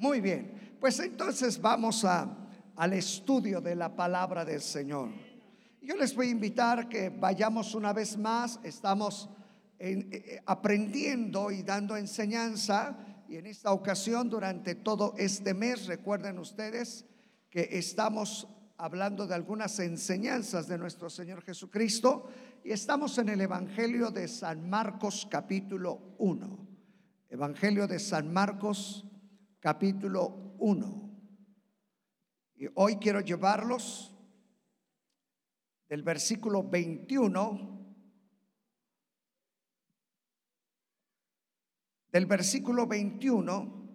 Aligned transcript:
Muy 0.00 0.22
bien, 0.22 0.76
pues 0.80 0.98
entonces 0.98 1.60
vamos 1.60 2.06
a, 2.06 2.26
al 2.74 2.94
estudio 2.94 3.60
de 3.60 3.76
la 3.76 3.94
palabra 3.94 4.46
del 4.46 4.62
Señor. 4.62 5.10
Yo 5.82 5.94
les 5.94 6.14
voy 6.14 6.28
a 6.28 6.30
invitar 6.30 6.88
que 6.88 7.10
vayamos 7.10 7.74
una 7.74 7.92
vez 7.92 8.16
más, 8.16 8.58
estamos 8.62 9.28
eh, 9.78 10.08
eh, 10.10 10.42
aprendiendo 10.46 11.50
y 11.50 11.62
dando 11.62 11.98
enseñanza 11.98 12.96
y 13.28 13.36
en 13.36 13.44
esta 13.44 13.72
ocasión 13.72 14.30
durante 14.30 14.74
todo 14.74 15.12
este 15.18 15.52
mes, 15.52 15.84
recuerden 15.84 16.38
ustedes 16.38 17.04
que 17.50 17.68
estamos 17.72 18.48
hablando 18.78 19.26
de 19.26 19.34
algunas 19.34 19.78
enseñanzas 19.80 20.66
de 20.66 20.78
nuestro 20.78 21.10
Señor 21.10 21.42
Jesucristo 21.42 22.30
y 22.64 22.70
estamos 22.70 23.18
en 23.18 23.28
el 23.28 23.42
Evangelio 23.42 24.10
de 24.10 24.28
San 24.28 24.70
Marcos 24.70 25.28
capítulo 25.30 26.14
1. 26.16 26.68
Evangelio 27.28 27.86
de 27.86 27.98
San 27.98 28.32
Marcos 28.32 29.04
capítulo 29.60 30.56
1. 30.58 31.10
Y 32.56 32.66
hoy 32.74 32.96
quiero 32.96 33.20
llevarlos 33.20 34.16
del 35.88 36.02
versículo 36.02 36.62
21 36.62 37.80
del 42.12 42.26
versículo 42.26 42.86
21 42.86 43.88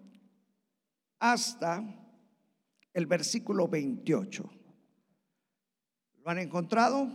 hasta 1.19 1.83
el 2.93 3.05
versículo 3.07 3.67
28. 3.67 4.49
¿Lo 6.19 6.29
han 6.29 6.39
encontrado? 6.39 7.09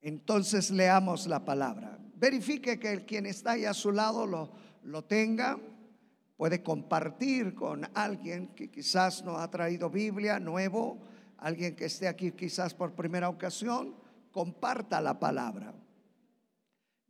Entonces 0.00 0.70
leamos 0.70 1.26
la 1.26 1.44
palabra. 1.44 1.98
Verifique 2.14 2.78
que 2.78 2.92
el 2.92 3.06
quien 3.06 3.26
está 3.26 3.52
ahí 3.52 3.64
a 3.64 3.74
su 3.74 3.92
lado 3.92 4.26
lo, 4.26 4.52
lo 4.82 5.04
tenga 5.04 5.58
puede 6.40 6.62
compartir 6.62 7.54
con 7.54 7.86
alguien 7.92 8.54
que 8.54 8.70
quizás 8.70 9.22
no 9.22 9.36
ha 9.36 9.50
traído 9.50 9.90
Biblia 9.90 10.40
nuevo, 10.40 10.98
alguien 11.36 11.76
que 11.76 11.84
esté 11.84 12.08
aquí 12.08 12.32
quizás 12.32 12.72
por 12.72 12.94
primera 12.94 13.28
ocasión, 13.28 13.94
comparta 14.32 15.02
la 15.02 15.20
palabra. 15.20 15.74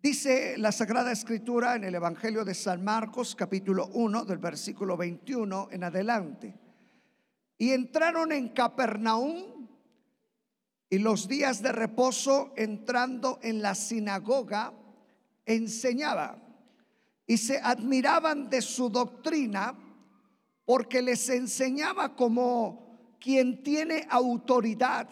Dice 0.02 0.58
la 0.58 0.72
Sagrada 0.72 1.12
Escritura 1.12 1.76
en 1.76 1.84
el 1.84 1.94
Evangelio 1.94 2.44
de 2.44 2.54
San 2.54 2.82
Marcos 2.82 3.36
capítulo 3.36 3.86
1 3.92 4.24
del 4.24 4.38
versículo 4.38 4.96
21 4.96 5.68
en 5.70 5.84
adelante. 5.84 6.58
Y 7.56 7.70
entraron 7.70 8.32
en 8.32 8.48
Capernaum 8.48 9.68
y 10.88 10.98
los 10.98 11.28
días 11.28 11.62
de 11.62 11.70
reposo 11.70 12.52
entrando 12.56 13.38
en 13.42 13.62
la 13.62 13.76
sinagoga 13.76 14.72
enseñaba 15.46 16.49
y 17.30 17.36
se 17.36 17.58
admiraban 17.58 18.50
de 18.50 18.60
su 18.60 18.90
doctrina 18.90 19.78
porque 20.64 21.00
les 21.00 21.28
enseñaba 21.28 22.16
como 22.16 23.14
quien 23.20 23.62
tiene 23.62 24.04
autoridad 24.10 25.08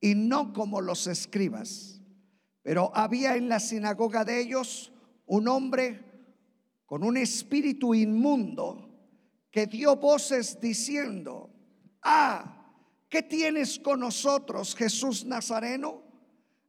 y 0.00 0.14
no 0.14 0.54
como 0.54 0.80
los 0.80 1.06
escribas. 1.06 2.00
Pero 2.62 2.90
había 2.94 3.36
en 3.36 3.50
la 3.50 3.60
sinagoga 3.60 4.24
de 4.24 4.40
ellos 4.40 4.90
un 5.26 5.48
hombre 5.48 6.02
con 6.86 7.04
un 7.04 7.18
espíritu 7.18 7.92
inmundo 7.92 8.88
que 9.50 9.66
dio 9.66 9.96
voces 9.96 10.58
diciendo, 10.58 11.50
ah, 12.00 12.72
¿qué 13.10 13.22
tienes 13.22 13.78
con 13.78 14.00
nosotros, 14.00 14.74
Jesús 14.74 15.26
Nazareno? 15.26 16.00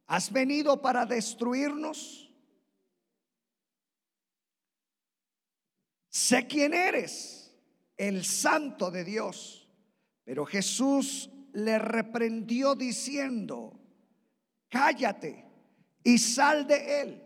¿Has 0.06 0.30
venido 0.30 0.82
para 0.82 1.06
destruirnos? 1.06 2.29
Sé 6.10 6.46
quién 6.46 6.74
eres, 6.74 7.56
el 7.96 8.24
santo 8.24 8.90
de 8.90 9.04
Dios. 9.04 9.68
Pero 10.24 10.44
Jesús 10.44 11.30
le 11.52 11.78
reprendió 11.78 12.74
diciendo, 12.74 13.80
cállate 14.68 15.46
y 16.04 16.18
sal 16.18 16.66
de 16.66 17.02
él. 17.02 17.22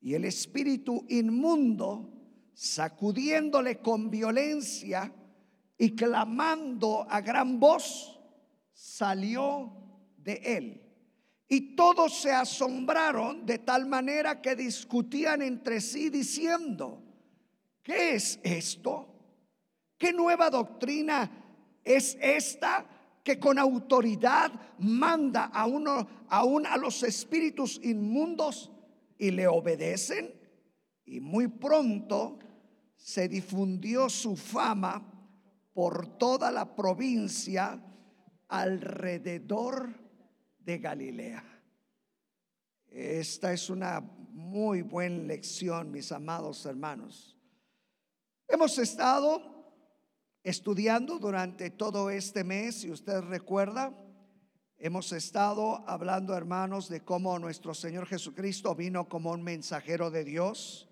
Y 0.00 0.14
el 0.14 0.24
espíritu 0.24 1.04
inmundo, 1.08 2.12
sacudiéndole 2.54 3.78
con 3.78 4.10
violencia 4.10 5.12
y 5.78 5.94
clamando 5.94 7.06
a 7.08 7.20
gran 7.20 7.58
voz, 7.58 8.20
salió 8.72 9.72
de 10.18 10.34
él. 10.44 10.82
Y 11.48 11.76
todos 11.76 12.20
se 12.20 12.32
asombraron 12.32 13.46
de 13.46 13.58
tal 13.58 13.86
manera 13.86 14.40
que 14.40 14.56
discutían 14.56 15.42
entre 15.42 15.80
sí 15.80 16.10
diciendo, 16.10 17.05
¿Qué 17.86 18.16
es 18.16 18.40
esto? 18.42 19.06
¿Qué 19.96 20.12
nueva 20.12 20.50
doctrina 20.50 21.30
es 21.84 22.18
esta 22.20 22.84
que 23.22 23.38
con 23.38 23.60
autoridad 23.60 24.50
manda 24.80 25.44
a 25.44 25.66
uno 25.66 26.04
aún 26.28 26.66
a 26.66 26.76
los 26.78 27.04
espíritus 27.04 27.80
inmundos 27.84 28.72
y 29.16 29.30
le 29.30 29.46
obedecen? 29.46 30.34
Y 31.04 31.20
muy 31.20 31.46
pronto 31.46 32.40
se 32.96 33.28
difundió 33.28 34.08
su 34.08 34.34
fama 34.34 35.08
por 35.72 36.18
toda 36.18 36.50
la 36.50 36.74
provincia 36.74 37.80
alrededor 38.48 39.94
de 40.58 40.78
Galilea. 40.78 41.44
Esta 42.88 43.52
es 43.52 43.70
una 43.70 44.00
muy 44.00 44.82
buena 44.82 45.22
lección, 45.22 45.92
mis 45.92 46.10
amados 46.10 46.66
hermanos. 46.66 47.35
Hemos 48.48 48.78
estado 48.78 49.74
estudiando 50.44 51.18
durante 51.18 51.68
todo 51.68 52.10
este 52.10 52.44
mes, 52.44 52.82
si 52.82 52.92
usted 52.92 53.20
recuerda, 53.22 53.92
hemos 54.78 55.10
estado 55.10 55.82
hablando, 55.88 56.32
hermanos, 56.32 56.88
de 56.88 57.02
cómo 57.02 57.40
nuestro 57.40 57.74
Señor 57.74 58.06
Jesucristo 58.06 58.76
vino 58.76 59.08
como 59.08 59.32
un 59.32 59.42
mensajero 59.42 60.12
de 60.12 60.22
Dios, 60.22 60.88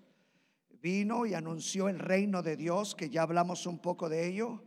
vino 0.81 1.25
y 1.25 1.33
anunció 1.33 1.87
el 1.87 1.99
reino 1.99 2.43
de 2.43 2.57
Dios, 2.57 2.93
que 2.93 3.09
ya 3.09 3.21
hablamos 3.21 3.65
un 3.65 3.79
poco 3.79 4.09
de 4.09 4.27
ello, 4.27 4.61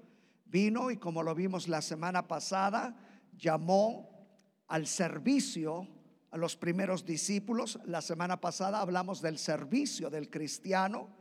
vino 0.47 0.91
y 0.91 0.97
como 0.97 1.23
lo 1.23 1.35
vimos 1.35 1.69
la 1.69 1.83
semana 1.83 2.27
pasada, 2.27 2.97
llamó 3.37 4.27
al 4.67 4.87
servicio 4.87 5.87
a 6.31 6.39
los 6.39 6.57
primeros 6.57 7.05
discípulos. 7.05 7.79
La 7.85 8.01
semana 8.01 8.41
pasada 8.41 8.81
hablamos 8.81 9.21
del 9.21 9.37
servicio 9.37 10.09
del 10.09 10.31
cristiano 10.31 11.19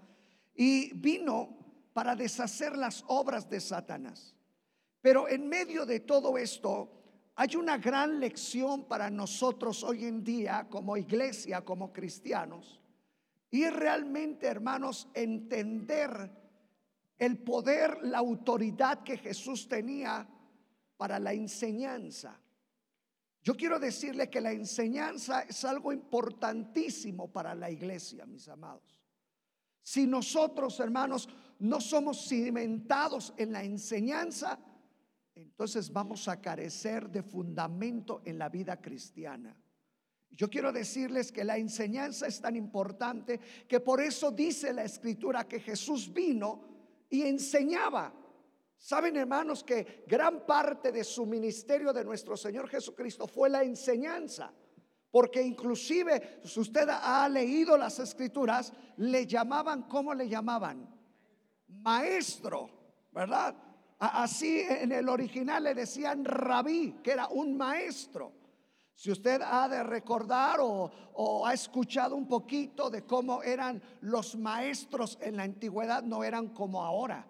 y 0.58 0.92
vino 0.94 1.56
para 1.94 2.16
deshacer 2.16 2.76
las 2.76 3.06
obras 3.08 3.50
de 3.50 3.62
Satanás. 3.62 4.36
Pero 5.02 5.30
en 5.30 5.48
medio 5.48 5.86
de 5.86 6.02
todo 6.02 6.38
esto 6.38 6.92
hay 7.36 7.56
una 7.56 7.78
gran 7.78 8.20
lección 8.20 8.86
para 8.86 9.10
nosotros 9.12 9.84
hoy 9.84 10.06
en 10.06 10.24
día 10.24 10.68
como 10.70 10.98
iglesia, 10.98 11.64
como 11.64 11.94
cristianos. 11.94 12.82
Y 13.52 13.70
realmente, 13.70 14.48
hermanos, 14.48 15.08
entender 15.14 16.32
el 17.20 17.38
poder, 17.38 18.00
la 18.04 18.18
autoridad 18.18 19.04
que 19.04 19.18
Jesús 19.18 19.68
tenía 19.68 20.28
para 20.98 21.20
la 21.20 21.34
enseñanza. 21.34 22.42
Yo 23.44 23.56
quiero 23.56 23.80
decirle 23.80 24.30
que 24.30 24.42
la 24.42 24.52
enseñanza 24.52 25.42
es 25.42 25.64
algo 25.64 25.94
importantísimo 25.94 27.32
para 27.32 27.56
la 27.56 27.70
iglesia, 27.70 28.26
mis 28.26 28.48
amados. 28.50 29.07
Si 29.88 30.06
nosotros, 30.06 30.82
hermanos, 30.82 31.30
no 31.60 31.80
somos 31.80 32.28
cimentados 32.28 33.34
en 33.38 33.54
la 33.54 33.64
enseñanza, 33.64 34.60
entonces 35.34 35.94
vamos 35.94 36.28
a 36.28 36.42
carecer 36.42 37.10
de 37.10 37.24
fundamento 37.24 38.22
en 38.26 38.38
la 38.38 38.50
vida 38.50 38.82
cristiana. 38.82 39.58
Yo 40.30 40.50
quiero 40.50 40.74
decirles 40.74 41.32
que 41.32 41.46
la 41.46 41.58
enseñanza 41.58 42.28
es 42.28 42.42
tan 42.42 42.58
importante 42.58 43.40
que 43.66 43.80
por 43.80 44.02
eso 44.02 44.30
dice 44.30 44.74
la 44.74 44.84
escritura 44.84 45.48
que 45.48 45.62
Jesús 45.62 46.12
vino 46.12 47.06
y 47.10 47.22
enseñaba. 47.22 48.14
Saben 48.76 49.16
hermanos 49.16 49.64
que 49.64 50.04
gran 50.06 50.46
parte 50.46 50.92
de 50.92 51.06
su 51.06 51.26
ministerio 51.26 51.94
de 51.94 52.04
nuestro 52.04 52.36
Señor 52.36 52.68
Jesucristo 52.68 53.26
fue 53.26 53.50
la 53.50 53.64
enseñanza. 53.64 54.52
Porque 55.12 55.42
inclusive, 55.42 56.42
si 56.44 56.60
usted 56.60 56.88
ha 56.90 57.28
leído 57.30 57.78
las 57.78 58.00
escrituras, 58.00 58.74
le 58.98 59.26
llamaban, 59.26 59.84
¿cómo 59.84 60.14
le 60.14 60.28
llamaban? 60.28 60.88
Maestro, 61.68 62.70
¿verdad? 63.12 63.56
Así 64.00 64.62
en 64.62 64.92
el 64.92 65.10
original 65.10 65.64
le 65.64 65.74
decían 65.74 66.24
rabí, 66.26 67.00
que 67.04 67.12
era 67.12 67.28
un 67.28 67.58
maestro. 67.58 68.34
Si 68.94 69.12
usted 69.12 69.42
ha 69.44 69.70
de 69.70 69.84
recordar 69.84 70.60
o, 70.60 70.92
o, 71.14 71.46
ha 71.46 71.54
escuchado 71.54 72.16
un 72.16 72.28
poquito 72.28 72.90
de 72.90 73.04
cómo 73.06 73.44
eran 73.44 73.82
los 74.02 74.36
maestros 74.36 75.20
en 75.22 75.38
la 75.38 75.44
antigüedad, 75.44 76.04
no 76.04 76.24
eran 76.24 76.50
como 76.50 76.84
ahora. 76.84 77.26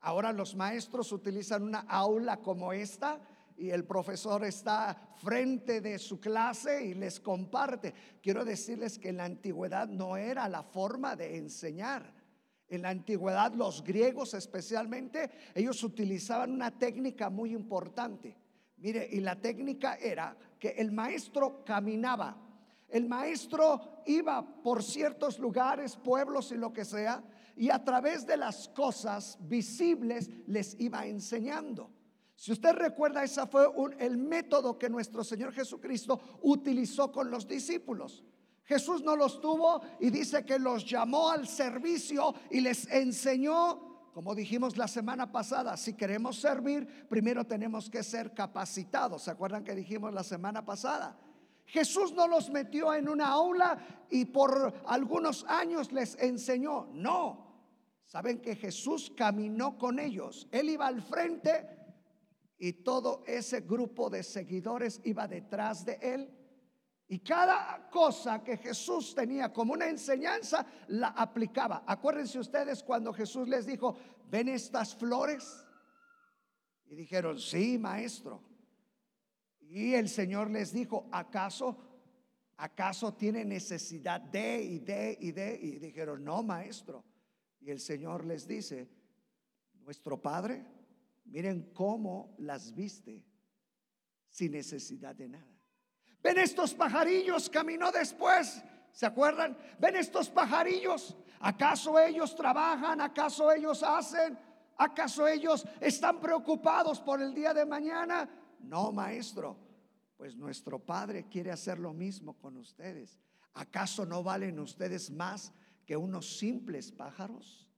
Ahora 0.00 0.32
los 0.32 0.54
maestros 0.54 1.10
utilizan 1.10 1.64
una 1.64 1.80
aula 1.80 2.36
como 2.36 2.72
esta 2.72 3.20
y 3.58 3.70
el 3.70 3.84
profesor 3.84 4.44
está 4.44 4.96
frente 5.16 5.80
de 5.80 5.98
su 5.98 6.20
clase 6.20 6.86
y 6.86 6.94
les 6.94 7.18
comparte. 7.18 7.92
Quiero 8.22 8.44
decirles 8.44 8.98
que 8.98 9.08
en 9.08 9.16
la 9.16 9.24
antigüedad 9.24 9.88
no 9.88 10.16
era 10.16 10.48
la 10.48 10.62
forma 10.62 11.16
de 11.16 11.36
enseñar. 11.36 12.14
En 12.68 12.82
la 12.82 12.90
antigüedad, 12.90 13.52
los 13.54 13.82
griegos 13.82 14.34
especialmente, 14.34 15.30
ellos 15.54 15.82
utilizaban 15.82 16.52
una 16.52 16.70
técnica 16.70 17.30
muy 17.30 17.52
importante. 17.52 18.36
Mire, 18.76 19.08
y 19.10 19.20
la 19.20 19.40
técnica 19.40 19.96
era 19.96 20.36
que 20.58 20.68
el 20.68 20.92
maestro 20.92 21.64
caminaba. 21.64 22.36
El 22.88 23.08
maestro 23.08 24.02
iba 24.06 24.62
por 24.62 24.84
ciertos 24.84 25.38
lugares, 25.38 25.96
pueblos 25.96 26.52
y 26.52 26.56
lo 26.56 26.72
que 26.72 26.84
sea, 26.84 27.24
y 27.56 27.70
a 27.70 27.82
través 27.82 28.24
de 28.24 28.36
las 28.36 28.68
cosas 28.68 29.36
visibles 29.40 30.30
les 30.46 30.78
iba 30.78 31.06
enseñando. 31.06 31.97
Si 32.38 32.52
usted 32.52 32.72
recuerda, 32.72 33.24
ese 33.24 33.44
fue 33.48 33.66
el 33.98 34.16
método 34.16 34.78
que 34.78 34.88
nuestro 34.88 35.24
Señor 35.24 35.52
Jesucristo 35.52 36.38
utilizó 36.42 37.10
con 37.10 37.32
los 37.32 37.48
discípulos. 37.48 38.22
Jesús 38.62 39.02
no 39.02 39.16
los 39.16 39.40
tuvo 39.40 39.80
y 39.98 40.10
dice 40.10 40.44
que 40.44 40.56
los 40.56 40.88
llamó 40.88 41.30
al 41.30 41.48
servicio 41.48 42.32
y 42.48 42.60
les 42.60 42.86
enseñó, 42.92 44.12
como 44.14 44.36
dijimos 44.36 44.76
la 44.76 44.86
semana 44.86 45.32
pasada, 45.32 45.76
si 45.76 45.94
queremos 45.94 46.40
servir, 46.40 47.08
primero 47.08 47.44
tenemos 47.44 47.90
que 47.90 48.04
ser 48.04 48.32
capacitados. 48.32 49.24
¿Se 49.24 49.32
acuerdan 49.32 49.64
que 49.64 49.74
dijimos 49.74 50.14
la 50.14 50.22
semana 50.22 50.64
pasada? 50.64 51.18
Jesús 51.64 52.12
no 52.12 52.28
los 52.28 52.50
metió 52.50 52.94
en 52.94 53.08
una 53.08 53.26
aula 53.26 54.06
y 54.10 54.26
por 54.26 54.80
algunos 54.86 55.44
años 55.48 55.90
les 55.90 56.16
enseñó. 56.20 56.86
No, 56.92 57.64
saben 58.06 58.40
que 58.40 58.54
Jesús 58.54 59.12
caminó 59.16 59.76
con 59.76 59.98
ellos. 59.98 60.46
Él 60.52 60.70
iba 60.70 60.86
al 60.86 61.02
frente 61.02 61.78
y 62.58 62.72
todo 62.72 63.22
ese 63.26 63.60
grupo 63.60 64.10
de 64.10 64.22
seguidores 64.24 65.00
iba 65.04 65.28
detrás 65.28 65.84
de 65.84 65.98
él. 66.02 66.34
Y 67.06 67.20
cada 67.20 67.88
cosa 67.88 68.42
que 68.42 68.56
Jesús 68.56 69.14
tenía 69.14 69.52
como 69.52 69.72
una 69.72 69.88
enseñanza, 69.88 70.66
la 70.88 71.08
aplicaba. 71.08 71.84
Acuérdense 71.86 72.38
ustedes 72.38 72.82
cuando 72.82 73.12
Jesús 73.12 73.48
les 73.48 73.64
dijo, 73.64 73.96
¿ven 74.28 74.48
estas 74.48 74.94
flores? 74.94 75.64
Y 76.86 76.96
dijeron, 76.96 77.38
sí, 77.38 77.78
maestro. 77.78 78.42
Y 79.60 79.94
el 79.94 80.08
Señor 80.08 80.50
les 80.50 80.72
dijo, 80.72 81.08
¿acaso, 81.12 81.78
acaso 82.56 83.14
tiene 83.14 83.44
necesidad 83.44 84.20
de 84.20 84.62
y 84.62 84.78
de 84.80 85.16
y 85.20 85.30
de? 85.30 85.58
Y 85.62 85.78
dijeron, 85.78 86.24
no, 86.24 86.42
maestro. 86.42 87.04
Y 87.60 87.70
el 87.70 87.78
Señor 87.78 88.24
les 88.24 88.46
dice, 88.46 88.88
nuestro 89.80 90.20
Padre 90.20 90.77
Miren 91.30 91.72
cómo 91.74 92.34
las 92.38 92.74
viste 92.74 93.24
sin 94.28 94.52
necesidad 94.52 95.14
de 95.14 95.28
nada. 95.28 95.58
Ven 96.22 96.38
estos 96.38 96.74
pajarillos, 96.74 97.48
caminó 97.48 97.92
después. 97.92 98.62
¿Se 98.92 99.06
acuerdan? 99.06 99.56
Ven 99.78 99.96
estos 99.96 100.28
pajarillos. 100.28 101.16
¿Acaso 101.40 101.98
ellos 101.98 102.34
trabajan? 102.34 103.00
¿Acaso 103.00 103.52
ellos 103.52 103.82
hacen? 103.82 104.38
¿Acaso 104.76 105.26
ellos 105.26 105.66
están 105.80 106.20
preocupados 106.20 107.00
por 107.00 107.20
el 107.20 107.34
día 107.34 107.52
de 107.52 107.66
mañana? 107.66 108.28
No, 108.60 108.92
maestro. 108.92 109.56
Pues 110.16 110.36
nuestro 110.36 110.84
Padre 110.84 111.28
quiere 111.28 111.52
hacer 111.52 111.78
lo 111.78 111.92
mismo 111.92 112.36
con 112.38 112.56
ustedes. 112.56 113.20
¿Acaso 113.54 114.04
no 114.04 114.22
valen 114.22 114.58
ustedes 114.58 115.10
más 115.10 115.52
que 115.86 115.96
unos 115.96 116.38
simples 116.38 116.90
pájaros? 116.90 117.68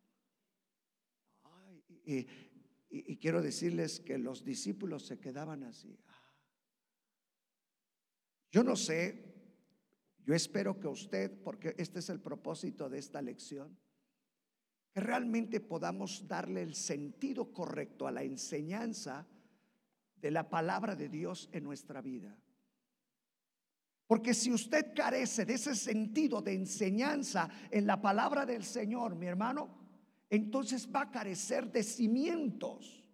Ay, 1.43 1.85
y, 2.05 2.26
y, 2.91 3.17
quiero 3.19 3.41
decirles 3.41 4.01
que 4.01 4.19
los 4.19 4.45
discípulos 4.45 5.07
se 5.07 5.21
quedaban 5.21 5.63
así. 5.63 5.97
Yo 8.51 8.65
no 8.65 8.75
sé, 8.75 9.33
yo 10.25 10.35
espero 10.35 10.81
que 10.81 10.89
usted, 10.89 11.41
porque 11.43 11.77
este 11.79 12.01
es 12.01 12.11
el 12.11 12.21
propósito 12.21 12.91
de 12.91 12.99
esta 12.99 13.23
lección, 13.23 13.79
que 14.93 15.01
realmente 15.01 15.61
podamos 15.61 16.27
darle 16.27 16.63
el 16.63 16.75
sentido 16.75 17.53
correcto 17.53 18.09
a 18.09 18.11
la 18.11 18.25
enseñanza 18.25 19.29
de 20.17 20.33
la 20.33 20.51
palabra 20.51 20.97
de 20.97 21.09
Dios 21.09 21.49
en 21.53 21.63
nuestra 21.63 22.03
vida. 22.03 22.37
Porque 24.09 24.35
si 24.35 24.53
usted 24.53 24.93
carece 24.93 25.45
de 25.45 25.55
ese 25.55 25.77
sentido 25.77 26.43
de 26.43 26.55
enseñanza 26.55 27.49
en 27.71 27.87
la 27.87 28.03
palabra 28.03 28.45
del 28.45 28.65
Señor, 28.65 29.15
mi 29.15 29.27
hermano, 29.27 29.80
entonces 30.31 30.88
va 30.91 31.03
a 31.03 31.11
carecer 31.11 31.71
de 31.71 31.82
cimientos. 31.82 33.05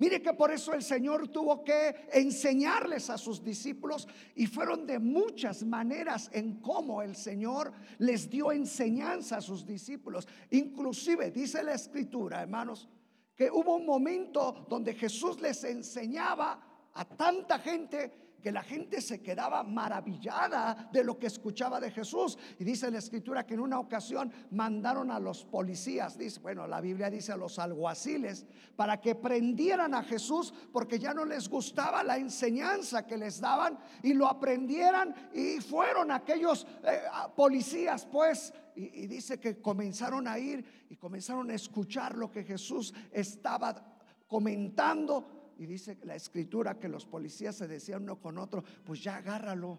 Mire 0.00 0.22
que 0.22 0.32
por 0.32 0.52
eso 0.52 0.72
el 0.74 0.82
Señor 0.84 1.26
tuvo 1.28 1.64
que 1.64 2.06
enseñarles 2.12 3.10
a 3.10 3.18
sus 3.18 3.42
discípulos 3.42 4.06
y 4.36 4.46
fueron 4.46 4.86
de 4.86 5.00
muchas 5.00 5.64
maneras 5.64 6.30
en 6.32 6.60
cómo 6.60 7.02
el 7.02 7.16
Señor 7.16 7.72
les 7.98 8.30
dio 8.30 8.52
enseñanza 8.52 9.38
a 9.38 9.40
sus 9.40 9.66
discípulos. 9.66 10.28
Inclusive 10.50 11.32
dice 11.32 11.64
la 11.64 11.74
escritura, 11.74 12.42
hermanos, 12.42 12.88
que 13.34 13.50
hubo 13.50 13.74
un 13.74 13.86
momento 13.86 14.66
donde 14.68 14.94
Jesús 14.94 15.40
les 15.40 15.64
enseñaba 15.64 16.90
a 16.94 17.04
tanta 17.04 17.58
gente 17.58 18.27
que 18.42 18.52
la 18.52 18.62
gente 18.62 19.00
se 19.00 19.20
quedaba 19.20 19.62
maravillada 19.62 20.88
de 20.92 21.04
lo 21.04 21.18
que 21.18 21.26
escuchaba 21.26 21.80
de 21.80 21.90
Jesús. 21.90 22.38
Y 22.58 22.64
dice 22.64 22.90
la 22.90 22.98
escritura 22.98 23.46
que 23.46 23.54
en 23.54 23.60
una 23.60 23.80
ocasión 23.80 24.32
mandaron 24.50 25.10
a 25.10 25.18
los 25.18 25.44
policías, 25.44 26.16
dice, 26.16 26.40
bueno, 26.40 26.66
la 26.66 26.80
Biblia 26.80 27.10
dice 27.10 27.32
a 27.32 27.36
los 27.36 27.58
alguaciles, 27.58 28.46
para 28.76 29.00
que 29.00 29.14
prendieran 29.14 29.94
a 29.94 30.02
Jesús 30.02 30.54
porque 30.72 30.98
ya 30.98 31.14
no 31.14 31.24
les 31.24 31.48
gustaba 31.48 32.02
la 32.02 32.16
enseñanza 32.16 33.06
que 33.06 33.16
les 33.16 33.40
daban 33.40 33.78
y 34.02 34.14
lo 34.14 34.26
aprendieran 34.28 35.14
y 35.34 35.60
fueron 35.60 36.10
aquellos 36.10 36.66
eh, 36.84 37.02
policías 37.34 38.06
pues 38.06 38.52
y, 38.76 39.02
y 39.02 39.06
dice 39.06 39.40
que 39.40 39.60
comenzaron 39.60 40.28
a 40.28 40.38
ir 40.38 40.86
y 40.88 40.96
comenzaron 40.96 41.50
a 41.50 41.54
escuchar 41.54 42.16
lo 42.16 42.30
que 42.30 42.44
Jesús 42.44 42.94
estaba 43.10 43.98
comentando 44.28 45.37
y 45.58 45.66
dice 45.66 45.98
la 46.04 46.14
escritura 46.14 46.78
que 46.78 46.88
los 46.88 47.04
policías 47.04 47.56
se 47.56 47.66
decían 47.66 48.04
uno 48.04 48.20
con 48.20 48.38
otro, 48.38 48.62
pues 48.84 49.02
ya 49.02 49.16
agárralo. 49.16 49.78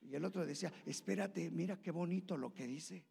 Y 0.00 0.14
el 0.14 0.24
otro 0.24 0.44
decía, 0.46 0.72
espérate, 0.86 1.50
mira 1.50 1.80
qué 1.80 1.90
bonito 1.90 2.36
lo 2.36 2.52
que 2.52 2.66
dice. 2.66 3.04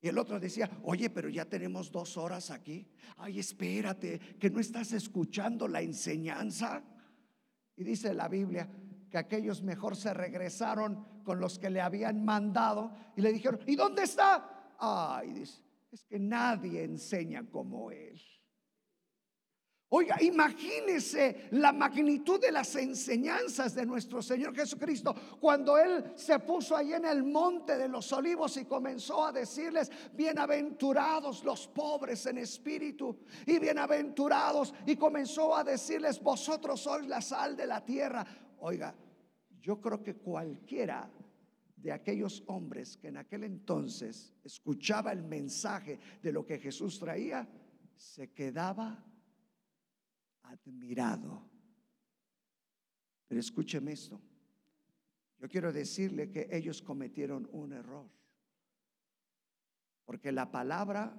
Y 0.00 0.08
el 0.08 0.18
otro 0.18 0.38
decía, 0.38 0.68
oye, 0.82 1.08
pero 1.08 1.28
ya 1.28 1.44
tenemos 1.44 1.90
dos 1.90 2.16
horas 2.16 2.50
aquí. 2.50 2.86
Ay, 3.16 3.38
espérate, 3.38 4.18
que 4.38 4.50
no 4.50 4.60
estás 4.60 4.92
escuchando 4.92 5.68
la 5.68 5.80
enseñanza. 5.80 6.82
Y 7.76 7.84
dice 7.84 8.12
la 8.12 8.28
Biblia 8.28 8.68
que 9.08 9.18
aquellos 9.18 9.62
mejor 9.62 9.96
se 9.96 10.12
regresaron 10.12 11.22
con 11.22 11.38
los 11.38 11.58
que 11.58 11.70
le 11.70 11.80
habían 11.80 12.24
mandado 12.24 12.92
y 13.16 13.20
le 13.20 13.32
dijeron, 13.32 13.60
¿y 13.66 13.76
dónde 13.76 14.02
está? 14.02 14.74
Ay, 14.78 15.32
dice, 15.32 15.62
es 15.92 16.04
que 16.04 16.18
nadie 16.18 16.82
enseña 16.82 17.48
como 17.48 17.90
él. 17.92 18.20
Oiga, 19.98 20.18
imagínese 20.20 21.48
la 21.52 21.72
magnitud 21.72 22.38
de 22.38 22.52
las 22.52 22.76
enseñanzas 22.76 23.74
de 23.74 23.86
nuestro 23.86 24.20
Señor 24.20 24.54
Jesucristo 24.54 25.14
cuando 25.40 25.78
Él 25.78 26.12
se 26.14 26.38
puso 26.40 26.76
ahí 26.76 26.92
en 26.92 27.06
el 27.06 27.24
monte 27.24 27.78
de 27.78 27.88
los 27.88 28.12
olivos 28.12 28.58
y 28.58 28.66
comenzó 28.66 29.24
a 29.24 29.32
decirles, 29.32 29.90
bienaventurados 30.12 31.42
los 31.44 31.66
pobres 31.68 32.26
en 32.26 32.36
espíritu 32.36 33.20
y 33.46 33.58
bienaventurados 33.58 34.74
y 34.84 34.96
comenzó 34.96 35.56
a 35.56 35.64
decirles, 35.64 36.22
vosotros 36.22 36.78
sois 36.78 37.06
la 37.06 37.22
sal 37.22 37.56
de 37.56 37.66
la 37.66 37.82
tierra. 37.82 38.26
Oiga, 38.58 38.94
yo 39.62 39.80
creo 39.80 40.02
que 40.02 40.16
cualquiera 40.16 41.10
de 41.74 41.90
aquellos 41.90 42.44
hombres 42.48 42.98
que 42.98 43.08
en 43.08 43.16
aquel 43.16 43.44
entonces 43.44 44.34
escuchaba 44.44 45.10
el 45.12 45.22
mensaje 45.22 45.98
de 46.22 46.32
lo 46.32 46.44
que 46.44 46.58
Jesús 46.58 46.98
traía, 46.98 47.48
se 47.96 48.34
quedaba 48.34 49.02
admirado. 50.46 51.48
Pero 53.28 53.40
escúcheme 53.40 53.92
esto. 53.92 54.20
Yo 55.38 55.48
quiero 55.48 55.72
decirle 55.72 56.30
que 56.30 56.48
ellos 56.50 56.82
cometieron 56.82 57.48
un 57.52 57.72
error. 57.72 58.08
Porque 60.04 60.32
la 60.32 60.50
palabra 60.50 61.18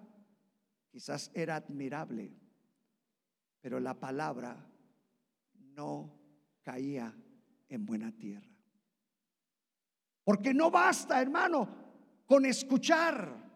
quizás 0.89 1.29
era 1.33 1.57
admirable, 1.57 2.33
pero 3.59 3.79
la 3.79 3.99
palabra 3.99 4.65
no 5.53 6.17
caía 6.63 7.13
en 7.67 7.85
buena 7.85 8.11
tierra. 8.11 8.47
Porque 10.23 10.53
no 10.53 10.71
basta, 10.71 11.21
hermano, 11.21 11.69
con 12.25 12.45
escuchar. 12.45 13.46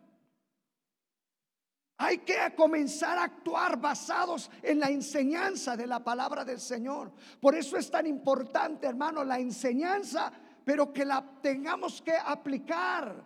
Hay 2.04 2.18
que 2.18 2.36
comenzar 2.58 3.20
a 3.20 3.26
actuar 3.26 3.80
basados 3.80 4.50
en 4.64 4.80
la 4.80 4.90
enseñanza 4.90 5.78
de 5.78 5.86
la 5.86 6.04
palabra 6.04 6.44
del 6.44 6.60
Señor. 6.60 7.12
Por 7.40 7.54
eso 7.54 7.78
es 7.78 7.92
tan 7.92 8.08
importante, 8.08 8.88
hermano, 8.88 9.24
la 9.24 9.38
enseñanza, 9.38 10.32
pero 10.66 10.92
que 10.92 11.06
la 11.06 11.24
tengamos 11.44 12.02
que 12.02 12.14
aplicar. 12.14 13.24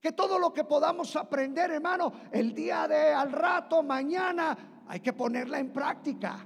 Que 0.00 0.12
todo 0.12 0.38
lo 0.38 0.50
que 0.50 0.64
podamos 0.64 1.14
aprender, 1.14 1.70
hermano, 1.72 2.10
el 2.32 2.54
día 2.54 2.88
de 2.88 3.12
al 3.12 3.32
rato, 3.32 3.82
mañana, 3.82 4.84
hay 4.88 5.00
que 5.00 5.12
ponerla 5.12 5.58
en 5.58 5.70
práctica. 5.70 6.38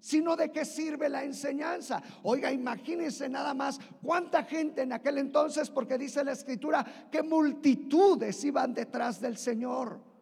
Sino 0.00 0.34
de 0.34 0.50
qué 0.50 0.64
sirve 0.64 1.08
la 1.08 1.22
enseñanza. 1.22 2.02
Oiga, 2.24 2.50
imagínense 2.50 3.28
nada 3.28 3.54
más 3.54 3.78
cuánta 4.02 4.42
gente 4.42 4.82
en 4.82 4.92
aquel 4.92 5.18
entonces, 5.18 5.70
porque 5.70 5.96
dice 5.96 6.24
la 6.24 6.32
escritura 6.32 6.84
que 7.08 7.22
multitudes 7.22 8.42
iban 8.42 8.74
detrás 8.74 9.20
del 9.20 9.36
Señor. 9.36 10.13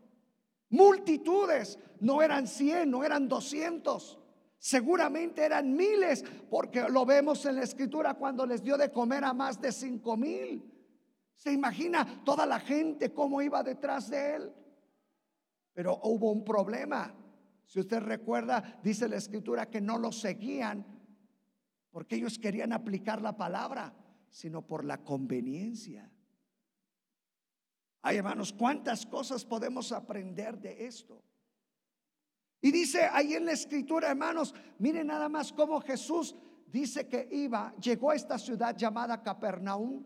Multitudes, 0.72 1.78
no 2.00 2.20
eran 2.20 2.46
100, 2.46 2.90
no 2.90 3.04
eran 3.04 3.28
200. 3.28 4.18
Seguramente 4.58 5.44
eran 5.44 5.74
miles, 5.74 6.24
porque 6.50 6.88
lo 6.88 7.06
vemos 7.06 7.44
en 7.46 7.56
la 7.56 7.62
escritura 7.62 8.14
cuando 8.14 8.44
les 8.46 8.62
dio 8.62 8.76
de 8.76 8.90
comer 8.90 9.24
a 9.24 9.32
más 9.32 9.60
de 9.60 9.70
cinco 9.72 10.16
mil. 10.16 10.62
¿Se 11.34 11.52
imagina 11.52 12.22
toda 12.24 12.46
la 12.46 12.60
gente 12.60 13.12
cómo 13.12 13.42
iba 13.42 13.62
detrás 13.62 14.08
de 14.08 14.36
él? 14.36 14.52
Pero 15.72 16.00
hubo 16.04 16.30
un 16.30 16.44
problema. 16.44 17.14
Si 17.66 17.80
usted 17.80 18.00
recuerda, 18.00 18.80
dice 18.82 19.08
la 19.08 19.16
escritura 19.16 19.68
que 19.68 19.80
no 19.80 19.98
lo 19.98 20.12
seguían 20.12 20.84
porque 21.90 22.16
ellos 22.16 22.38
querían 22.38 22.72
aplicar 22.72 23.20
la 23.20 23.36
palabra, 23.36 23.94
sino 24.30 24.66
por 24.66 24.84
la 24.84 25.04
conveniencia. 25.04 26.10
Ay, 28.02 28.16
hermanos, 28.16 28.52
¿cuántas 28.52 29.06
cosas 29.06 29.44
podemos 29.44 29.92
aprender 29.92 30.58
de 30.58 30.86
esto? 30.86 31.22
Y 32.60 32.72
dice 32.72 33.08
ahí 33.10 33.34
en 33.34 33.46
la 33.46 33.52
escritura, 33.52 34.10
hermanos, 34.10 34.54
miren 34.78 35.06
nada 35.06 35.28
más 35.28 35.52
cómo 35.52 35.80
Jesús 35.80 36.34
dice 36.66 37.06
que 37.06 37.28
iba, 37.30 37.74
llegó 37.76 38.10
a 38.10 38.16
esta 38.16 38.38
ciudad 38.38 38.76
llamada 38.76 39.22
Capernaum, 39.22 40.04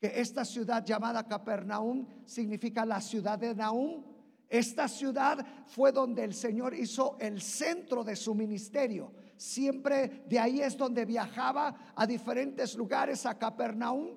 que 0.00 0.20
esta 0.20 0.44
ciudad 0.44 0.84
llamada 0.84 1.26
Capernaum 1.26 2.06
significa 2.24 2.84
la 2.84 3.00
ciudad 3.00 3.38
de 3.38 3.54
Naum. 3.54 4.04
Esta 4.48 4.86
ciudad 4.86 5.44
fue 5.66 5.90
donde 5.92 6.24
el 6.24 6.34
Señor 6.34 6.72
hizo 6.72 7.16
el 7.20 7.40
centro 7.40 8.04
de 8.04 8.14
su 8.14 8.34
ministerio. 8.34 9.12
Siempre 9.36 10.24
de 10.28 10.38
ahí 10.38 10.60
es 10.60 10.76
donde 10.76 11.04
viajaba 11.04 11.92
a 11.96 12.06
diferentes 12.06 12.76
lugares, 12.76 13.26
a 13.26 13.36
Capernaum. 13.36 14.16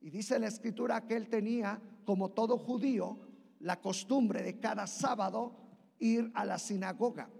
Y 0.00 0.10
dice 0.10 0.38
la 0.38 0.48
escritura 0.48 1.06
que 1.06 1.16
él 1.16 1.28
tenía 1.28 1.80
como 2.04 2.30
todo 2.30 2.58
judío, 2.58 3.18
la 3.60 3.80
costumbre 3.80 4.42
de 4.42 4.58
cada 4.58 4.86
sábado 4.86 5.56
ir 5.98 6.30
a 6.34 6.44
la 6.44 6.58
sinagoga. 6.58 7.30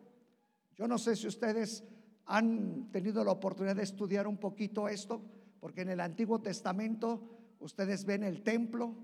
Yo 0.76 0.86
no 0.86 0.98
sé 0.98 1.16
si 1.16 1.26
ustedes 1.26 1.84
han 2.26 2.90
tenido 2.92 3.24
la 3.24 3.32
oportunidad 3.32 3.76
de 3.76 3.82
estudiar 3.82 4.26
un 4.26 4.38
poquito 4.38 4.88
esto, 4.88 5.22
porque 5.60 5.82
en 5.82 5.90
el 5.90 6.00
Antiguo 6.00 6.40
Testamento 6.40 7.54
ustedes 7.58 8.04
ven 8.04 8.22
el 8.22 8.42
templo 8.42 8.96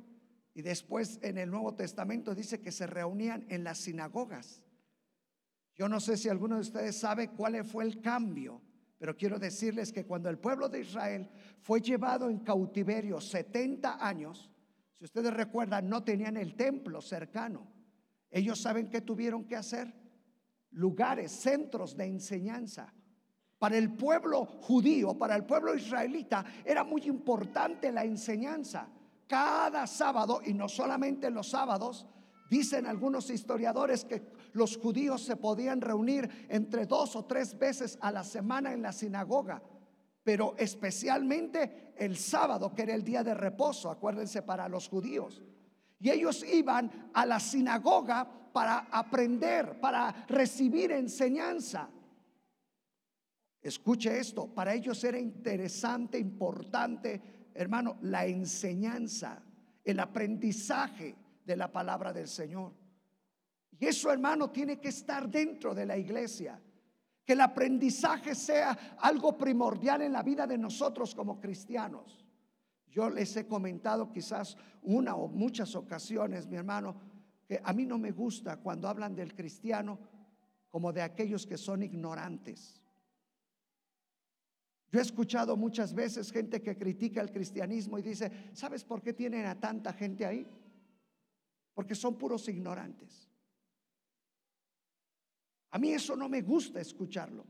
y 0.54 0.62
después 0.62 1.18
en 1.22 1.38
el 1.38 1.50
Nuevo 1.50 1.74
Testamento 1.74 2.34
dice 2.34 2.60
que 2.60 2.72
se 2.72 2.86
reunían 2.86 3.46
en 3.48 3.64
las 3.64 3.78
sinagogas. 3.78 4.62
Yo 5.74 5.88
no 5.88 6.00
sé 6.00 6.16
si 6.16 6.28
alguno 6.28 6.56
de 6.56 6.62
ustedes 6.62 6.98
sabe 6.98 7.30
cuál 7.30 7.64
fue 7.64 7.84
el 7.84 8.00
cambio, 8.00 8.60
pero 8.98 9.16
quiero 9.16 9.38
decirles 9.38 9.92
que 9.92 10.04
cuando 10.04 10.28
el 10.28 10.38
pueblo 10.38 10.68
de 10.68 10.80
Israel 10.80 11.30
fue 11.60 11.80
llevado 11.80 12.28
en 12.28 12.40
cautiverio 12.40 13.20
70 13.20 14.04
años, 14.04 14.50
si 14.98 15.04
ustedes 15.04 15.32
recuerdan, 15.32 15.88
no 15.88 16.02
tenían 16.02 16.36
el 16.36 16.56
templo 16.56 17.00
cercano. 17.00 17.68
Ellos 18.30 18.60
saben 18.60 18.90
qué 18.90 19.00
tuvieron 19.00 19.44
que 19.44 19.54
hacer. 19.54 19.94
Lugares, 20.72 21.30
centros 21.30 21.96
de 21.96 22.06
enseñanza. 22.06 22.92
Para 23.60 23.78
el 23.78 23.94
pueblo 23.94 24.44
judío, 24.44 25.16
para 25.16 25.36
el 25.36 25.44
pueblo 25.44 25.76
israelita, 25.76 26.44
era 26.64 26.82
muy 26.82 27.02
importante 27.02 27.92
la 27.92 28.04
enseñanza. 28.04 28.88
Cada 29.28 29.86
sábado, 29.86 30.40
y 30.44 30.52
no 30.52 30.68
solamente 30.68 31.30
los 31.30 31.50
sábados, 31.50 32.04
dicen 32.50 32.84
algunos 32.84 33.30
historiadores 33.30 34.04
que 34.04 34.22
los 34.52 34.76
judíos 34.76 35.22
se 35.22 35.36
podían 35.36 35.80
reunir 35.80 36.46
entre 36.48 36.86
dos 36.86 37.14
o 37.14 37.24
tres 37.24 37.56
veces 37.56 37.98
a 38.00 38.10
la 38.10 38.24
semana 38.24 38.72
en 38.72 38.82
la 38.82 38.92
sinagoga 38.92 39.62
pero 40.28 40.54
especialmente 40.58 41.94
el 41.96 42.14
sábado, 42.18 42.74
que 42.74 42.82
era 42.82 42.94
el 42.94 43.02
día 43.02 43.24
de 43.24 43.32
reposo, 43.32 43.90
acuérdense, 43.90 44.42
para 44.42 44.68
los 44.68 44.86
judíos. 44.86 45.40
Y 45.98 46.10
ellos 46.10 46.44
iban 46.44 47.10
a 47.14 47.24
la 47.24 47.40
sinagoga 47.40 48.52
para 48.52 48.88
aprender, 48.90 49.80
para 49.80 50.26
recibir 50.28 50.92
enseñanza. 50.92 51.88
Escuche 53.62 54.18
esto, 54.18 54.52
para 54.54 54.74
ellos 54.74 55.02
era 55.02 55.18
interesante, 55.18 56.18
importante, 56.18 57.48
hermano, 57.54 57.96
la 58.02 58.26
enseñanza, 58.26 59.42
el 59.82 59.98
aprendizaje 59.98 61.16
de 61.42 61.56
la 61.56 61.72
palabra 61.72 62.12
del 62.12 62.28
Señor. 62.28 62.74
Y 63.78 63.86
eso, 63.86 64.12
hermano, 64.12 64.50
tiene 64.50 64.78
que 64.78 64.88
estar 64.88 65.26
dentro 65.26 65.74
de 65.74 65.86
la 65.86 65.96
iglesia 65.96 66.60
que 67.28 67.34
el 67.34 67.42
aprendizaje 67.42 68.34
sea 68.34 68.96
algo 69.00 69.36
primordial 69.36 70.00
en 70.00 70.14
la 70.14 70.22
vida 70.22 70.46
de 70.46 70.56
nosotros 70.56 71.14
como 71.14 71.38
cristianos. 71.38 72.24
Yo 72.86 73.10
les 73.10 73.36
he 73.36 73.46
comentado 73.46 74.10
quizás 74.10 74.56
una 74.80 75.14
o 75.14 75.28
muchas 75.28 75.74
ocasiones, 75.74 76.46
mi 76.46 76.56
hermano, 76.56 76.96
que 77.46 77.60
a 77.62 77.74
mí 77.74 77.84
no 77.84 77.98
me 77.98 78.12
gusta 78.12 78.56
cuando 78.56 78.88
hablan 78.88 79.14
del 79.14 79.34
cristiano 79.34 79.98
como 80.70 80.90
de 80.90 81.02
aquellos 81.02 81.46
que 81.46 81.58
son 81.58 81.82
ignorantes. 81.82 82.82
Yo 84.90 84.98
he 84.98 85.02
escuchado 85.02 85.54
muchas 85.54 85.92
veces 85.92 86.32
gente 86.32 86.62
que 86.62 86.78
critica 86.78 87.20
el 87.20 87.30
cristianismo 87.30 87.98
y 87.98 88.02
dice, 88.02 88.32
¿sabes 88.54 88.84
por 88.84 89.02
qué 89.02 89.12
tienen 89.12 89.44
a 89.44 89.60
tanta 89.60 89.92
gente 89.92 90.24
ahí? 90.24 90.48
Porque 91.74 91.94
son 91.94 92.16
puros 92.16 92.48
ignorantes. 92.48 93.27
A 95.70 95.78
mí 95.78 95.92
eso 95.92 96.16
no 96.16 96.28
me 96.28 96.42
gusta 96.42 96.80
escucharlo. 96.80 97.46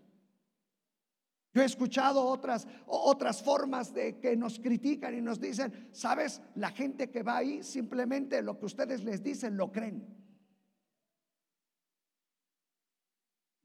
Yo 1.54 1.62
he 1.62 1.64
escuchado 1.64 2.24
otras, 2.24 2.66
otras 2.86 3.42
formas 3.42 3.92
de 3.94 4.18
que 4.18 4.36
nos 4.36 4.58
critican 4.58 5.16
y 5.16 5.20
nos 5.20 5.40
dicen, 5.40 5.88
sabes, 5.92 6.42
la 6.56 6.70
gente 6.70 7.10
que 7.10 7.22
va 7.22 7.38
ahí 7.38 7.62
simplemente 7.62 8.42
lo 8.42 8.58
que 8.58 8.66
ustedes 8.66 9.02
les 9.02 9.22
dicen 9.22 9.56
lo 9.56 9.72
creen. 9.72 10.06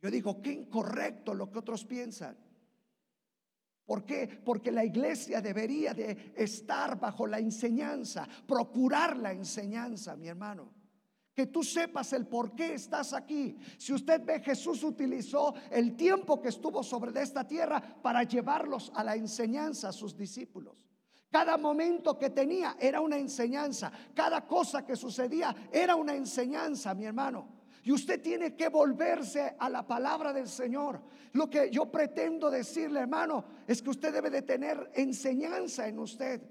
Yo 0.01 0.12
digo, 0.12 0.41
qué 0.41 0.51
incorrecto 0.51 1.33
lo 1.33 1.51
que 1.51 1.60
otros 1.60 1.86
piensan. 1.86 2.38
¿Por 3.86 4.05
qué? 4.05 4.27
Porque 4.43 4.72
la 4.72 4.86
iglesia 4.86 5.41
debería 5.41 5.93
de 5.93 6.33
estar 6.36 7.00
bajo 7.00 7.27
la 7.27 7.39
enseñanza, 7.39 8.27
procurar 8.48 9.17
la 9.17 9.33
enseñanza, 9.33 10.15
mi 10.15 10.27
hermano 10.27 10.82
que 11.35 11.47
tú 11.47 11.63
sepas 11.63 12.13
el 12.13 12.27
por 12.27 12.53
qué 12.55 12.75
estás 12.75 13.13
aquí. 13.13 13.57
Si 13.77 13.93
usted 13.93 14.23
ve, 14.23 14.39
Jesús 14.39 14.83
utilizó 14.83 15.53
el 15.71 15.95
tiempo 15.95 16.39
que 16.41 16.49
estuvo 16.49 16.83
sobre 16.83 17.19
esta 17.21 17.47
tierra 17.47 17.81
para 18.01 18.23
llevarlos 18.23 18.91
a 18.95 19.03
la 19.03 19.15
enseñanza 19.15 19.89
a 19.89 19.93
sus 19.93 20.15
discípulos. 20.15 20.85
Cada 21.31 21.57
momento 21.57 22.19
que 22.19 22.29
tenía 22.29 22.77
era 22.79 23.01
una 23.01 23.17
enseñanza. 23.17 23.91
Cada 24.13 24.45
cosa 24.45 24.85
que 24.85 24.95
sucedía 24.95 25.55
era 25.71 25.95
una 25.95 26.13
enseñanza, 26.13 26.93
mi 26.93 27.05
hermano. 27.05 27.63
Y 27.83 27.91
usted 27.91 28.21
tiene 28.21 28.55
que 28.55 28.69
volverse 28.69 29.55
a 29.57 29.67
la 29.69 29.85
palabra 29.85 30.31
del 30.31 30.47
Señor. 30.47 31.01
Lo 31.33 31.49
que 31.49 31.71
yo 31.71 31.91
pretendo 31.91 32.51
decirle, 32.51 32.99
hermano, 32.99 33.43
es 33.67 33.81
que 33.81 33.89
usted 33.89 34.13
debe 34.13 34.29
de 34.29 34.43
tener 34.43 34.91
enseñanza 34.93 35.87
en 35.87 35.97
usted. 35.97 36.41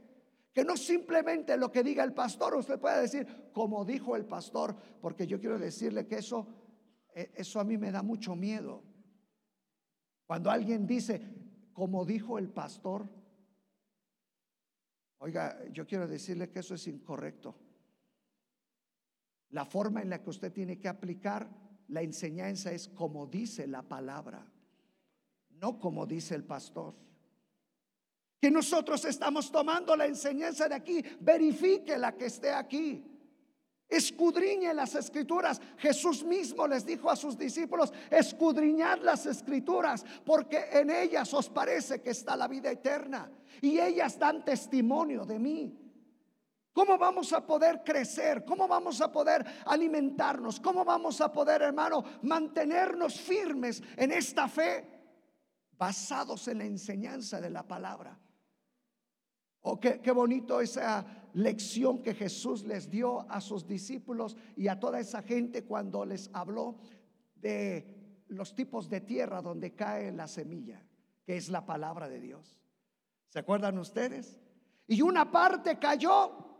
Que 0.52 0.64
no 0.64 0.76
simplemente 0.76 1.56
lo 1.56 1.72
que 1.72 1.82
diga 1.82 2.04
el 2.04 2.12
pastor, 2.12 2.54
usted 2.54 2.78
puede 2.78 3.00
decir, 3.00 3.50
como 3.52 3.84
dijo 3.84 4.16
el 4.16 4.26
pastor, 4.26 4.76
porque 5.00 5.26
yo 5.26 5.40
quiero 5.40 5.58
decirle 5.58 6.06
que 6.06 6.16
eso, 6.16 6.46
eh, 7.14 7.32
eso 7.34 7.58
a 7.58 7.64
mí 7.64 7.78
me 7.78 7.90
da 7.90 8.02
mucho 8.02 8.36
miedo. 8.36 8.82
Cuando 10.26 10.50
alguien 10.50 10.86
dice, 10.86 11.22
como 11.72 12.04
dijo 12.04 12.38
el 12.38 12.50
pastor, 12.50 13.08
oiga, 15.18 15.58
yo 15.70 15.86
quiero 15.86 16.06
decirle 16.06 16.50
que 16.50 16.58
eso 16.58 16.74
es 16.74 16.86
incorrecto. 16.86 17.56
La 19.50 19.64
forma 19.64 20.02
en 20.02 20.10
la 20.10 20.22
que 20.22 20.30
usted 20.30 20.52
tiene 20.52 20.78
que 20.78 20.88
aplicar 20.88 21.48
la 21.88 22.02
enseñanza 22.02 22.72
es 22.72 22.88
como 22.88 23.26
dice 23.26 23.66
la 23.66 23.82
palabra, 23.82 24.46
no 25.50 25.78
como 25.78 26.06
dice 26.06 26.34
el 26.34 26.44
pastor 26.44 26.94
que 28.42 28.50
nosotros 28.50 29.04
estamos 29.04 29.52
tomando 29.52 29.94
la 29.94 30.04
enseñanza 30.04 30.68
de 30.68 30.74
aquí, 30.74 31.00
verifique 31.20 31.96
la 31.96 32.16
que 32.16 32.26
esté 32.26 32.50
aquí. 32.50 33.00
Escudriñe 33.88 34.74
las 34.74 34.96
escrituras. 34.96 35.60
Jesús 35.78 36.24
mismo 36.24 36.66
les 36.66 36.84
dijo 36.84 37.08
a 37.08 37.14
sus 37.14 37.38
discípulos, 37.38 37.92
escudriñad 38.10 38.98
las 38.98 39.26
escrituras, 39.26 40.04
porque 40.26 40.58
en 40.72 40.90
ellas 40.90 41.32
os 41.32 41.48
parece 41.50 42.02
que 42.02 42.10
está 42.10 42.34
la 42.34 42.48
vida 42.48 42.68
eterna. 42.68 43.30
Y 43.60 43.78
ellas 43.78 44.18
dan 44.18 44.44
testimonio 44.44 45.24
de 45.24 45.38
mí. 45.38 45.78
¿Cómo 46.72 46.98
vamos 46.98 47.32
a 47.32 47.46
poder 47.46 47.84
crecer? 47.84 48.44
¿Cómo 48.44 48.66
vamos 48.66 49.00
a 49.00 49.12
poder 49.12 49.46
alimentarnos? 49.66 50.58
¿Cómo 50.58 50.84
vamos 50.84 51.20
a 51.20 51.30
poder, 51.30 51.62
hermano, 51.62 52.02
mantenernos 52.22 53.20
firmes 53.20 53.80
en 53.96 54.10
esta 54.10 54.48
fe? 54.48 54.84
Basados 55.78 56.48
en 56.48 56.58
la 56.58 56.64
enseñanza 56.64 57.40
de 57.40 57.48
la 57.48 57.62
palabra. 57.62 58.18
Oh, 59.62 59.78
qué, 59.78 60.00
qué, 60.00 60.10
bonito 60.10 60.60
esa 60.60 61.06
lección 61.34 62.02
que 62.02 62.14
Jesús 62.14 62.64
les 62.64 62.90
dio 62.90 63.30
a 63.30 63.40
sus 63.40 63.66
discípulos 63.66 64.36
y 64.56 64.68
a 64.68 64.78
toda 64.78 64.98
esa 64.98 65.22
gente 65.22 65.64
cuando 65.64 66.04
les 66.04 66.30
habló 66.32 66.78
de 67.36 68.24
los 68.28 68.54
tipos 68.54 68.88
de 68.88 69.00
tierra 69.00 69.40
donde 69.40 69.74
cae 69.74 70.10
la 70.10 70.26
semilla, 70.26 70.82
que 71.24 71.36
es 71.36 71.48
la 71.48 71.64
palabra 71.64 72.08
de 72.08 72.20
Dios. 72.20 72.58
¿Se 73.28 73.38
acuerdan 73.38 73.78
ustedes? 73.78 74.38
Y 74.86 75.00
una 75.00 75.30
parte 75.30 75.78
cayó, 75.78 76.58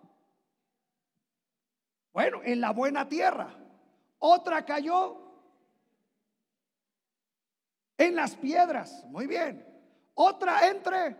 bueno, 2.12 2.40
en 2.44 2.60
la 2.60 2.72
buena 2.72 3.08
tierra. 3.08 3.58
Otra 4.18 4.64
cayó 4.64 5.18
en 7.98 8.14
las 8.14 8.36
piedras. 8.36 9.04
Muy 9.08 9.26
bien. 9.26 9.66
Otra 10.14 10.68
entre 10.68 11.16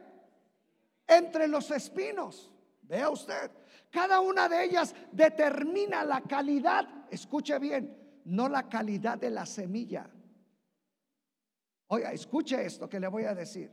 entre 1.16 1.49
los 1.49 1.71
espinos. 1.71 2.52
Vea 2.83 3.09
usted, 3.09 3.50
cada 3.90 4.21
una 4.21 4.49
de 4.49 4.64
ellas 4.64 4.95
determina 5.12 6.04
la 6.04 6.23
calidad, 6.23 6.87
escuche 7.11 7.59
bien, 7.59 7.97
no 8.25 8.49
la 8.49 8.69
calidad 8.69 9.19
de 9.19 9.31
la 9.31 9.47
semilla. 9.47 10.09
Oiga, 11.88 12.12
escuche 12.12 12.64
esto 12.64 12.88
que 12.88 12.99
le 12.99 13.09
voy 13.09 13.25
a 13.25 13.35
decir. 13.35 13.71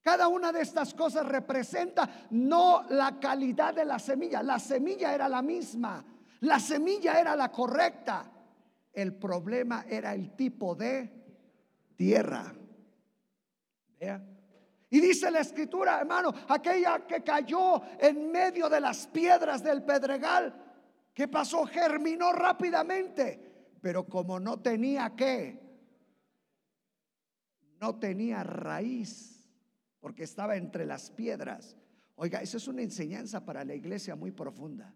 Cada 0.00 0.28
una 0.28 0.52
de 0.52 0.62
estas 0.62 0.94
cosas 0.94 1.26
representa 1.26 2.26
no 2.30 2.84
la 2.88 3.18
calidad 3.20 3.74
de 3.74 3.84
la 3.84 3.98
semilla. 3.98 4.42
La 4.42 4.58
semilla 4.58 5.14
era 5.14 5.28
la 5.28 5.42
misma. 5.42 6.04
La 6.40 6.60
semilla 6.60 7.20
era 7.20 7.36
la 7.36 7.50
correcta. 7.50 8.30
El 8.92 9.14
problema 9.14 9.84
era 9.88 10.14
el 10.14 10.34
tipo 10.34 10.74
de 10.74 11.10
tierra. 11.96 12.54
Vea. 13.98 14.35
Y 14.88 15.00
dice 15.00 15.30
la 15.30 15.40
escritura, 15.40 16.00
hermano, 16.00 16.32
aquella 16.48 17.06
que 17.06 17.22
cayó 17.22 17.82
en 17.98 18.30
medio 18.30 18.68
de 18.68 18.80
las 18.80 19.06
piedras 19.08 19.62
del 19.62 19.82
pedregal, 19.82 20.54
que 21.12 21.26
pasó, 21.26 21.66
germinó 21.66 22.32
rápidamente, 22.32 23.74
pero 23.80 24.06
como 24.06 24.38
no 24.38 24.60
tenía 24.60 25.14
que, 25.16 25.60
no 27.80 27.98
tenía 27.98 28.44
raíz, 28.44 29.50
porque 29.98 30.22
estaba 30.22 30.56
entre 30.56 30.86
las 30.86 31.10
piedras. 31.10 31.76
Oiga, 32.14 32.40
eso 32.40 32.56
es 32.56 32.68
una 32.68 32.82
enseñanza 32.82 33.44
para 33.44 33.64
la 33.64 33.74
iglesia 33.74 34.14
muy 34.14 34.30
profunda. 34.30 34.94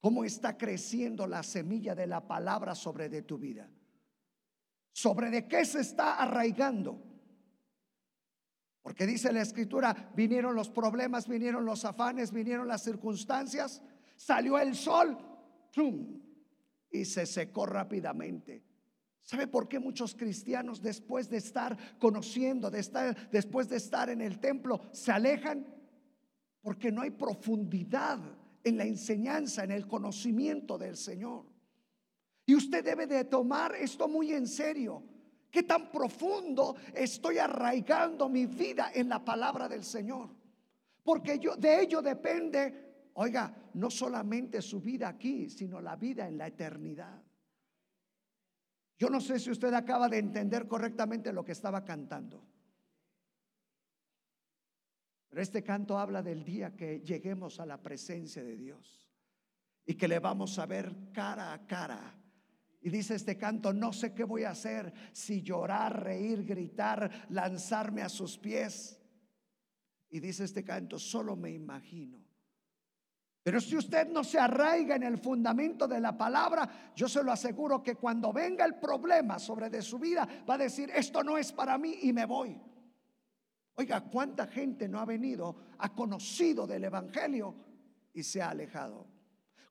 ¿Cómo 0.00 0.22
está 0.22 0.56
creciendo 0.56 1.26
la 1.26 1.42
semilla 1.42 1.94
de 1.94 2.06
la 2.06 2.26
palabra 2.26 2.76
sobre 2.76 3.08
de 3.08 3.22
tu 3.22 3.38
vida? 3.38 3.68
¿Sobre 4.92 5.30
de 5.30 5.48
qué 5.48 5.64
se 5.64 5.80
está 5.80 6.22
arraigando? 6.22 7.15
Porque 8.86 9.04
dice 9.04 9.32
la 9.32 9.42
escritura, 9.42 10.12
vinieron 10.14 10.54
los 10.54 10.70
problemas, 10.70 11.26
vinieron 11.26 11.64
los 11.64 11.84
afanes, 11.84 12.30
vinieron 12.30 12.68
las 12.68 12.84
circunstancias, 12.84 13.82
salió 14.14 14.60
el 14.60 14.76
sol 14.76 15.18
y 16.92 17.04
se 17.04 17.26
secó 17.26 17.66
rápidamente. 17.66 18.62
¿Sabe 19.22 19.48
por 19.48 19.66
qué 19.66 19.80
muchos 19.80 20.14
cristianos 20.14 20.80
después 20.80 21.28
de 21.28 21.38
estar 21.38 21.76
conociendo, 21.98 22.70
de 22.70 22.78
estar, 22.78 23.28
después 23.30 23.68
de 23.68 23.78
estar 23.78 24.08
en 24.08 24.20
el 24.20 24.38
templo, 24.38 24.80
se 24.92 25.10
alejan? 25.10 25.66
Porque 26.62 26.92
no 26.92 27.02
hay 27.02 27.10
profundidad 27.10 28.20
en 28.62 28.78
la 28.78 28.84
enseñanza, 28.84 29.64
en 29.64 29.72
el 29.72 29.88
conocimiento 29.88 30.78
del 30.78 30.96
Señor. 30.96 31.44
Y 32.46 32.54
usted 32.54 32.84
debe 32.84 33.08
de 33.08 33.24
tomar 33.24 33.74
esto 33.74 34.06
muy 34.06 34.32
en 34.32 34.46
serio. 34.46 35.02
¿Qué 35.50 35.62
tan 35.62 35.90
profundo 35.90 36.76
estoy 36.94 37.38
arraigando 37.38 38.28
mi 38.28 38.46
vida 38.46 38.90
en 38.94 39.08
la 39.08 39.24
palabra 39.24 39.68
del 39.68 39.84
Señor? 39.84 40.30
Porque 41.02 41.38
yo, 41.38 41.56
de 41.56 41.82
ello 41.82 42.02
depende, 42.02 43.10
oiga, 43.14 43.54
no 43.74 43.90
solamente 43.90 44.60
su 44.60 44.80
vida 44.80 45.08
aquí, 45.08 45.48
sino 45.48 45.80
la 45.80 45.96
vida 45.96 46.28
en 46.28 46.36
la 46.36 46.48
eternidad. 46.48 47.22
Yo 48.98 49.08
no 49.10 49.20
sé 49.20 49.38
si 49.38 49.50
usted 49.50 49.72
acaba 49.74 50.08
de 50.08 50.18
entender 50.18 50.66
correctamente 50.66 51.32
lo 51.32 51.44
que 51.44 51.52
estaba 51.52 51.84
cantando. 51.84 52.42
Pero 55.28 55.42
este 55.42 55.62
canto 55.62 55.98
habla 55.98 56.22
del 56.22 56.44
día 56.44 56.74
que 56.74 57.00
lleguemos 57.00 57.60
a 57.60 57.66
la 57.66 57.80
presencia 57.82 58.42
de 58.42 58.56
Dios 58.56 59.10
y 59.84 59.94
que 59.94 60.08
le 60.08 60.18
vamos 60.18 60.58
a 60.58 60.66
ver 60.66 61.12
cara 61.12 61.52
a 61.52 61.66
cara 61.66 62.25
y 62.86 62.88
dice 62.88 63.16
este 63.16 63.36
canto, 63.36 63.72
no 63.72 63.92
sé 63.92 64.14
qué 64.14 64.22
voy 64.22 64.44
a 64.44 64.50
hacer, 64.50 64.92
si 65.10 65.42
llorar, 65.42 66.04
reír, 66.04 66.44
gritar, 66.44 67.26
lanzarme 67.30 68.00
a 68.00 68.08
sus 68.08 68.38
pies. 68.38 69.02
Y 70.08 70.20
dice 70.20 70.44
este 70.44 70.62
canto, 70.62 70.96
solo 70.96 71.34
me 71.34 71.50
imagino. 71.50 72.24
Pero 73.42 73.60
si 73.60 73.76
usted 73.76 74.06
no 74.06 74.22
se 74.22 74.38
arraiga 74.38 74.94
en 74.94 75.02
el 75.02 75.18
fundamento 75.18 75.88
de 75.88 75.98
la 75.98 76.16
palabra, 76.16 76.92
yo 76.94 77.08
se 77.08 77.24
lo 77.24 77.32
aseguro 77.32 77.82
que 77.82 77.96
cuando 77.96 78.32
venga 78.32 78.64
el 78.64 78.76
problema 78.76 79.40
sobre 79.40 79.68
de 79.68 79.82
su 79.82 79.98
vida, 79.98 80.24
va 80.48 80.54
a 80.54 80.58
decir, 80.58 80.88
esto 80.94 81.24
no 81.24 81.36
es 81.36 81.50
para 81.50 81.76
mí 81.78 81.98
y 82.02 82.12
me 82.12 82.24
voy. 82.24 82.56
Oiga, 83.74 84.00
¿cuánta 84.02 84.46
gente 84.46 84.88
no 84.88 85.00
ha 85.00 85.04
venido, 85.04 85.56
ha 85.78 85.92
conocido 85.92 86.68
del 86.68 86.84
Evangelio 86.84 87.52
y 88.14 88.22
se 88.22 88.40
ha 88.40 88.50
alejado? 88.50 89.15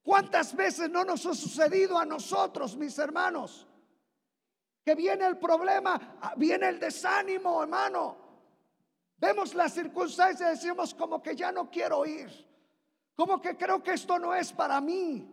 ¿Cuántas 0.06 0.56
veces 0.56 0.88
no 0.92 1.04
nos 1.04 1.26
ha 1.26 1.34
sucedido 1.34 1.98
a 1.98 2.06
nosotros, 2.06 2.78
mis 2.78 2.96
hermanos? 3.00 3.68
Que 4.84 4.94
viene 4.94 5.26
el 5.26 5.40
problema, 5.40 6.20
ah, 6.22 6.36
viene 6.38 6.70
el 6.70 6.80
desánimo, 6.80 7.64
hermano. 7.64 8.16
Vemos 9.18 9.56
las 9.56 9.74
circunstancias 9.74 10.48
y 10.48 10.52
decimos 10.52 10.94
como 10.94 11.24
que 11.24 11.36
ya 11.36 11.52
no 11.52 11.72
quiero 11.72 12.06
ir. 12.06 12.30
Como 13.16 13.42
que 13.42 13.58
creo 13.58 13.82
que 13.82 13.94
esto 13.94 14.20
no 14.20 14.36
es 14.36 14.54
para 14.54 14.80
mí. 14.80 15.28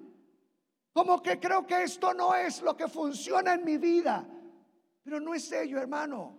Como 0.95 1.23
que 1.23 1.39
creo 1.39 1.67
que 1.67 1.83
esto 1.83 2.15
no 2.15 2.35
es 2.35 2.63
lo 2.63 2.75
que 2.75 2.89
funciona 2.89 3.53
en 3.53 3.67
mi 3.67 3.77
vida. 3.77 4.27
Pero 5.05 5.21
no 5.21 5.35
es 5.35 5.53
ello, 5.53 5.81
hermano. 5.81 6.39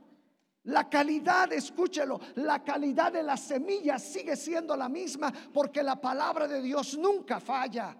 La 0.64 0.90
calidad, 0.90 1.54
escúchelo, 1.54 2.20
la 2.34 2.64
calidad 2.64 3.12
de 3.12 3.22
la 3.22 3.38
semilla 3.38 4.00
sigue 4.00 4.36
siendo 4.36 4.76
la 4.76 4.90
misma 4.90 5.32
porque 5.54 5.84
la 5.84 6.02
palabra 6.02 6.48
de 6.48 6.64
Dios 6.64 6.98
nunca 6.98 7.40
falla. 7.40 7.96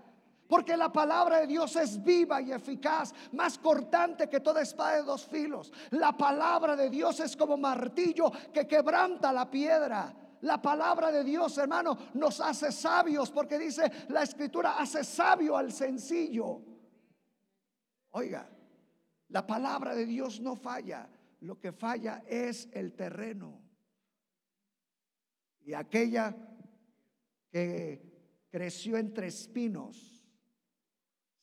Porque 0.54 0.78
la 0.78 0.94
palabra 0.94 1.40
de 1.40 1.48
Dios 1.48 1.76
es 1.78 2.04
viva 2.04 2.40
y 2.40 2.52
eficaz, 2.52 3.12
más 3.32 3.58
cortante 3.58 4.30
que 4.30 4.40
toda 4.40 4.62
espada 4.62 4.98
de 4.98 5.02
dos 5.02 5.26
filos. 5.26 5.74
La 5.90 6.16
palabra 6.16 6.76
de 6.76 6.92
Dios 6.92 7.20
es 7.22 7.36
como 7.36 7.58
martillo 7.58 8.32
que 8.54 8.68
quebranta 8.68 9.34
la 9.34 9.50
piedra. 9.50 10.16
La 10.42 10.62
palabra 10.62 11.12
de 11.12 11.24
Dios, 11.24 11.58
hermano, 11.58 11.98
nos 12.14 12.40
hace 12.40 12.72
sabios 12.72 13.32
porque 13.32 13.58
dice 13.58 13.92
la 14.10 14.22
escritura, 14.22 14.78
hace 14.78 15.04
sabio 15.04 15.58
al 15.58 15.72
sencillo. 15.72 16.62
Oiga, 18.12 18.48
la 19.30 19.48
palabra 19.48 19.96
de 19.96 20.06
Dios 20.06 20.40
no 20.40 20.56
falla. 20.56 21.10
Lo 21.40 21.60
que 21.60 21.72
falla 21.72 22.22
es 22.28 22.70
el 22.74 22.94
terreno. 22.94 23.60
Y 25.66 25.74
aquella 25.74 26.36
que 27.50 28.46
creció 28.52 28.98
entre 28.98 29.26
espinos 29.26 30.13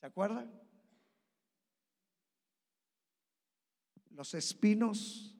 ¿Se 0.00 0.06
acuerdan? 0.06 0.50
Los 4.10 4.32
espinos 4.32 5.36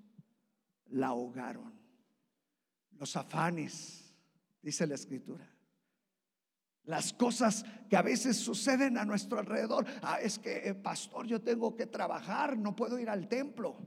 la 0.86 1.08
ahogaron. 1.08 1.72
Los 2.98 3.16
afanes, 3.16 4.14
dice 4.60 4.86
la 4.86 4.96
escritura. 4.96 5.48
Las 6.84 7.14
cosas 7.14 7.64
que 7.88 7.96
a 7.96 8.02
veces 8.02 8.36
suceden 8.36 8.98
a 8.98 9.06
nuestro 9.06 9.38
alrededor. 9.38 9.86
Ah, 10.02 10.20
es 10.20 10.38
que, 10.38 10.68
eh, 10.68 10.74
pastor, 10.74 11.26
yo 11.26 11.40
tengo 11.40 11.74
que 11.74 11.86
trabajar, 11.86 12.58
no 12.58 12.76
puedo 12.76 12.98
ir 12.98 13.08
al 13.08 13.28
templo. 13.28 13.78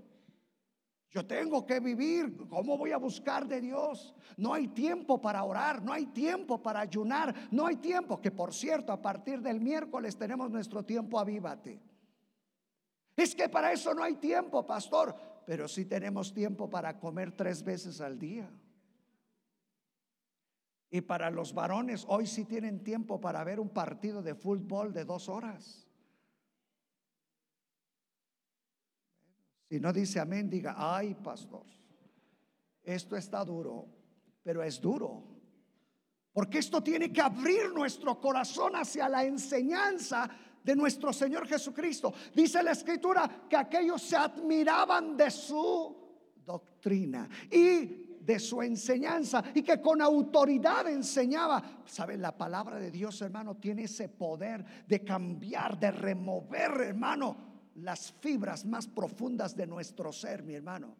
Yo 1.13 1.23
tengo 1.27 1.63
que 1.65 1.79
vivir. 1.79 2.35
¿Cómo 2.49 2.75
voy 2.75 2.91
a 2.91 2.97
buscar 2.97 3.47
de 3.47 3.61
Dios? 3.61 4.15
No 4.35 4.51
hay 4.51 4.69
tiempo 4.69 5.21
para 5.21 5.43
orar, 5.43 5.83
no 5.83 5.93
hay 5.93 6.07
tiempo 6.07 6.61
para 6.61 6.79
ayunar, 6.79 7.35
no 7.51 7.67
hay 7.67 7.75
tiempo. 7.75 8.19
Que 8.19 8.31
por 8.31 8.51
cierto, 8.51 8.91
a 8.91 8.99
partir 8.99 9.39
del 9.39 9.61
miércoles 9.61 10.17
tenemos 10.17 10.49
nuestro 10.49 10.83
tiempo 10.83 11.19
avívate. 11.19 11.79
Es 13.15 13.35
que 13.35 13.47
para 13.47 13.71
eso 13.71 13.93
no 13.93 14.03
hay 14.03 14.15
tiempo, 14.15 14.65
pastor. 14.65 15.15
Pero 15.45 15.67
sí 15.67 15.85
tenemos 15.85 16.33
tiempo 16.33 16.67
para 16.67 16.99
comer 16.99 17.31
tres 17.31 17.63
veces 17.63 18.01
al 18.01 18.17
día. 18.17 18.49
Y 20.89 21.01
para 21.01 21.29
los 21.29 21.53
varones, 21.53 22.05
hoy 22.07 22.25
sí 22.25 22.45
tienen 22.45 22.83
tiempo 22.83 23.21
para 23.21 23.43
ver 23.43 23.59
un 23.59 23.69
partido 23.69 24.23
de 24.23 24.33
fútbol 24.33 24.93
de 24.93 25.05
dos 25.05 25.29
horas. 25.29 25.82
Si 29.73 29.79
no 29.79 29.91
dice 29.91 30.19
amén, 30.19 30.51
diga, 30.51 30.75
ay, 30.77 31.15
pastor, 31.15 31.65
esto 32.83 33.17
está 33.17 33.43
duro, 33.43 33.87
pero 34.43 34.61
es 34.61 34.79
duro. 34.79 35.23
Porque 36.31 36.59
esto 36.59 36.83
tiene 36.83 37.11
que 37.11 37.19
abrir 37.19 37.73
nuestro 37.73 38.21
corazón 38.21 38.75
hacia 38.75 39.09
la 39.09 39.23
enseñanza 39.23 40.29
de 40.63 40.75
nuestro 40.75 41.11
Señor 41.11 41.47
Jesucristo. 41.47 42.13
Dice 42.35 42.61
la 42.61 42.73
escritura 42.73 43.47
que 43.49 43.57
aquellos 43.57 43.99
se 44.03 44.15
admiraban 44.15 45.17
de 45.17 45.31
su 45.31 45.97
doctrina 46.45 47.27
y 47.49 48.19
de 48.21 48.37
su 48.37 48.61
enseñanza 48.61 49.43
y 49.55 49.63
que 49.63 49.81
con 49.81 50.03
autoridad 50.03 50.87
enseñaba. 50.87 51.81
¿Saben? 51.87 52.21
La 52.21 52.37
palabra 52.37 52.77
de 52.77 52.91
Dios, 52.91 53.19
hermano, 53.23 53.57
tiene 53.57 53.85
ese 53.85 54.07
poder 54.07 54.85
de 54.85 55.03
cambiar, 55.03 55.79
de 55.79 55.89
remover, 55.89 56.79
hermano 56.79 57.52
las 57.75 58.11
fibras 58.11 58.65
más 58.65 58.87
profundas 58.87 59.55
de 59.55 59.67
nuestro 59.67 60.11
ser, 60.11 60.43
mi 60.43 60.53
hermano. 60.53 60.95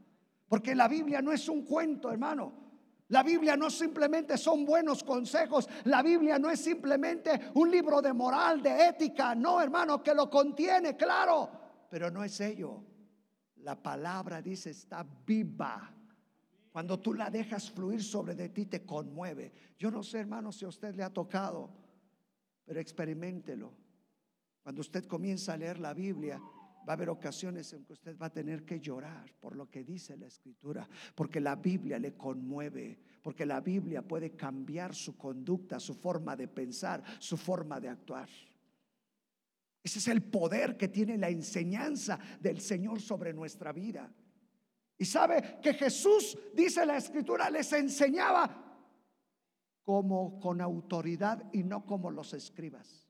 Porque 0.48 0.76
la 0.76 0.88
Biblia 0.88 1.22
no 1.22 1.32
es 1.32 1.48
un 1.50 1.64
cuento, 1.64 2.12
hermano. 2.12 2.64
La 3.10 3.22
Biblia 3.22 3.56
no 3.56 3.70
simplemente 3.70 4.38
son 4.38 4.66
buenos 4.66 5.04
consejos. 5.04 5.68
La 5.86 6.02
Biblia 6.02 6.40
no 6.40 6.50
es 6.50 6.60
simplemente 6.60 7.52
un 7.56 7.70
libro 7.70 8.02
de 8.02 8.14
moral, 8.14 8.62
de 8.62 8.88
ética. 8.88 9.36
No, 9.36 9.62
hermano, 9.62 10.02
que 10.02 10.14
lo 10.14 10.30
contiene, 10.30 10.96
claro. 10.96 11.50
Pero 11.90 12.10
no 12.10 12.24
es 12.24 12.40
ello. 12.40 12.84
La 13.58 13.82
palabra 13.82 14.42
dice 14.42 14.72
está 14.72 15.06
viva. 15.26 15.94
Cuando 16.72 17.00
tú 17.00 17.14
la 17.14 17.30
dejas 17.30 17.70
fluir 17.70 18.04
sobre 18.04 18.34
de 18.34 18.50
ti, 18.50 18.66
te 18.66 18.84
conmueve. 18.84 19.54
Yo 19.78 19.92
no 19.92 20.02
sé, 20.02 20.20
hermano, 20.20 20.52
si 20.52 20.66
a 20.66 20.70
usted 20.70 20.96
le 20.96 21.04
ha 21.04 21.14
tocado, 21.14 21.70
pero 22.66 22.80
experimentelo. 22.80 23.72
Cuando 24.64 24.82
usted 24.82 25.06
comienza 25.06 25.54
a 25.54 25.58
leer 25.58 25.80
la 25.80 25.94
Biblia, 25.94 26.42
Va 26.88 26.94
a 26.94 26.96
haber 26.96 27.10
ocasiones 27.10 27.72
en 27.74 27.86
que 27.86 27.94
usted 27.94 28.18
va 28.18 28.26
a 28.26 28.34
tener 28.34 28.66
que 28.66 28.80
llorar 28.80 29.34
por 29.40 29.56
lo 29.56 29.70
que 29.70 29.84
dice 29.84 30.18
la 30.18 30.28
escritura, 30.28 30.88
porque 31.16 31.40
la 31.40 31.56
Biblia 31.56 31.98
le 31.98 32.16
conmueve, 32.18 33.00
porque 33.22 33.46
la 33.46 33.62
Biblia 33.62 34.02
puede 34.02 34.36
cambiar 34.36 34.94
su 34.94 35.18
conducta, 35.18 35.80
su 35.80 35.96
forma 35.96 36.36
de 36.36 36.48
pensar, 36.48 37.04
su 37.20 37.38
forma 37.38 37.80
de 37.80 37.90
actuar. 37.90 38.28
Ese 39.82 40.00
es 40.00 40.08
el 40.08 40.24
poder 40.24 40.78
que 40.78 40.88
tiene 40.88 41.18
la 41.18 41.30
enseñanza 41.30 42.20
del 42.40 42.60
Señor 42.60 43.02
sobre 43.02 43.34
nuestra 43.34 43.72
vida. 43.72 44.14
Y 44.98 45.06
sabe 45.06 45.60
que 45.62 45.74
Jesús, 45.74 46.38
dice 46.54 46.86
la 46.86 46.98
escritura, 46.98 47.50
les 47.50 47.72
enseñaba 47.74 48.64
como 49.84 50.40
con 50.40 50.62
autoridad 50.62 51.44
y 51.52 51.64
no 51.64 51.86
como 51.86 52.12
los 52.12 52.34
escribas. 52.34 53.10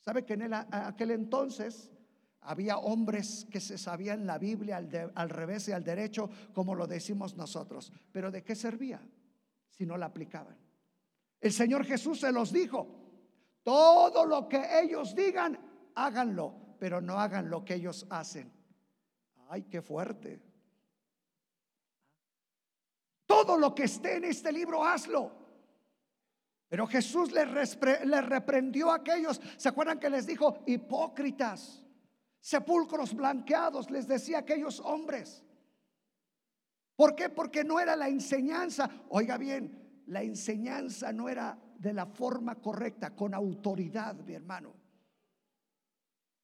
¿Sabe 0.00 0.24
que 0.24 0.34
en 0.34 0.54
aquel 0.54 1.10
entonces 1.10 1.90
había 2.42 2.78
hombres 2.78 3.46
que 3.50 3.60
se 3.60 3.76
sabían 3.76 4.26
la 4.26 4.38
Biblia 4.38 4.78
al, 5.14 5.30
revés 5.30 5.68
y 5.68 5.72
al 5.72 5.84
derecho, 5.84 6.30
como 6.54 6.74
lo 6.74 6.86
decimos 6.86 7.36
nosotros. 7.36 7.92
Pero 8.12 8.30
¿de 8.30 8.42
qué 8.42 8.54
servía 8.54 9.00
si 9.68 9.84
no 9.84 9.96
la 9.96 10.06
aplicaban? 10.06 10.56
El 11.40 11.52
Señor 11.52 11.84
Jesús 11.84 12.20
se 12.20 12.32
los 12.32 12.52
dijo, 12.52 12.86
todo 13.62 14.24
lo 14.24 14.48
que 14.48 14.80
ellos 14.80 15.14
digan, 15.14 15.58
háganlo, 15.94 16.54
pero 16.78 17.00
no 17.00 17.18
hagan 17.18 17.50
lo 17.50 17.64
que 17.64 17.74
ellos 17.74 18.06
hacen. 18.10 18.50
Ay, 19.48 19.64
qué 19.64 19.82
fuerte. 19.82 20.40
Todo 23.26 23.58
lo 23.58 23.74
que 23.74 23.84
esté 23.84 24.16
en 24.16 24.24
este 24.24 24.50
libro, 24.50 24.84
hazlo. 24.84 25.38
Pero 26.68 26.86
Jesús 26.86 27.32
les 27.32 28.26
reprendió 28.26 28.90
a 28.90 28.96
aquellos, 28.96 29.40
¿se 29.56 29.68
acuerdan 29.68 29.98
que 29.98 30.08
les 30.08 30.26
dijo? 30.26 30.62
Hipócritas 30.66 31.84
sepulcros 32.40 33.14
blanqueados, 33.14 33.90
les 33.90 34.08
decía 34.08 34.38
aquellos 34.38 34.80
hombres. 34.80 35.44
¿Por 36.96 37.14
qué? 37.14 37.28
Porque 37.28 37.64
no 37.64 37.80
era 37.80 37.96
la 37.96 38.08
enseñanza. 38.08 38.90
Oiga 39.10 39.38
bien, 39.38 40.02
la 40.06 40.22
enseñanza 40.22 41.12
no 41.12 41.28
era 41.28 41.58
de 41.78 41.92
la 41.94 42.06
forma 42.06 42.56
correcta, 42.56 43.14
con 43.14 43.32
autoridad, 43.32 44.14
mi 44.16 44.34
hermano. 44.34 44.74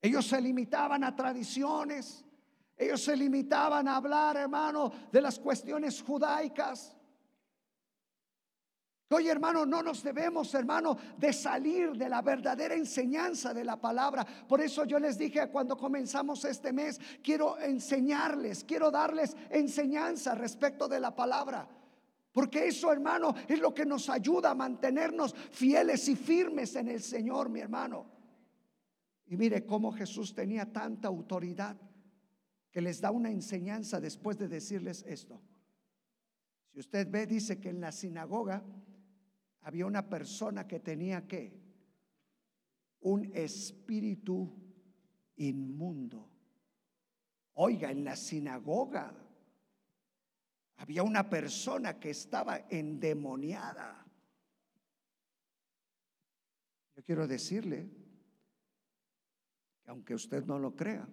Ellos 0.00 0.26
se 0.26 0.40
limitaban 0.40 1.04
a 1.04 1.14
tradiciones, 1.14 2.24
ellos 2.76 3.02
se 3.02 3.16
limitaban 3.16 3.88
a 3.88 3.96
hablar, 3.96 4.36
hermano, 4.36 4.92
de 5.10 5.20
las 5.20 5.38
cuestiones 5.38 6.02
judaicas. 6.02 6.96
Oye, 9.10 9.30
hermano, 9.30 9.64
no 9.64 9.82
nos 9.84 10.02
debemos, 10.02 10.52
hermano, 10.54 10.96
de 11.16 11.32
salir 11.32 11.92
de 11.92 12.08
la 12.08 12.22
verdadera 12.22 12.74
enseñanza 12.74 13.54
de 13.54 13.62
la 13.62 13.80
palabra. 13.80 14.26
Por 14.48 14.60
eso 14.60 14.84
yo 14.84 14.98
les 14.98 15.16
dije 15.16 15.48
cuando 15.48 15.76
comenzamos 15.76 16.44
este 16.44 16.72
mes, 16.72 17.00
quiero 17.22 17.56
enseñarles, 17.60 18.64
quiero 18.64 18.90
darles 18.90 19.36
enseñanza 19.50 20.34
respecto 20.34 20.88
de 20.88 20.98
la 20.98 21.14
palabra. 21.14 21.68
Porque 22.32 22.66
eso, 22.66 22.92
hermano, 22.92 23.32
es 23.46 23.60
lo 23.60 23.72
que 23.72 23.86
nos 23.86 24.10
ayuda 24.10 24.50
a 24.50 24.54
mantenernos 24.56 25.34
fieles 25.52 26.08
y 26.08 26.16
firmes 26.16 26.74
en 26.74 26.88
el 26.88 27.00
Señor, 27.00 27.48
mi 27.48 27.60
hermano. 27.60 28.06
Y 29.26 29.36
mire 29.36 29.64
cómo 29.64 29.92
Jesús 29.92 30.34
tenía 30.34 30.72
tanta 30.72 31.06
autoridad 31.06 31.76
que 32.72 32.80
les 32.80 33.00
da 33.00 33.12
una 33.12 33.30
enseñanza 33.30 34.00
después 34.00 34.36
de 34.36 34.48
decirles 34.48 35.04
esto. 35.06 35.40
Si 36.72 36.80
usted 36.80 37.08
ve, 37.08 37.26
dice 37.26 37.58
que 37.60 37.70
en 37.70 37.80
la 37.80 37.92
sinagoga 37.92 38.62
había 39.66 39.84
una 39.84 40.08
persona 40.08 40.68
que 40.68 40.78
tenía 40.78 41.26
que 41.26 41.60
un 43.00 43.32
espíritu 43.34 44.56
inmundo. 45.34 46.30
Oiga, 47.54 47.90
en 47.90 48.04
la 48.04 48.14
sinagoga 48.14 49.12
había 50.76 51.02
una 51.02 51.28
persona 51.28 51.98
que 51.98 52.10
estaba 52.10 52.68
endemoniada. 52.70 54.06
Yo 56.94 57.02
quiero 57.02 57.26
decirle 57.26 57.90
que 59.82 59.90
aunque 59.90 60.14
usted 60.14 60.44
no 60.44 60.60
lo 60.60 60.76
crea, 60.76 61.08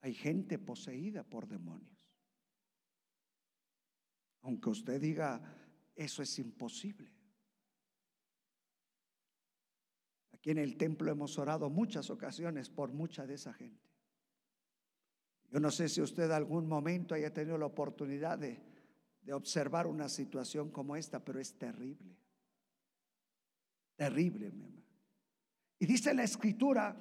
hay 0.00 0.12
gente 0.12 0.58
poseída 0.58 1.22
por 1.22 1.46
demonios. 1.46 2.04
Aunque 4.40 4.70
usted 4.70 5.00
diga, 5.00 5.40
eso 5.94 6.20
es 6.20 6.36
imposible. 6.40 7.17
Aquí 10.48 10.52
en 10.52 10.64
el 10.64 10.78
templo 10.78 11.10
hemos 11.10 11.38
orado 11.38 11.68
muchas 11.68 12.08
ocasiones 12.08 12.70
por 12.70 12.90
mucha 12.90 13.26
de 13.26 13.34
esa 13.34 13.52
gente. 13.52 13.86
Yo 15.50 15.60
no 15.60 15.70
sé 15.70 15.90
si 15.90 16.00
usted 16.00 16.30
algún 16.30 16.66
momento 16.66 17.14
haya 17.14 17.30
tenido 17.30 17.58
la 17.58 17.66
oportunidad 17.66 18.38
de, 18.38 18.58
de 19.20 19.34
observar 19.34 19.86
una 19.86 20.08
situación 20.08 20.70
como 20.70 20.96
esta, 20.96 21.22
pero 21.22 21.38
es 21.38 21.58
terrible. 21.58 22.16
Terrible, 23.94 24.50
mi 24.50 24.62
hermano. 24.64 24.86
Y 25.80 25.84
dice 25.84 26.14
la 26.14 26.24
escritura 26.24 26.96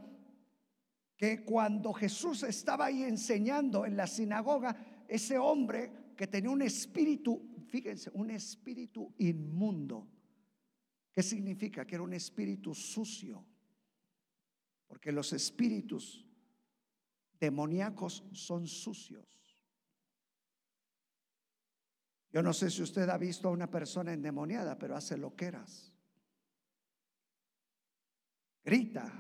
que 1.16 1.46
cuando 1.46 1.94
Jesús 1.94 2.44
estaba 2.44 2.88
ahí 2.88 3.04
enseñando 3.04 3.86
en 3.86 3.96
la 3.96 4.08
sinagoga, 4.08 5.06
ese 5.08 5.38
hombre 5.38 6.14
que 6.18 6.28
tenía 6.28 6.50
un 6.50 6.64
espíritu, 6.64 7.64
fíjense, 7.70 8.12
un 8.14 8.30
espíritu 8.30 9.14
inmundo, 9.20 10.06
¿Qué 11.18 11.24
significa? 11.24 11.84
Que 11.84 11.96
era 11.96 12.04
un 12.04 12.14
espíritu 12.14 12.76
sucio. 12.76 13.44
Porque 14.86 15.12
los 15.12 15.34
espíritus 15.34 16.24
demoníacos 17.40 18.24
son 18.34 18.68
sucios. 18.68 19.26
Yo 22.32 22.44
no 22.44 22.54
sé 22.54 22.70
si 22.70 22.84
usted 22.84 23.10
ha 23.10 23.18
visto 23.18 23.48
a 23.48 23.52
una 23.52 23.68
persona 23.68 24.14
endemoniada, 24.14 24.78
pero 24.78 24.96
hace 24.96 25.18
loqueras. 25.18 25.92
Grita. 28.64 29.12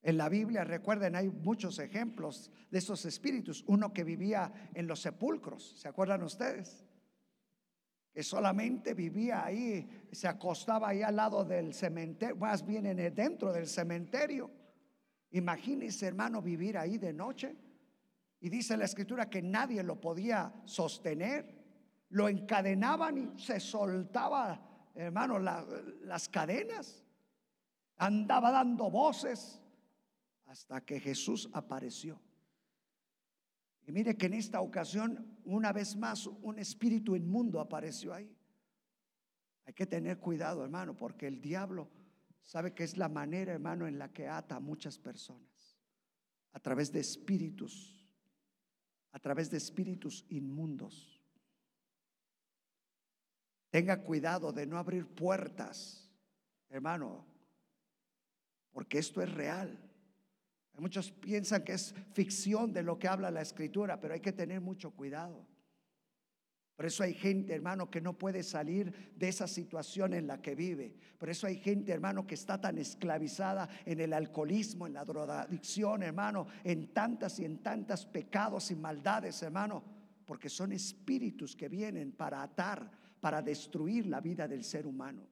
En 0.00 0.16
la 0.16 0.30
Biblia, 0.30 0.64
recuerden, 0.64 1.16
hay 1.16 1.28
muchos 1.28 1.78
ejemplos 1.80 2.50
de 2.70 2.78
esos 2.78 3.04
espíritus. 3.04 3.62
Uno 3.66 3.92
que 3.92 4.04
vivía 4.04 4.70
en 4.72 4.86
los 4.86 5.02
sepulcros, 5.02 5.78
¿se 5.78 5.86
acuerdan 5.86 6.22
ustedes? 6.22 6.87
Que 8.18 8.24
solamente 8.24 8.94
vivía 8.94 9.44
ahí, 9.44 9.88
se 10.10 10.26
acostaba 10.26 10.88
ahí 10.88 11.02
al 11.02 11.14
lado 11.14 11.44
del 11.44 11.72
cementerio, 11.72 12.34
más 12.34 12.66
bien 12.66 12.86
en 12.86 12.98
el, 12.98 13.14
dentro 13.14 13.52
del 13.52 13.68
cementerio. 13.68 14.50
Imagínese, 15.30 16.08
hermano, 16.08 16.42
vivir 16.42 16.76
ahí 16.76 16.98
de 16.98 17.12
noche. 17.12 17.54
Y 18.40 18.48
dice 18.48 18.76
la 18.76 18.86
escritura 18.86 19.30
que 19.30 19.40
nadie 19.40 19.84
lo 19.84 20.00
podía 20.00 20.52
sostener. 20.64 21.64
Lo 22.08 22.28
encadenaban 22.28 23.18
y 23.18 23.38
se 23.40 23.60
soltaba, 23.60 24.90
hermano, 24.96 25.38
las 25.38 26.28
cadenas. 26.28 27.04
Andaba 27.98 28.50
dando 28.50 28.90
voces 28.90 29.62
hasta 30.46 30.80
que 30.80 30.98
Jesús 30.98 31.48
apareció. 31.52 32.20
Y 33.88 33.92
mire 33.92 34.18
que 34.18 34.26
en 34.26 34.34
esta 34.34 34.60
ocasión, 34.60 35.40
una 35.46 35.72
vez 35.72 35.96
más, 35.96 36.26
un 36.26 36.58
espíritu 36.58 37.16
inmundo 37.16 37.58
apareció 37.58 38.12
ahí. 38.12 38.30
Hay 39.64 39.72
que 39.72 39.86
tener 39.86 40.18
cuidado, 40.18 40.62
hermano, 40.62 40.94
porque 40.94 41.26
el 41.26 41.40
diablo 41.40 41.88
sabe 42.42 42.74
que 42.74 42.84
es 42.84 42.98
la 42.98 43.08
manera, 43.08 43.54
hermano, 43.54 43.86
en 43.86 43.98
la 43.98 44.12
que 44.12 44.28
ata 44.28 44.56
a 44.56 44.60
muchas 44.60 44.98
personas. 44.98 45.80
A 46.52 46.60
través 46.60 46.92
de 46.92 47.00
espíritus, 47.00 48.06
a 49.12 49.18
través 49.18 49.50
de 49.50 49.56
espíritus 49.56 50.26
inmundos. 50.28 51.22
Tenga 53.70 54.02
cuidado 54.02 54.52
de 54.52 54.66
no 54.66 54.76
abrir 54.76 55.06
puertas, 55.06 56.12
hermano, 56.68 57.24
porque 58.70 58.98
esto 58.98 59.22
es 59.22 59.32
real. 59.32 59.87
Muchos 60.78 61.10
piensan 61.10 61.64
que 61.64 61.72
es 61.72 61.94
ficción 62.12 62.72
de 62.72 62.82
lo 62.82 62.98
que 62.98 63.08
habla 63.08 63.30
la 63.30 63.42
escritura, 63.42 64.00
pero 64.00 64.14
hay 64.14 64.20
que 64.20 64.32
tener 64.32 64.60
mucho 64.60 64.92
cuidado. 64.92 65.44
Por 66.76 66.86
eso 66.86 67.02
hay 67.02 67.12
gente, 67.12 67.52
hermano, 67.52 67.90
que 67.90 68.00
no 68.00 68.16
puede 68.16 68.44
salir 68.44 69.12
de 69.16 69.28
esa 69.28 69.48
situación 69.48 70.14
en 70.14 70.28
la 70.28 70.40
que 70.40 70.54
vive. 70.54 70.94
Por 71.18 71.28
eso 71.28 71.48
hay 71.48 71.56
gente, 71.56 71.90
hermano, 71.90 72.24
que 72.24 72.36
está 72.36 72.60
tan 72.60 72.78
esclavizada 72.78 73.68
en 73.84 73.98
el 73.98 74.12
alcoholismo, 74.12 74.86
en 74.86 74.92
la 74.92 75.04
drogadicción, 75.04 76.04
hermano, 76.04 76.46
en 76.62 76.94
tantas 76.94 77.40
y 77.40 77.44
en 77.44 77.58
tantas 77.64 78.06
pecados 78.06 78.70
y 78.70 78.76
maldades, 78.76 79.42
hermano, 79.42 79.82
porque 80.24 80.48
son 80.48 80.70
espíritus 80.70 81.56
que 81.56 81.68
vienen 81.68 82.12
para 82.12 82.44
atar, 82.44 82.88
para 83.18 83.42
destruir 83.42 84.06
la 84.06 84.20
vida 84.20 84.46
del 84.46 84.62
ser 84.62 84.86
humano. 84.86 85.26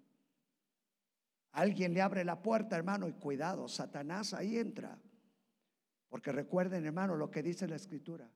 Alguien 1.53 1.95
le 1.95 2.03
abre 2.03 2.25
la 2.25 2.43
puerta, 2.43 2.77
hermano, 2.77 3.07
y 3.07 3.13
cuidado, 3.13 3.69
Satanás 3.69 4.35
ahí 4.35 4.59
entra. 4.59 4.99
Porque 6.17 6.33
recuerden, 6.33 6.87
hermano, 6.87 7.15
lo 7.15 7.31
que 7.31 7.43
dice 7.43 7.69
la 7.69 7.77
escritura, 7.77 8.27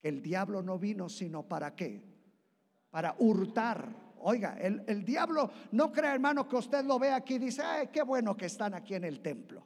que 0.00 0.08
el 0.08 0.22
diablo 0.22 0.62
no 0.62 0.78
vino 0.78 1.10
sino 1.10 1.46
para 1.46 1.76
qué? 1.76 2.02
Para 2.88 3.14
hurtar. 3.18 4.14
Oiga, 4.20 4.56
el, 4.58 4.82
el 4.86 5.04
diablo 5.04 5.50
no 5.72 5.92
cree, 5.92 6.10
hermano, 6.10 6.48
que 6.48 6.56
usted 6.56 6.82
lo 6.86 6.98
ve 6.98 7.10
aquí 7.10 7.34
y 7.34 7.40
dice, 7.40 7.60
ay, 7.60 7.88
qué 7.92 8.02
bueno 8.02 8.34
que 8.34 8.46
están 8.46 8.72
aquí 8.72 8.94
en 8.94 9.04
el 9.04 9.20
templo. 9.20 9.62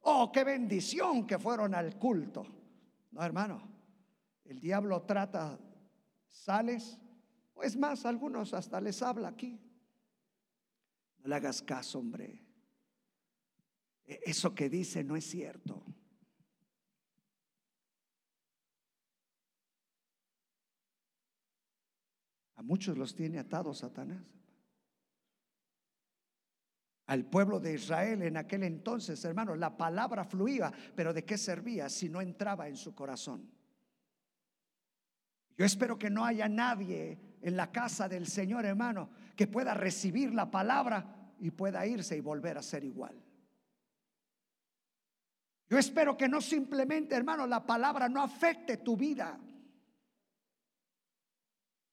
Oh, 0.00 0.32
qué 0.32 0.42
bendición 0.42 1.24
que 1.24 1.38
fueron 1.38 1.72
al 1.72 1.96
culto. 2.00 2.44
No, 3.12 3.22
hermano, 3.22 3.62
el 4.44 4.58
diablo 4.58 5.00
trata, 5.02 5.56
sales, 6.26 6.98
o 7.54 7.62
es 7.62 7.76
más, 7.76 8.04
algunos 8.06 8.52
hasta 8.54 8.80
les 8.80 9.00
habla 9.02 9.28
aquí. 9.28 9.56
No 11.18 11.28
le 11.28 11.34
hagas 11.36 11.62
caso, 11.62 12.00
hombre. 12.00 12.44
E, 14.04 14.18
eso 14.24 14.52
que 14.52 14.68
dice 14.68 15.04
no 15.04 15.14
es 15.14 15.30
cierto. 15.30 15.84
Muchos 22.66 22.98
los 22.98 23.14
tiene 23.14 23.38
atados 23.38 23.78
Satanás. 23.78 24.22
Al 27.06 27.24
pueblo 27.24 27.60
de 27.60 27.74
Israel 27.74 28.22
en 28.22 28.36
aquel 28.36 28.64
entonces, 28.64 29.24
hermano, 29.24 29.54
la 29.54 29.76
palabra 29.76 30.24
fluía, 30.24 30.72
pero 30.96 31.14
¿de 31.14 31.24
qué 31.24 31.38
servía 31.38 31.88
si 31.88 32.08
no 32.08 32.20
entraba 32.20 32.66
en 32.66 32.76
su 32.76 32.94
corazón? 32.94 33.48
Yo 35.56 35.64
espero 35.64 35.98
que 35.98 36.10
no 36.10 36.24
haya 36.24 36.48
nadie 36.48 37.18
en 37.40 37.56
la 37.56 37.70
casa 37.70 38.08
del 38.08 38.26
Señor, 38.26 38.66
hermano, 38.66 39.08
que 39.36 39.46
pueda 39.46 39.72
recibir 39.72 40.34
la 40.34 40.50
palabra 40.50 41.32
y 41.38 41.52
pueda 41.52 41.86
irse 41.86 42.16
y 42.16 42.20
volver 42.20 42.58
a 42.58 42.62
ser 42.62 42.84
igual. 42.84 43.22
Yo 45.68 45.78
espero 45.78 46.16
que 46.16 46.28
no 46.28 46.40
simplemente, 46.40 47.14
hermano, 47.14 47.46
la 47.46 47.64
palabra 47.64 48.08
no 48.08 48.22
afecte 48.22 48.78
tu 48.78 48.96
vida. 48.96 49.38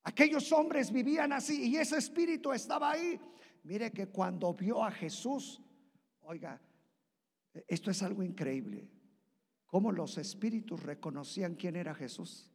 Aquellos 0.03 0.51
hombres 0.51 0.91
vivían 0.91 1.31
así 1.31 1.69
y 1.69 1.77
ese 1.77 1.97
espíritu 1.97 2.51
estaba 2.51 2.91
ahí. 2.91 3.19
Mire 3.63 3.91
que 3.91 4.07
cuando 4.07 4.53
vio 4.53 4.83
a 4.83 4.91
Jesús, 4.91 5.61
oiga, 6.21 6.59
esto 7.67 7.89
es 7.89 8.03
algo 8.03 8.21
increíble. 8.23 8.89
Cómo 9.65 9.91
los 9.91 10.17
espíritus 10.17 10.83
reconocían 10.83 11.55
quién 11.55 11.77
era 11.77 11.95
Jesús. 11.95 12.51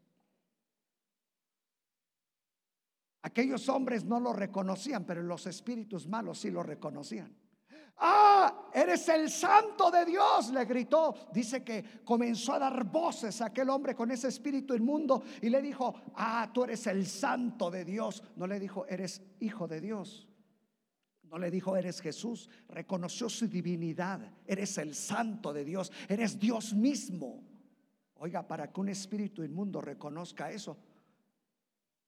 Aquellos 3.23 3.69
hombres 3.69 4.05
no 4.05 4.21
lo 4.21 4.33
reconocían, 4.33 5.05
pero 5.05 5.23
los 5.23 5.47
espíritus 5.47 6.07
malos 6.07 6.39
sí 6.39 6.51
lo 6.51 6.63
reconocían. 6.63 7.35
Ah, 8.01 8.71
eres 8.73 9.09
el 9.09 9.29
santo 9.29 9.91
de 9.91 10.05
Dios, 10.05 10.51
le 10.51 10.65
gritó. 10.65 11.15
Dice 11.33 11.65
que 11.65 12.03
comenzó 12.05 12.55
a 12.55 12.59
dar 12.61 12.85
voces 12.85 13.41
a 13.41 13.47
aquel 13.47 13.71
hombre 13.71 13.95
con 13.95 14.11
ese 14.11 14.29
espíritu 14.29 14.75
inmundo 14.75 15.23
y 15.43 15.49
le 15.49 15.61
dijo, 15.61 15.95
ah, 16.15 16.49
tú 16.53 16.65
eres 16.65 16.87
el 16.87 17.07
santo 17.07 17.71
de 17.71 17.85
Dios. 17.85 18.23
No 18.37 18.47
le 18.47 18.61
dijo, 18.61 18.87
eres 18.87 19.23
hijo 19.41 19.67
de 19.67 19.81
Dios. 19.81 20.29
No 21.25 21.39
le 21.39 21.51
dijo, 21.51 21.77
eres 21.77 22.01
Jesús. 22.01 22.49
Reconoció 22.69 23.29
su 23.29 23.49
divinidad. 23.49 24.21
Eres 24.47 24.79
el 24.79 24.95
santo 24.95 25.53
de 25.53 25.65
Dios. 25.65 25.91
Eres 26.09 26.39
Dios 26.39 26.73
mismo. 26.75 27.43
Oiga, 28.15 28.47
para 28.47 28.73
que 28.73 28.81
un 28.81 28.89
espíritu 28.89 29.43
inmundo 29.43 29.81
reconozca 29.81 30.51
eso, 30.51 30.77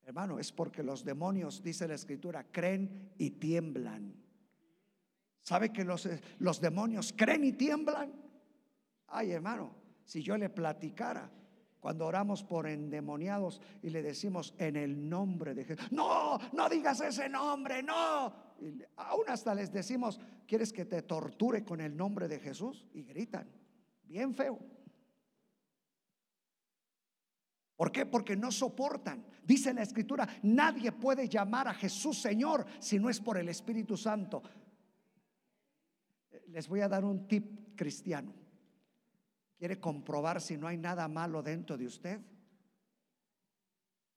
hermano, 0.04 0.38
es 0.38 0.50
porque 0.50 0.82
los 0.82 1.04
demonios, 1.04 1.62
dice 1.62 1.86
la 1.86 1.94
escritura, 1.94 2.44
creen 2.50 3.12
y 3.18 3.30
tiemblan. 3.30 4.29
¿Sabe 5.42 5.72
que 5.72 5.84
los, 5.84 6.08
los 6.38 6.60
demonios 6.60 7.14
creen 7.16 7.44
y 7.44 7.52
tiemblan? 7.52 8.12
Ay, 9.08 9.32
hermano, 9.32 9.74
si 10.04 10.22
yo 10.22 10.36
le 10.36 10.50
platicara 10.50 11.30
cuando 11.80 12.06
oramos 12.06 12.44
por 12.44 12.66
endemoniados 12.66 13.60
y 13.82 13.90
le 13.90 14.02
decimos 14.02 14.54
en 14.58 14.76
el 14.76 15.08
nombre 15.08 15.54
de 15.54 15.64
Jesús, 15.64 15.90
no, 15.90 16.38
no 16.52 16.68
digas 16.68 17.00
ese 17.00 17.28
nombre, 17.28 17.82
no. 17.82 18.32
Aún 18.96 19.24
hasta 19.28 19.54
les 19.54 19.72
decimos, 19.72 20.20
¿quieres 20.46 20.72
que 20.72 20.84
te 20.84 21.02
torture 21.02 21.64
con 21.64 21.80
el 21.80 21.96
nombre 21.96 22.28
de 22.28 22.38
Jesús? 22.38 22.86
Y 22.92 23.02
gritan, 23.04 23.48
bien 24.04 24.34
feo. 24.34 24.58
¿Por 27.76 27.90
qué? 27.90 28.04
Porque 28.04 28.36
no 28.36 28.52
soportan. 28.52 29.24
Dice 29.42 29.72
la 29.72 29.82
escritura, 29.82 30.28
nadie 30.42 30.92
puede 30.92 31.30
llamar 31.30 31.66
a 31.66 31.72
Jesús 31.72 32.20
Señor 32.20 32.66
si 32.78 32.98
no 32.98 33.08
es 33.08 33.18
por 33.18 33.38
el 33.38 33.48
Espíritu 33.48 33.96
Santo 33.96 34.42
les 36.50 36.68
voy 36.68 36.80
a 36.80 36.88
dar 36.88 37.04
un 37.04 37.26
tip 37.26 37.76
cristiano. 37.76 38.34
¿Quiere 39.56 39.78
comprobar 39.78 40.40
si 40.40 40.56
no 40.56 40.66
hay 40.66 40.78
nada 40.78 41.06
malo 41.08 41.42
dentro 41.42 41.76
de 41.76 41.86
usted? 41.86 42.20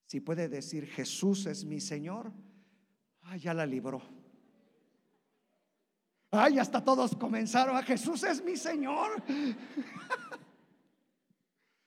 Si 0.06 0.20
puede 0.20 0.48
decir 0.48 0.86
Jesús 0.88 1.46
es 1.46 1.66
mi 1.66 1.80
Señor, 1.80 2.32
ay, 3.22 3.40
ya 3.40 3.54
la 3.54 3.66
libró. 3.66 4.02
Ay, 6.32 6.58
hasta 6.58 6.84
todos 6.84 7.16
comenzaron 7.16 7.76
a 7.76 7.84
Jesús 7.84 8.24
es 8.24 8.44
mi 8.44 8.58
Señor. 8.58 9.22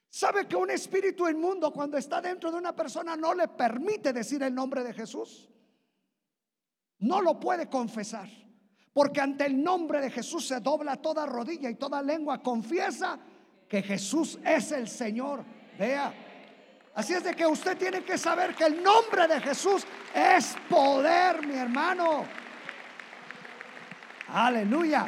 ¿Sabe 0.09 0.47
que 0.47 0.55
un 0.55 0.69
espíritu 0.71 1.27
inmundo 1.27 1.71
cuando 1.71 1.97
está 1.97 2.21
dentro 2.21 2.51
de 2.51 2.57
una 2.57 2.75
persona 2.75 3.15
no 3.15 3.33
le 3.33 3.49
permite 3.49 4.13
decir 4.13 4.41
el 4.41 4.55
nombre 4.55 4.83
de 4.83 4.93
Jesús? 4.93 5.49
No 6.99 7.21
lo 7.21 7.39
puede 7.39 7.69
confesar. 7.69 8.29
Porque 8.97 9.21
ante 9.21 9.45
el 9.45 9.63
nombre 9.63 10.01
de 10.01 10.09
Jesús 10.09 10.47
se 10.47 10.59
dobla 10.59 10.95
toda 10.95 11.27
rodilla 11.27 11.69
y 11.69 11.75
toda 11.75 12.01
lengua 12.01 12.41
confiesa 12.41 13.19
que 13.69 13.83
Jesús 13.83 14.39
es 14.43 14.71
el 14.71 14.87
Señor. 14.87 15.45
Vea. 15.77 16.11
Así 16.95 17.13
es 17.13 17.23
de 17.23 17.35
que 17.35 17.45
usted 17.45 17.77
tiene 17.77 18.03
que 18.03 18.17
saber 18.17 18.55
que 18.55 18.63
el 18.63 18.81
nombre 18.81 19.27
de 19.27 19.39
Jesús 19.39 19.85
es 20.15 20.55
poder, 20.67 21.45
mi 21.45 21.53
hermano. 21.53 22.25
Aleluya. 24.29 25.07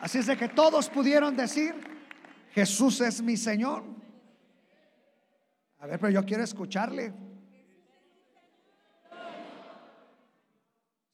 Así 0.00 0.18
es 0.18 0.26
de 0.26 0.36
que 0.36 0.48
todos 0.48 0.88
pudieron 0.88 1.36
decir, 1.36 1.76
Jesús 2.50 3.00
es 3.02 3.22
mi 3.22 3.36
Señor. 3.36 3.84
A 5.78 5.86
ver, 5.86 6.00
pero 6.00 6.10
yo 6.10 6.24
quiero 6.24 6.42
escucharle. 6.42 7.14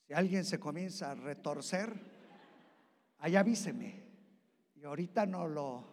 Si 0.08 0.14
alguien 0.14 0.46
se 0.46 0.58
comienza 0.58 1.10
a 1.10 1.14
retorcer, 1.14 1.92
ahí 3.18 3.36
avíseme. 3.36 4.06
Y 4.74 4.82
ahorita 4.84 5.26
no 5.26 5.46
lo, 5.46 5.84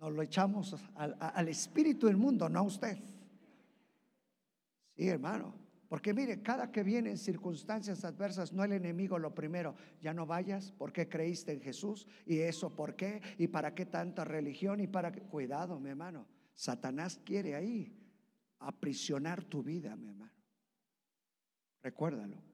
nos 0.00 0.10
lo 0.10 0.22
echamos 0.22 0.74
al, 0.94 1.14
al 1.20 1.48
espíritu 1.48 2.06
del 2.06 2.16
mundo, 2.16 2.48
no 2.48 2.60
a 2.60 2.62
usted. 2.62 2.96
Sí, 4.96 5.06
hermano. 5.06 5.52
Porque 5.86 6.14
mire, 6.14 6.40
cada 6.40 6.72
que 6.72 6.82
vienen 6.82 7.18
circunstancias 7.18 8.06
adversas, 8.06 8.54
no 8.54 8.64
el 8.64 8.72
enemigo 8.72 9.18
lo 9.18 9.34
primero, 9.34 9.74
ya 10.00 10.14
no 10.14 10.24
vayas, 10.24 10.72
porque 10.78 11.10
creíste 11.10 11.52
en 11.52 11.60
Jesús? 11.60 12.06
¿Y 12.24 12.38
eso 12.38 12.74
por 12.74 12.96
qué? 12.96 13.20
¿Y 13.36 13.48
para 13.48 13.74
qué 13.74 13.84
tanta 13.84 14.24
religión? 14.24 14.80
¿Y 14.80 14.86
para 14.86 15.12
qué? 15.12 15.20
Cuidado, 15.20 15.78
mi 15.78 15.90
hermano. 15.90 16.26
Satanás 16.54 17.20
quiere 17.22 17.54
ahí 17.54 17.94
aprisionar 18.60 19.44
tu 19.44 19.62
vida, 19.62 19.94
mi 19.94 20.08
hermano. 20.08 20.32
Recuérdalo. 21.82 22.47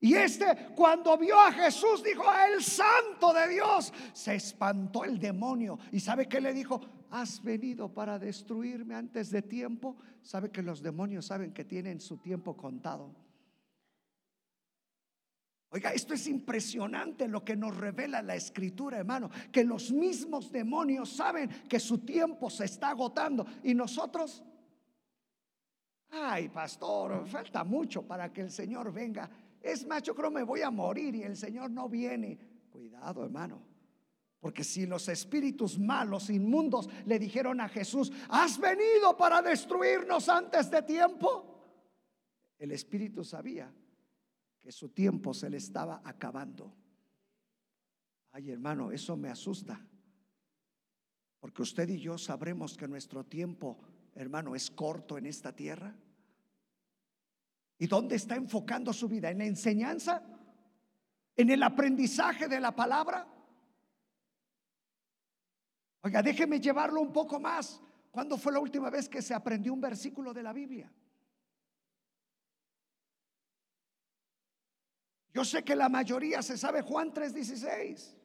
Y 0.00 0.14
este 0.14 0.68
cuando 0.74 1.16
vio 1.16 1.40
a 1.40 1.52
Jesús 1.52 2.02
dijo, 2.02 2.24
el 2.52 2.62
santo 2.62 3.32
de 3.32 3.48
Dios, 3.48 3.92
se 4.12 4.34
espantó 4.34 5.04
el 5.04 5.18
demonio. 5.18 5.78
¿Y 5.92 6.00
sabe 6.00 6.28
qué 6.28 6.40
le 6.40 6.52
dijo? 6.52 6.80
¿Has 7.10 7.42
venido 7.42 7.92
para 7.92 8.18
destruirme 8.18 8.94
antes 8.94 9.30
de 9.30 9.42
tiempo? 9.42 9.96
¿Sabe 10.22 10.50
que 10.50 10.62
los 10.62 10.82
demonios 10.82 11.26
saben 11.26 11.52
que 11.52 11.64
tienen 11.64 12.00
su 12.00 12.18
tiempo 12.18 12.56
contado? 12.56 13.14
Oiga, 15.70 15.92
esto 15.92 16.14
es 16.14 16.26
impresionante 16.26 17.26
lo 17.26 17.44
que 17.44 17.56
nos 17.56 17.76
revela 17.76 18.22
la 18.22 18.34
escritura, 18.34 18.98
hermano, 18.98 19.30
que 19.50 19.64
los 19.64 19.90
mismos 19.90 20.52
demonios 20.52 21.10
saben 21.10 21.48
que 21.68 21.80
su 21.80 21.98
tiempo 21.98 22.48
se 22.48 22.64
está 22.64 22.90
agotando 22.90 23.44
y 23.64 23.74
nosotros, 23.74 24.44
ay, 26.10 26.48
pastor, 26.48 27.26
falta 27.26 27.64
mucho 27.64 28.06
para 28.06 28.32
que 28.32 28.42
el 28.42 28.50
Señor 28.50 28.92
venga. 28.92 29.28
Es 29.66 29.84
más, 29.84 30.02
yo 30.04 30.14
creo 30.14 30.30
me 30.30 30.44
voy 30.44 30.62
a 30.62 30.70
morir 30.70 31.16
y 31.16 31.24
el 31.24 31.36
Señor 31.36 31.70
no 31.70 31.88
viene. 31.88 32.38
Cuidado, 32.70 33.24
hermano. 33.24 33.60
Porque 34.38 34.62
si 34.62 34.86
los 34.86 35.08
espíritus 35.08 35.76
malos, 35.76 36.30
inmundos, 36.30 36.88
le 37.04 37.18
dijeron 37.18 37.60
a 37.60 37.68
Jesús, 37.68 38.12
has 38.28 38.60
venido 38.60 39.16
para 39.16 39.42
destruirnos 39.42 40.28
antes 40.28 40.70
de 40.70 40.82
tiempo, 40.82 41.56
el 42.58 42.70
espíritu 42.70 43.24
sabía 43.24 43.74
que 44.60 44.70
su 44.70 44.90
tiempo 44.90 45.34
se 45.34 45.50
le 45.50 45.56
estaba 45.56 46.00
acabando. 46.04 46.72
Ay, 48.30 48.50
hermano, 48.50 48.92
eso 48.92 49.16
me 49.16 49.30
asusta. 49.30 49.84
Porque 51.40 51.62
usted 51.62 51.88
y 51.88 51.98
yo 51.98 52.16
sabremos 52.16 52.76
que 52.76 52.86
nuestro 52.86 53.24
tiempo, 53.24 53.80
hermano, 54.14 54.54
es 54.54 54.70
corto 54.70 55.18
en 55.18 55.26
esta 55.26 55.54
tierra. 55.56 55.96
¿Y 57.78 57.86
dónde 57.86 58.16
está 58.16 58.36
enfocando 58.36 58.92
su 58.92 59.08
vida? 59.08 59.30
¿En 59.30 59.38
la 59.38 59.44
enseñanza? 59.44 60.22
¿En 61.36 61.50
el 61.50 61.62
aprendizaje 61.62 62.48
de 62.48 62.60
la 62.60 62.74
palabra? 62.74 63.26
Oiga, 66.02 66.22
déjeme 66.22 66.60
llevarlo 66.60 67.00
un 67.00 67.12
poco 67.12 67.38
más. 67.38 67.80
¿Cuándo 68.10 68.38
fue 68.38 68.52
la 68.52 68.60
última 68.60 68.88
vez 68.88 69.08
que 69.08 69.20
se 69.20 69.34
aprendió 69.34 69.74
un 69.74 69.80
versículo 69.80 70.32
de 70.32 70.42
la 70.42 70.52
Biblia? 70.52 70.90
Yo 75.34 75.44
sé 75.44 75.62
que 75.62 75.76
la 75.76 75.90
mayoría 75.90 76.40
se 76.40 76.56
sabe 76.56 76.80
Juan 76.80 77.12
3:16. 77.12 78.16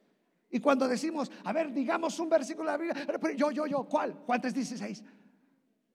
Y 0.48 0.60
cuando 0.60 0.88
decimos, 0.88 1.30
a 1.44 1.52
ver, 1.52 1.72
digamos 1.72 2.18
un 2.18 2.30
versículo 2.30 2.70
de 2.70 2.78
la 2.78 2.94
Biblia, 2.94 3.34
yo, 3.36 3.50
yo, 3.50 3.66
yo, 3.66 3.84
¿cuál? 3.84 4.14
Juan 4.24 4.40
3:16. 4.40 5.04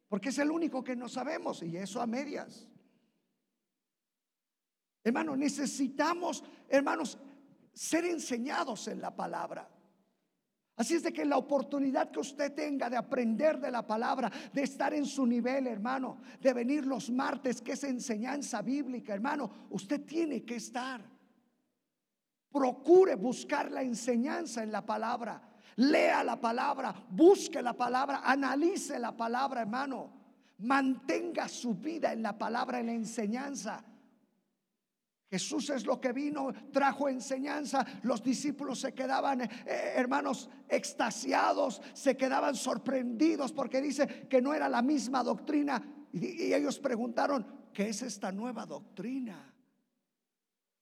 Porque 0.07 0.29
es 0.29 0.37
el 0.37 0.51
único 0.51 0.83
que 0.83 0.95
no 0.95 1.09
sabemos 1.09 1.63
y 1.63 1.75
eso 1.75 1.99
a 1.99 2.05
medias. 2.05 2.67
Hermano, 5.07 5.37
necesitamos, 5.37 6.43
hermanos, 6.67 7.17
ser 7.71 8.03
enseñados 8.03 8.89
en 8.89 8.99
la 8.99 9.15
palabra. 9.15 9.65
Así 10.75 10.95
es 10.95 11.03
de 11.03 11.13
que 11.13 11.23
la 11.23 11.37
oportunidad 11.37 12.11
que 12.11 12.19
usted 12.19 12.53
tenga 12.53 12.89
de 12.89 12.97
aprender 12.97 13.57
de 13.57 13.71
la 13.71 13.87
palabra, 13.87 14.29
de 14.51 14.63
estar 14.63 14.93
en 14.93 15.05
su 15.05 15.25
nivel, 15.25 15.65
hermano, 15.67 16.17
de 16.41 16.51
venir 16.51 16.85
los 16.85 17.09
martes, 17.09 17.61
que 17.61 17.71
es 17.71 17.85
enseñanza 17.85 18.61
bíblica, 18.61 19.13
hermano, 19.13 19.49
usted 19.69 20.01
tiene 20.01 20.43
que 20.43 20.57
estar. 20.57 21.01
Procure 22.51 23.15
buscar 23.15 23.71
la 23.71 23.83
enseñanza 23.83 24.61
en 24.61 24.73
la 24.73 24.85
palabra. 24.85 25.41
Lea 25.77 26.21
la 26.21 26.35
palabra, 26.35 26.93
busque 27.11 27.61
la 27.61 27.71
palabra, 27.71 28.23
analice 28.25 28.99
la 28.99 29.15
palabra, 29.15 29.61
hermano. 29.61 30.09
Mantenga 30.57 31.47
su 31.47 31.75
vida 31.75 32.11
en 32.11 32.23
la 32.23 32.37
palabra, 32.37 32.81
en 32.81 32.87
la 32.87 32.93
enseñanza. 32.93 33.85
Jesús 35.29 35.69
es 35.69 35.85
lo 35.85 35.99
que 35.99 36.13
vino, 36.13 36.53
trajo 36.71 37.09
enseñanza. 37.09 37.85
Los 38.03 38.23
discípulos 38.23 38.79
se 38.79 38.93
quedaban, 38.93 39.41
eh, 39.41 39.49
hermanos, 39.95 40.49
extasiados, 40.69 41.81
se 41.93 42.15
quedaban 42.15 42.55
sorprendidos 42.55 43.51
porque 43.51 43.81
dice 43.81 44.27
que 44.29 44.41
no 44.41 44.53
era 44.53 44.69
la 44.69 44.81
misma 44.81 45.23
doctrina. 45.23 46.07
Y, 46.13 46.53
ellos 46.53 46.79
preguntaron, 46.79 47.45
¿qué 47.73 47.89
es 47.89 48.01
esta 48.03 48.31
nueva 48.31 48.65
doctrina? 48.65 49.53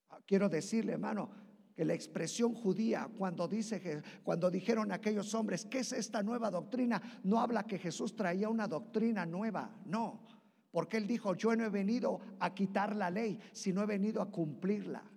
Ah, 0.09 0.19
quiero 0.25 0.47
decirle, 0.47 0.93
hermano, 0.93 1.31
que 1.75 1.83
la 1.83 1.95
expresión 1.95 2.53
judía 2.53 3.09
cuando 3.17 3.47
dice 3.47 4.01
cuando 4.23 4.51
dijeron 4.51 4.91
aquellos 4.91 5.33
hombres, 5.33 5.65
¿qué 5.65 5.79
es 5.79 5.91
esta 5.91 6.21
nueva 6.21 6.51
doctrina? 6.51 7.01
No 7.23 7.39
habla 7.39 7.63
que 7.63 7.79
Jesús 7.79 8.15
traía 8.15 8.47
una 8.47 8.67
doctrina 8.67 9.25
nueva, 9.25 9.75
no. 9.85 10.34
Porque 10.75 10.97
él 10.97 11.07
dijo, 11.07 11.33
yo 11.35 11.55
no 11.55 11.63
he 11.63 11.69
venido 11.69 12.19
a 12.37 12.53
quitar 12.53 12.97
la 12.97 13.09
ley, 13.09 13.39
sino 13.53 13.81
he 13.81 13.85
venido 13.85 14.21
a 14.21 14.29
cumplirla. 14.29 15.09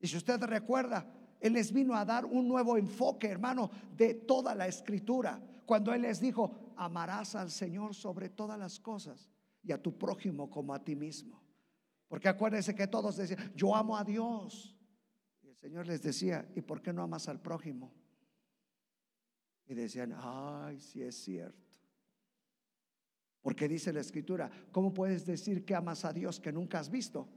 Y 0.00 0.08
si 0.08 0.16
usted 0.16 0.42
recuerda, 0.42 1.06
él 1.38 1.52
les 1.52 1.72
vino 1.72 1.94
a 1.94 2.04
dar 2.04 2.24
un 2.24 2.48
nuevo 2.48 2.76
enfoque, 2.76 3.28
hermano, 3.28 3.70
de 3.96 4.14
toda 4.14 4.56
la 4.56 4.66
escritura. 4.66 5.40
Cuando 5.64 5.94
él 5.94 6.02
les 6.02 6.18
dijo, 6.18 6.50
amarás 6.74 7.36
al 7.36 7.52
Señor 7.52 7.94
sobre 7.94 8.28
todas 8.28 8.58
las 8.58 8.80
cosas 8.80 9.30
y 9.62 9.70
a 9.70 9.80
tu 9.80 9.96
prójimo 9.96 10.50
como 10.50 10.74
a 10.74 10.82
ti 10.82 10.96
mismo. 10.96 11.40
Porque 12.08 12.28
acuérdense 12.28 12.74
que 12.74 12.88
todos 12.88 13.18
decían, 13.18 13.52
yo 13.54 13.72
amo 13.72 13.96
a 13.96 14.02
Dios. 14.02 14.76
Y 15.44 15.46
el 15.46 15.54
Señor 15.54 15.86
les 15.86 16.02
decía, 16.02 16.44
¿y 16.56 16.60
por 16.60 16.82
qué 16.82 16.92
no 16.92 17.04
amas 17.04 17.28
al 17.28 17.40
prójimo? 17.40 17.94
Y 19.68 19.74
decían, 19.74 20.12
ay, 20.18 20.80
si 20.80 21.02
es 21.02 21.14
cierto. 21.14 21.65
Porque 23.46 23.68
dice 23.68 23.92
la 23.92 24.00
escritura, 24.00 24.50
¿cómo 24.72 24.92
puedes 24.92 25.24
decir 25.24 25.64
que 25.64 25.76
amas 25.76 26.04
a 26.04 26.12
Dios 26.12 26.40
que 26.40 26.50
nunca 26.50 26.80
has 26.80 26.90
visto? 26.90 27.28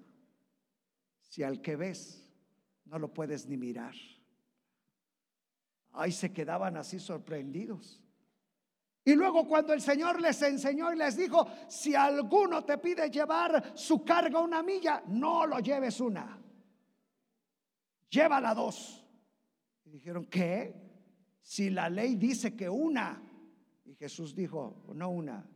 Si 1.21 1.43
al 1.43 1.61
que 1.61 1.75
ves 1.75 2.27
no 2.85 2.97
lo 2.97 3.13
puedes 3.13 3.45
ni 3.45 3.57
mirar. 3.57 3.93
Ahí 5.91 6.11
se 6.11 6.33
quedaban 6.33 6.77
así 6.77 6.97
sorprendidos. 6.97 8.01
Y 9.05 9.13
luego 9.13 9.47
cuando 9.47 9.71
el 9.71 9.81
Señor 9.81 10.19
les 10.19 10.41
enseñó 10.41 10.91
y 10.91 10.97
les 10.97 11.15
dijo, 11.15 11.47
si 11.67 11.93
alguno 11.93 12.65
te 12.65 12.79
pide 12.79 13.11
llevar 13.11 13.77
su 13.77 14.03
carga 14.03 14.39
una 14.39 14.63
milla, 14.63 15.03
no 15.05 15.45
lo 15.45 15.59
lleves 15.59 15.99
una. 16.01 16.41
Llévala 18.09 18.55
dos. 18.55 19.05
Y 19.85 19.91
dijeron, 19.91 20.25
¿qué? 20.25 20.73
Si 21.39 21.69
la 21.69 21.87
ley 21.87 22.15
dice 22.15 22.55
que 22.55 22.67
una. 22.67 23.21
Y 23.85 23.93
Jesús 23.93 24.33
dijo, 24.33 24.87
no 24.95 25.11
una, 25.11 25.47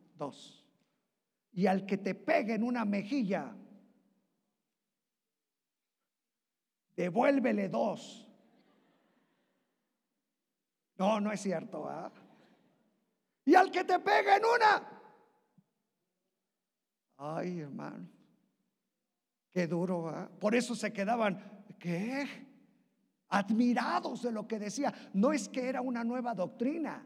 Y 1.51 1.67
al 1.67 1.86
que 1.86 1.97
te 1.97 2.15
pegue 2.15 2.55
en 2.55 2.63
una 2.63 2.86
mejilla, 2.86 3.55
devuélvele 6.95 7.69
dos. 7.69 8.27
No, 10.97 11.19
no 11.19 11.31
es 11.31 11.41
cierto. 11.41 11.88
Y 13.45 13.55
al 13.55 13.71
que 13.71 13.83
te 13.83 13.99
pegue 13.99 14.36
en 14.36 14.43
una, 14.45 15.01
ay 17.17 17.59
hermano, 17.59 18.07
qué 19.51 19.67
duro. 19.67 20.29
Por 20.39 20.55
eso 20.55 20.75
se 20.75 20.91
quedaban, 20.93 21.65
¿qué? 21.79 22.27
Admirados 23.29 24.21
de 24.23 24.31
lo 24.31 24.47
que 24.47 24.59
decía. 24.59 24.93
No 25.13 25.33
es 25.33 25.49
que 25.49 25.67
era 25.67 25.81
una 25.81 26.03
nueva 26.03 26.33
doctrina 26.33 27.05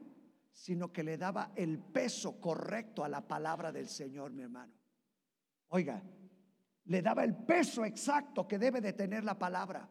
sino 0.58 0.92
que 0.92 1.04
le 1.04 1.20
daba 1.20 1.52
el 1.56 1.78
peso 1.78 2.42
correcto 2.42 3.04
a 3.04 3.08
la 3.08 3.22
palabra 3.22 3.72
del 3.72 3.88
Señor, 3.88 4.32
mi 4.32 4.42
hermano. 4.42 4.74
Oiga, 5.68 6.02
le 6.86 7.02
daba 7.04 7.24
el 7.24 7.36
peso 7.36 7.86
exacto 7.86 8.48
que 8.48 8.58
debe 8.58 8.82
de 8.82 8.94
tener 8.94 9.24
la 9.24 9.38
palabra. 9.38 9.88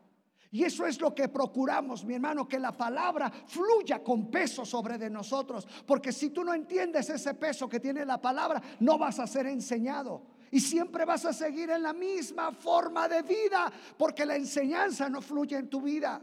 Y 0.50 0.64
eso 0.64 0.85
es 0.85 1.00
lo 1.00 1.14
que 1.14 1.29
procuramos, 1.29 2.05
mi 2.05 2.14
hermano, 2.14 2.48
que 2.48 2.59
la 2.59 2.72
palabra 2.72 3.31
fluya 3.31 4.02
con 4.02 4.29
peso 4.29 4.64
sobre 4.64 4.98
de 4.98 5.09
nosotros. 5.09 5.68
Porque 5.87 6.11
si 6.11 6.31
tú 6.31 6.42
no 6.42 6.52
entiendes 6.52 7.11
ese 7.11 7.35
peso 7.35 7.68
que 7.68 7.79
tiene 7.79 8.05
la 8.05 8.20
palabra, 8.20 8.61
no 8.81 8.98
vas 8.98 9.20
a 9.20 9.26
ser 9.29 9.46
enseñado. 9.46 10.26
Y 10.50 10.59
siempre 10.59 11.05
vas 11.05 11.24
a 11.26 11.33
seguir 11.33 11.70
en 11.70 11.85
la 11.85 11.92
misma 11.92 12.50
forma 12.50 13.09
de 13.09 13.22
vida, 13.22 13.72
porque 13.96 14.26
la 14.26 14.35
enseñanza 14.35 15.09
no 15.09 15.22
fluye 15.22 15.57
en 15.57 15.70
tu 15.70 15.81
vida. 15.81 16.20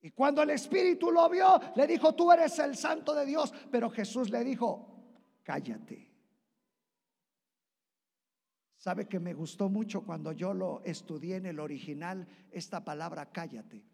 Y 0.00 0.10
cuando 0.10 0.42
el 0.42 0.50
Espíritu 0.50 1.10
lo 1.10 1.28
vio, 1.28 1.60
le 1.74 1.86
dijo, 1.86 2.14
tú 2.14 2.30
eres 2.30 2.58
el 2.60 2.76
santo 2.76 3.14
de 3.14 3.26
Dios. 3.26 3.52
Pero 3.70 3.90
Jesús 3.90 4.30
le 4.30 4.44
dijo, 4.44 4.88
cállate. 5.42 6.08
¿Sabe 8.76 9.08
que 9.08 9.18
me 9.18 9.34
gustó 9.34 9.68
mucho 9.68 10.02
cuando 10.02 10.30
yo 10.32 10.54
lo 10.54 10.82
estudié 10.84 11.36
en 11.36 11.46
el 11.46 11.58
original 11.58 12.28
esta 12.52 12.84
palabra 12.84 13.26
cállate? 13.32 13.84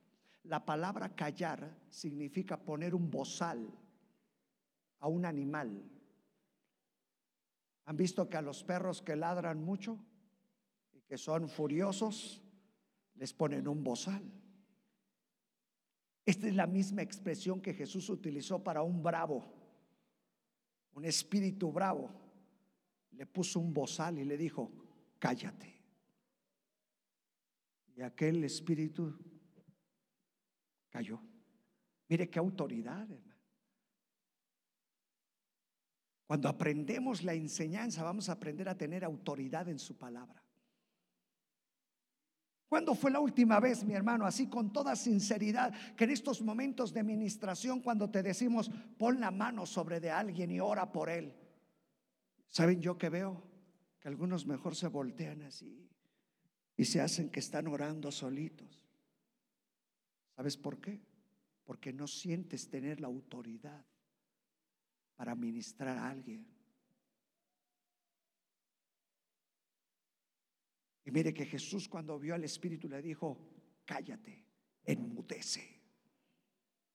La 0.44 0.66
palabra 0.66 1.16
callar 1.16 1.74
significa 1.88 2.58
poner 2.58 2.94
un 2.94 3.10
bozal 3.10 3.66
a 4.98 5.08
un 5.08 5.24
animal. 5.24 5.90
¿Han 7.86 7.96
visto 7.96 8.28
que 8.28 8.36
a 8.36 8.42
los 8.42 8.62
perros 8.62 9.00
que 9.00 9.16
ladran 9.16 9.64
mucho 9.64 9.98
y 10.92 11.00
que 11.00 11.16
son 11.16 11.48
furiosos 11.48 12.42
les 13.14 13.32
ponen 13.32 13.66
un 13.66 13.82
bozal? 13.82 14.22
Esta 16.26 16.48
es 16.48 16.54
la 16.54 16.66
misma 16.66 17.02
expresión 17.02 17.60
que 17.60 17.74
Jesús 17.74 18.08
utilizó 18.08 18.62
para 18.62 18.82
un 18.82 19.02
bravo, 19.02 19.44
un 20.92 21.04
espíritu 21.04 21.70
bravo. 21.70 22.10
Le 23.12 23.26
puso 23.26 23.60
un 23.60 23.72
bozal 23.72 24.18
y 24.18 24.24
le 24.24 24.36
dijo, 24.36 24.72
cállate. 25.18 25.82
Y 27.96 28.02
aquel 28.02 28.42
espíritu 28.44 29.16
cayó. 30.88 31.20
Mire 32.08 32.28
qué 32.28 32.38
autoridad, 32.38 33.10
hermano. 33.10 33.34
Cuando 36.26 36.48
aprendemos 36.48 37.22
la 37.22 37.34
enseñanza, 37.34 38.02
vamos 38.02 38.28
a 38.28 38.32
aprender 38.32 38.68
a 38.68 38.76
tener 38.76 39.04
autoridad 39.04 39.68
en 39.68 39.78
su 39.78 39.96
palabra. 39.96 40.43
¿Cuándo 42.68 42.94
fue 42.94 43.10
la 43.10 43.20
última 43.20 43.60
vez, 43.60 43.84
mi 43.84 43.94
hermano, 43.94 44.26
así 44.26 44.48
con 44.48 44.72
toda 44.72 44.96
sinceridad, 44.96 45.72
que 45.94 46.04
en 46.04 46.10
estos 46.10 46.40
momentos 46.42 46.92
de 46.92 47.02
ministración, 47.02 47.80
cuando 47.80 48.10
te 48.10 48.22
decimos, 48.22 48.70
pon 48.98 49.20
la 49.20 49.30
mano 49.30 49.66
sobre 49.66 50.00
de 50.00 50.10
alguien 50.10 50.50
y 50.50 50.60
ora 50.60 50.90
por 50.90 51.08
él? 51.08 51.34
¿Saben 52.48 52.80
yo 52.80 52.96
que 52.96 53.08
veo? 53.08 53.42
Que 54.00 54.08
algunos 54.08 54.46
mejor 54.46 54.74
se 54.76 54.88
voltean 54.88 55.42
así 55.42 55.88
y 56.76 56.84
se 56.84 57.00
hacen 57.00 57.30
que 57.30 57.40
están 57.40 57.68
orando 57.68 58.10
solitos. 58.10 58.84
¿Sabes 60.34 60.56
por 60.56 60.80
qué? 60.80 61.00
Porque 61.64 61.92
no 61.92 62.06
sientes 62.06 62.68
tener 62.68 63.00
la 63.00 63.06
autoridad 63.06 63.84
para 65.14 65.34
ministrar 65.34 65.96
a 65.96 66.10
alguien. 66.10 66.53
Y 71.04 71.10
mire 71.10 71.34
que 71.34 71.44
Jesús 71.44 71.88
cuando 71.88 72.18
vio 72.18 72.34
al 72.34 72.44
Espíritu 72.44 72.88
le 72.88 73.02
dijo, 73.02 73.38
cállate, 73.84 74.44
enmudece. 74.84 75.82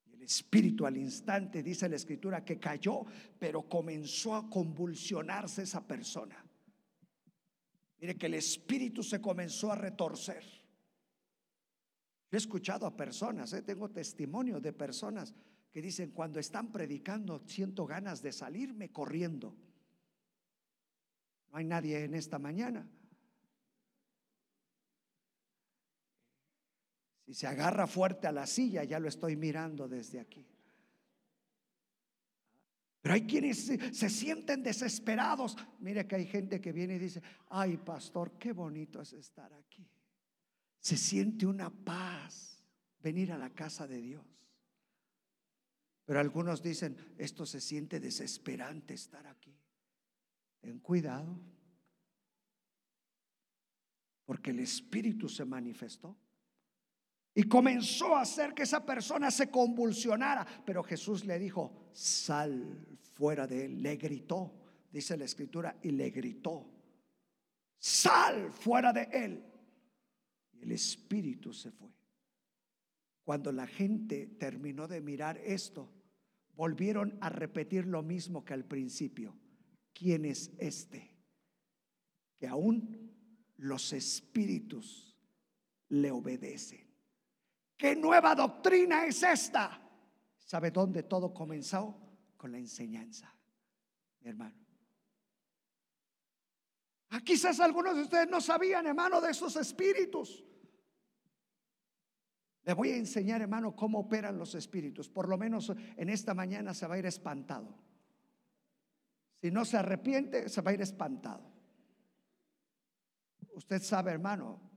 Y 0.07 0.14
el 0.14 0.24
Espíritu 0.24 0.86
al 0.86 0.97
instante, 0.97 1.62
dice 1.62 1.88
la 1.88 1.95
Escritura, 1.95 2.43
que 2.43 2.60
cayó, 2.60 3.05
pero 3.38 3.70
comenzó 3.70 4.36
a 4.36 4.49
convulsionarse 4.49 5.64
esa 5.64 5.86
persona. 5.88 6.43
Mire 7.99 8.18
que 8.18 8.28
el 8.28 8.36
espíritu 8.36 9.03
se 9.03 9.20
comenzó 9.20 9.72
a 9.72 9.76
retorcer. 9.76 10.43
Yo 12.32 12.36
he 12.36 12.38
escuchado 12.38 12.86
a 12.86 12.95
personas, 12.95 13.51
¿eh? 13.53 13.62
tengo 13.62 13.89
testimonio 13.89 14.62
de 14.62 14.72
personas 14.72 15.34
que 15.72 15.82
dicen, 15.82 16.12
cuando 16.12 16.39
están 16.39 16.72
predicando, 16.72 17.43
siento 17.45 17.86
ganas 17.86 18.22
de 18.22 18.32
salirme 18.32 18.91
corriendo. 18.91 19.55
No 21.51 21.57
hay 21.57 21.66
nadie 21.66 22.03
en 22.03 22.14
esta 22.14 22.39
mañana. 22.39 22.88
Si 27.30 27.36
se 27.36 27.45
agarra 27.45 27.86
fuerte 27.86 28.25
a 28.25 28.32
la 28.32 28.47
silla, 28.47 28.84
ya 28.84 28.99
lo 28.99 29.07
estoy 29.07 29.36
mirando 29.36 29.88
desde 29.88 30.19
aquí. 30.19 30.43
Pero 33.01 33.13
hay 33.13 33.27
quienes 33.27 33.67
se, 33.67 34.09
sienten 34.09 34.63
desesperados. 34.63 35.55
Mire 35.77 36.07
que 36.07 36.15
hay 36.15 36.25
gente 36.25 36.59
que 36.59 36.71
viene 36.71 36.95
y 36.95 36.97
dice, 36.97 37.21
ay 37.49 37.77
pastor, 37.77 38.39
qué 38.39 38.51
bonito 38.51 38.99
es 38.99 39.13
estar 39.13 39.53
aquí. 39.53 39.88
Se 40.80 40.97
siente 40.97 41.45
una 41.45 41.69
paz 41.69 42.63
venir 42.99 43.32
a 43.32 43.38
la 43.38 43.51
casa 43.51 43.86
de 43.86 44.01
Dios. 44.01 44.25
Pero 46.05 46.19
algunos 46.21 46.63
dicen, 46.63 46.97
esto 47.19 47.45
se 47.45 47.61
siente 47.61 47.99
desesperante 47.99 48.95
estar 48.95 49.27
aquí. 49.27 49.55
Ten 50.61 50.80
cuidado, 50.80 51.39
porque 54.25 54.49
el 54.49 54.61
Espíritu 54.61 55.30
se 55.30 55.45
manifestó. 55.45 56.17
Y 57.39 57.43
comenzó 57.43 58.17
a 58.17 58.23
hacer 58.23 58.53
que 58.53 58.63
esa 58.63 58.85
persona 58.85 59.31
se 59.31 59.49
convulsionara. 59.49 60.45
Pero 60.65 60.83
Jesús 60.83 61.23
le 61.23 61.39
dijo, 61.39 61.87
sal 61.93 62.85
fuera 63.13 63.47
de 63.47 63.63
él. 63.63 63.81
Le 63.81 63.95
gritó, 63.95 64.51
dice 64.91 65.15
la 65.15 65.23
escritura, 65.23 65.79
y 65.81 65.91
le 65.91 66.09
gritó, 66.09 66.69
sal 67.77 68.51
fuera 68.51 68.91
de 68.91 69.03
él. 69.03 69.45
Y 70.51 70.63
el 70.63 70.73
espíritu 70.73 71.53
se 71.53 71.71
fue. 71.71 71.87
Cuando 73.23 73.53
la 73.53 73.67
gente 73.67 74.27
terminó 74.37 74.89
de 74.89 74.99
mirar 74.99 75.37
esto, 75.37 75.89
volvieron 76.57 77.17
a 77.21 77.29
repetir 77.29 77.85
lo 77.85 78.03
mismo 78.03 78.43
que 78.43 78.53
al 78.53 78.65
principio. 78.65 79.33
¿Quién 79.93 80.25
es 80.25 80.51
este? 80.57 81.15
Que 82.37 82.49
aún 82.49 83.13
los 83.55 83.93
espíritus 83.93 85.17
le 85.87 86.11
obedecen. 86.11 86.88
¿Qué 87.80 87.95
nueva 87.95 88.36
doctrina 88.36 89.05
es 89.05 89.23
esta? 89.23 89.80
¿Sabe 90.38 90.69
dónde 90.69 91.03
todo 91.03 91.34
comenzó? 91.34 91.97
Con 92.36 92.51
la 92.51 92.57
enseñanza, 92.57 93.34
mi 94.19 94.30
hermano. 94.30 94.57
Ah, 97.11 97.21
quizás 97.21 97.57
algunos 97.61 97.95
de 97.95 98.01
ustedes 98.01 98.30
no 98.30 98.41
sabían, 98.41 98.86
hermano, 98.86 99.21
de 99.21 99.32
esos 99.32 99.55
espíritus. 99.55 100.43
Le 102.63 102.73
voy 102.73 102.89
a 102.89 102.97
enseñar, 102.97 103.41
hermano, 103.41 103.73
cómo 103.73 103.99
operan 103.99 104.38
los 104.38 104.55
espíritus. 104.55 105.07
Por 105.07 105.30
lo 105.30 105.38
menos 105.38 105.71
en 105.95 106.09
esta 106.09 106.34
mañana 106.34 106.73
se 106.73 106.86
va 106.86 106.95
a 106.95 106.99
ir 106.99 107.05
espantado. 107.05 107.73
Si 109.41 109.51
no 109.51 109.63
se 109.63 109.77
arrepiente, 109.77 110.49
se 110.49 110.61
va 110.61 110.71
a 110.71 110.73
ir 110.73 110.82
espantado. 110.82 111.49
Usted 113.53 113.82
sabe, 113.82 114.11
hermano, 114.11 114.68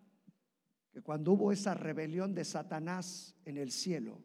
que 0.93 1.03
cuando 1.03 1.33
hubo 1.33 1.53
esa 1.53 1.75
rebelión 1.75 2.35
de 2.35 2.45
Satanás 2.45 3.35
en 3.47 3.57
el 3.57 3.71
cielo, 3.71 4.21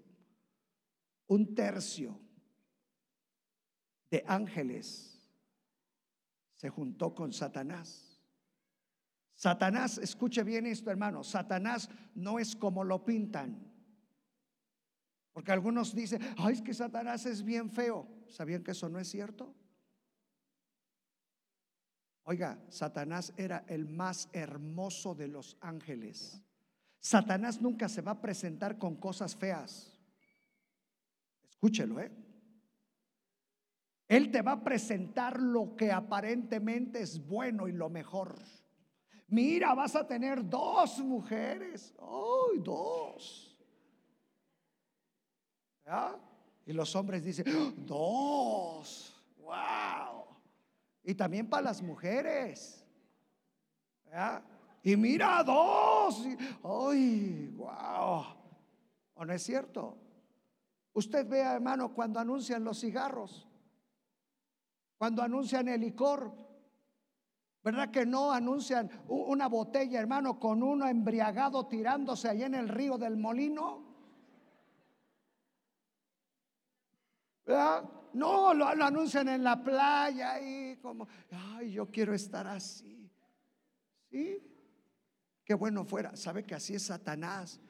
un 1.27 1.55
tercio 1.55 2.19
de 4.11 4.23
ángeles 4.27 5.17
se 6.55 6.69
juntó 6.69 7.15
con 7.15 7.31
Satanás. 7.31 8.21
Satanás, 9.33 9.97
escuche 9.99 10.43
bien 10.43 10.65
esto 10.65 10.91
hermano, 10.91 11.23
Satanás 11.23 11.89
no 12.15 12.39
es 12.39 12.55
como 12.55 12.83
lo 12.83 13.05
pintan. 13.05 13.71
Porque 15.31 15.51
algunos 15.51 15.93
dicen, 15.93 16.21
ay, 16.37 16.55
es 16.55 16.61
que 16.61 16.73
Satanás 16.73 17.25
es 17.27 17.43
bien 17.43 17.69
feo. 17.69 18.07
¿Sabían 18.27 18.63
que 18.63 18.71
eso 18.71 18.89
no 18.89 18.99
es 18.99 19.07
cierto? 19.07 19.55
Oiga, 22.23 22.59
Satanás 22.69 23.31
era 23.37 23.63
el 23.67 23.87
más 23.87 24.29
hermoso 24.33 25.13
de 25.13 25.27
los 25.27 25.55
ángeles. 25.61 26.43
Satanás 26.99 27.61
nunca 27.61 27.87
se 27.87 28.01
va 28.01 28.11
a 28.11 28.21
presentar 28.21 28.77
con 28.77 28.95
cosas 28.95 29.35
feas. 29.35 29.97
Escúchelo, 31.49 31.99
¿eh? 31.99 32.11
Él 34.07 34.31
te 34.31 34.41
va 34.41 34.53
a 34.53 34.63
presentar 34.63 35.41
lo 35.41 35.75
que 35.75 35.91
aparentemente 35.91 37.01
es 37.01 37.25
bueno 37.25 37.67
y 37.67 37.73
lo 37.73 37.89
mejor. 37.89 38.35
Mira, 39.27 39.73
vas 39.73 39.95
a 39.95 40.07
tener 40.07 40.47
dos 40.47 40.99
mujeres. 40.99 41.93
¡Ay, 41.99 42.59
dos! 42.59 43.57
Y 46.65 46.73
los 46.73 46.95
hombres 46.95 47.23
dicen, 47.23 47.45
¡Oh, 47.55 47.73
dos. 47.77 49.13
¡Wow! 49.37 50.25
Y 51.03 51.13
también 51.15 51.49
para 51.49 51.63
las 51.63 51.81
mujeres. 51.81 52.85
¿verdad? 54.05 54.43
Y 54.83 54.95
mira 54.95 55.43
dos. 55.43 55.96
¡Ay, 56.63 57.53
wow! 57.55 58.23
¿O 59.15 59.25
no 59.25 59.33
es 59.33 59.43
cierto? 59.43 59.97
Usted 60.93 61.27
vea, 61.27 61.53
hermano, 61.53 61.93
cuando 61.93 62.19
anuncian 62.19 62.63
los 62.63 62.79
cigarros, 62.79 63.47
cuando 64.97 65.21
anuncian 65.21 65.67
el 65.67 65.81
licor, 65.81 66.33
¿verdad 67.63 67.91
que 67.91 68.05
no 68.05 68.31
anuncian 68.31 68.89
una 69.07 69.47
botella, 69.47 69.99
hermano, 69.99 70.39
con 70.39 70.63
uno 70.63 70.87
embriagado 70.87 71.67
tirándose 71.67 72.29
allá 72.29 72.47
en 72.47 72.55
el 72.55 72.69
río 72.69 72.97
del 72.97 73.17
molino? 73.17 73.85
¿Verdad? 77.45 77.89
No, 78.13 78.53
lo, 78.53 78.73
lo 78.73 78.85
anuncian 78.85 79.29
en 79.29 79.43
la 79.43 79.63
playa 79.63 80.41
y 80.41 80.77
como, 80.77 81.07
ay, 81.31 81.73
yo 81.73 81.91
quiero 81.91 82.13
estar 82.13 82.47
así. 82.47 83.09
¿Sí? 84.09 84.56
Qué 85.47 85.53
bueno 85.53 85.85
fuera. 85.85 86.13
¿Sabe 86.17 86.43
que 86.43 86.55
así 86.55 86.75
es 86.75 86.83
Satanás? 86.83 87.61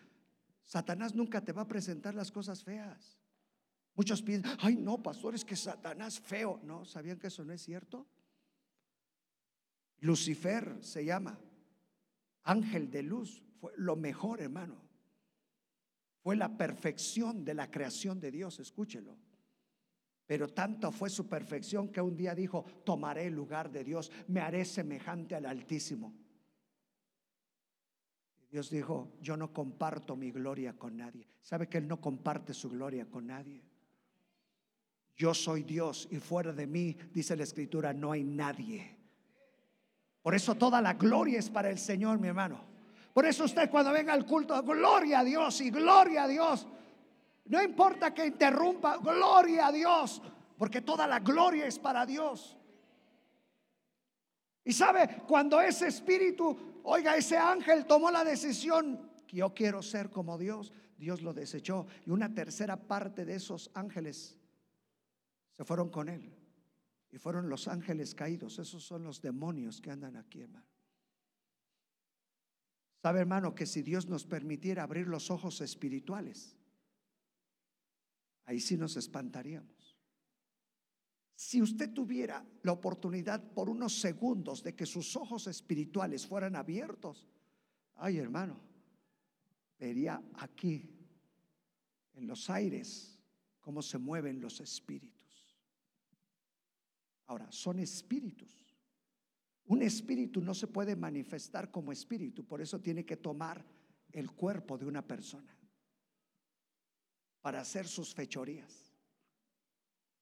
Satanás 0.64 1.14
nunca 1.14 1.42
te 1.42 1.52
va 1.52 1.62
a 1.62 1.68
presentar 1.68 2.16
las 2.16 2.32
cosas 2.32 2.64
feas. 2.64 3.20
Muchos 3.94 4.24
piensan, 4.24 4.58
ay 4.62 4.76
no, 4.76 5.04
pastor, 5.04 5.36
es 5.36 5.46
que 5.46 5.56
Satanás 5.56 6.20
feo. 6.20 6.60
No, 6.64 6.86
¿sabían 6.86 7.20
que 7.20 7.28
eso 7.28 7.46
no 7.46 7.54
es 7.54 7.62
cierto? 7.62 8.08
Lucifer 10.00 10.80
se 10.82 11.06
llama, 11.06 11.40
ángel 12.42 12.90
de 12.90 13.04
luz, 13.04 13.44
fue 13.60 13.72
lo 13.78 13.96
mejor, 13.96 14.42
hermano. 14.42 14.82
Fue 16.24 16.36
la 16.36 16.58
perfección 16.58 17.46
de 17.46 17.54
la 17.54 17.70
creación 17.70 18.20
de 18.20 18.32
Dios, 18.32 18.60
escúchelo. 18.60 19.16
Pero 20.26 20.48
tanto 20.48 20.92
fue 20.92 21.12
su 21.12 21.28
perfección 21.28 21.90
que 21.90 22.02
un 22.02 22.18
día 22.18 22.34
dijo, 22.34 22.66
tomaré 22.84 23.28
el 23.28 23.36
lugar 23.36 23.70
de 23.70 23.84
Dios, 23.84 24.12
me 24.30 24.40
haré 24.40 24.66
semejante 24.66 25.36
al 25.36 25.46
Altísimo. 25.46 26.27
Dios 28.58 28.72
dijo, 28.72 29.12
yo 29.22 29.38
no 29.38 29.54
comparto 29.54 30.16
mi 30.16 30.32
gloria 30.32 30.74
con 30.74 30.98
nadie. 30.98 31.28
¿Sabe 31.44 31.70
que 31.70 31.78
Él 31.78 31.88
no 31.88 32.02
comparte 32.02 32.56
su 32.56 32.72
gloria 32.72 33.06
con 33.06 33.28
nadie? 33.28 33.64
Yo 35.16 35.36
soy 35.36 35.62
Dios 35.62 36.08
y 36.10 36.18
fuera 36.18 36.52
de 36.52 36.66
mí, 36.66 36.98
dice 37.14 37.36
la 37.36 37.44
escritura, 37.44 37.94
no 37.94 38.14
hay 38.14 38.24
nadie. 38.24 38.98
Por 40.24 40.34
eso 40.34 40.56
toda 40.56 40.82
la 40.82 40.96
gloria 40.96 41.38
es 41.38 41.52
para 41.52 41.70
el 41.70 41.78
Señor, 41.78 42.18
mi 42.18 42.30
hermano. 42.30 42.60
Por 43.14 43.28
eso 43.28 43.44
usted 43.44 43.70
cuando 43.70 43.92
venga 43.92 44.12
al 44.12 44.26
culto, 44.26 44.60
gloria 44.64 45.20
a 45.20 45.24
Dios 45.24 45.62
y 45.62 45.70
gloria 45.70 46.24
a 46.24 46.28
Dios. 46.28 46.66
No 47.46 47.62
importa 47.62 48.12
que 48.12 48.26
interrumpa, 48.26 48.98
gloria 48.98 49.68
a 49.68 49.72
Dios, 49.72 50.20
porque 50.58 50.82
toda 50.82 51.06
la 51.06 51.20
gloria 51.20 51.68
es 51.68 51.78
para 51.78 52.08
Dios. 52.08 52.58
Y 54.64 54.74
sabe, 54.74 55.22
cuando 55.28 55.62
ese 55.62 55.90
espíritu 55.90 56.77
Oiga, 56.90 57.18
ese 57.18 57.38
ángel 57.38 57.86
tomó 57.86 58.10
la 58.10 58.24
decisión 58.24 59.12
que 59.28 59.38
yo 59.38 59.54
quiero 59.54 59.84
ser 59.84 60.10
como 60.10 60.38
Dios. 60.38 60.72
Dios 60.98 61.22
lo 61.22 61.34
desechó. 61.34 61.86
Y 62.06 62.12
una 62.12 62.34
tercera 62.34 62.88
parte 62.88 63.26
de 63.26 63.36
esos 63.36 63.70
ángeles 63.74 64.40
se 65.52 65.66
fueron 65.66 65.90
con 65.90 66.08
él. 66.08 66.34
Y 67.12 67.18
fueron 67.18 67.50
los 67.50 67.68
ángeles 67.68 68.16
caídos. 68.16 68.58
Esos 68.58 68.86
son 68.86 69.04
los 69.04 69.22
demonios 69.22 69.82
que 69.82 69.92
andan 69.92 70.16
aquí, 70.16 70.40
hermano. 70.40 70.66
Sabe, 73.02 73.20
hermano, 73.20 73.54
que 73.54 73.66
si 73.66 73.82
Dios 73.82 74.08
nos 74.08 74.26
permitiera 74.26 74.84
abrir 74.84 75.08
los 75.08 75.30
ojos 75.30 75.60
espirituales, 75.60 76.56
ahí 78.46 78.62
sí 78.62 78.78
nos 78.78 78.96
espantaríamos. 78.96 79.77
Si 81.38 81.62
usted 81.62 81.94
tuviera 81.94 82.44
la 82.64 82.72
oportunidad 82.72 83.54
por 83.54 83.70
unos 83.70 84.02
segundos 84.02 84.64
de 84.64 84.74
que 84.74 84.88
sus 84.88 85.16
ojos 85.16 85.46
espirituales 85.46 86.26
fueran 86.26 86.56
abiertos, 86.56 87.28
ay 87.94 88.18
hermano, 88.18 88.60
vería 89.78 90.20
aquí, 90.34 90.90
en 92.16 92.26
los 92.26 92.50
aires, 92.50 93.20
cómo 93.60 93.84
se 93.84 94.00
mueven 94.00 94.42
los 94.42 94.60
espíritus. 94.62 95.62
Ahora, 97.28 97.52
son 97.52 97.78
espíritus. 97.78 98.74
Un 99.66 99.84
espíritu 99.84 100.42
no 100.42 100.56
se 100.56 100.66
puede 100.66 100.96
manifestar 100.96 101.70
como 101.70 101.92
espíritu, 101.92 102.48
por 102.48 102.62
eso 102.62 102.82
tiene 102.82 103.06
que 103.06 103.18
tomar 103.18 103.64
el 104.12 104.32
cuerpo 104.32 104.76
de 104.76 104.88
una 104.88 105.06
persona 105.06 105.56
para 107.42 107.62
hacer 107.62 107.88
sus 107.88 108.16
fechorías. 108.16 108.87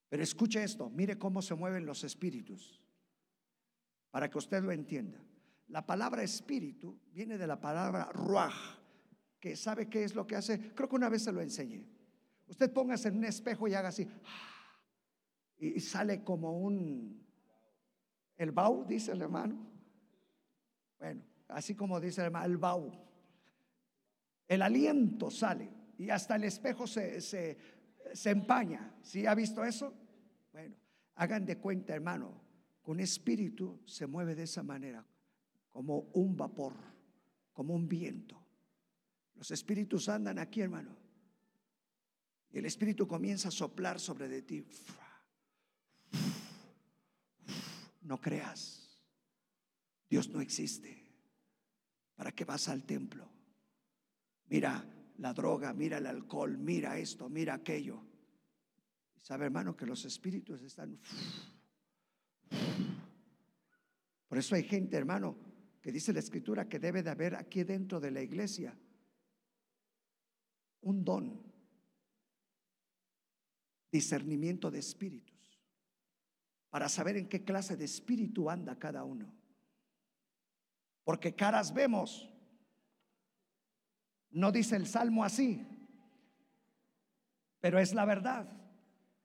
Pero 0.10 0.24
escuche 0.24 0.64
esto, 0.64 0.90
mire 0.90 1.18
cómo 1.18 1.42
se 1.42 1.56
mueven 1.56 1.86
los 1.86 2.04
espíritus, 2.04 2.82
para 4.12 4.30
que 4.30 4.38
usted 4.38 4.64
lo 4.64 4.72
entienda. 4.72 5.20
La 5.68 5.86
palabra 5.86 6.24
espíritu 6.24 7.00
viene 7.12 7.38
de 7.38 7.48
la 7.48 7.60
palabra 7.60 8.06
ruaj, 8.14 8.54
que 9.40 9.56
sabe 9.56 9.90
qué 9.90 10.04
es 10.04 10.16
lo 10.16 10.26
que 10.28 10.36
hace. 10.36 10.74
Creo 10.74 10.88
que 10.88 10.96
una 10.96 11.10
vez 11.10 11.24
se 11.24 11.32
lo 11.32 11.42
enseñé. 11.42 11.86
Usted 12.48 12.72
póngase 12.72 13.08
en 13.08 13.18
un 13.18 13.26
espejo 13.26 13.68
y 13.68 13.74
haga 13.74 13.90
así, 13.90 14.08
y 15.58 15.80
sale 15.80 16.24
como 16.24 16.60
un 16.60 17.26
el 18.38 18.52
bau, 18.52 18.86
dice 18.86 19.12
el 19.12 19.22
hermano. 19.22 19.56
Bueno, 21.00 21.24
así 21.48 21.76
como 21.76 22.00
dice 22.00 22.22
el 22.22 22.26
hermano, 22.28 22.46
el 22.46 22.58
bau. 22.58 22.92
El 24.48 24.62
aliento 24.62 25.32
sale 25.32 25.70
y 25.98 26.10
hasta 26.10 26.36
el 26.36 26.44
espejo 26.44 26.86
se, 26.88 27.22
se, 27.22 27.58
empaña. 28.26 28.96
¿Sí 29.02 29.26
ha 29.26 29.36
visto 29.36 29.64
eso? 29.64 29.94
Bueno, 30.52 30.76
hagan 31.16 31.46
de 31.46 31.58
cuenta, 31.58 31.94
hermano, 31.94 32.42
con 32.82 33.00
espíritu 33.00 33.82
se 33.86 34.08
mueve 34.08 34.36
de 34.36 34.44
esa 34.44 34.64
manera, 34.64 35.06
como 35.70 36.10
un 36.14 36.36
vapor, 36.38 36.74
como 37.54 37.74
un 37.74 37.88
viento. 37.88 38.40
Los 39.36 39.52
espíritus 39.52 40.08
andan 40.10 40.40
aquí, 40.40 40.62
hermano. 40.62 40.96
Y 42.52 42.60
el 42.60 42.66
espíritu 42.66 43.08
comienza 43.08 43.50
a 43.50 43.52
soplar 43.52 44.00
sobre 44.00 44.30
de 44.30 44.42
ti. 44.42 44.66
No 48.02 48.22
creas. 48.22 48.98
Dios 50.10 50.30
no 50.30 50.40
existe. 50.40 51.12
¿Para 52.16 52.32
qué 52.32 52.46
vas 52.46 52.70
al 52.70 52.84
templo? 52.86 53.30
Mira 54.48 54.95
la 55.18 55.34
droga, 55.34 55.74
mira 55.74 55.98
el 55.98 56.06
alcohol, 56.08 56.58
mira 56.58 56.98
esto, 56.98 57.30
mira 57.30 57.56
aquello. 57.56 58.02
Y 59.16 59.22
sabe, 59.22 59.46
hermano, 59.46 59.76
que 59.76 59.86
los 59.86 60.06
espíritus 60.06 60.62
están... 60.62 61.00
Por 64.28 64.38
eso 64.38 64.56
hay 64.56 64.64
gente, 64.64 64.98
hermano, 64.98 65.38
que 65.82 65.92
dice 65.92 66.12
la 66.12 66.20
escritura 66.20 66.68
que 66.68 66.80
debe 66.80 67.04
de 67.04 67.10
haber 67.10 67.36
aquí 67.36 67.64
dentro 67.64 68.00
de 68.00 68.12
la 68.12 68.22
iglesia 68.22 68.78
un 70.82 71.04
don, 71.04 71.42
discernimiento 73.92 74.70
de 74.70 74.80
espíritu 74.80 75.34
para 76.76 76.90
saber 76.90 77.16
en 77.16 77.30
qué 77.30 77.42
clase 77.42 77.78
de 77.78 77.86
espíritu 77.86 78.50
anda 78.50 78.78
cada 78.78 79.06
uno. 79.06 79.34
Porque 81.06 81.34
caras 81.34 81.74
vemos. 81.74 82.30
No 84.36 84.52
dice 84.52 84.76
el 84.76 84.86
salmo 84.86 85.24
así, 85.24 85.66
pero 87.60 87.80
es 87.80 87.94
la 87.94 88.06
verdad. 88.06 88.48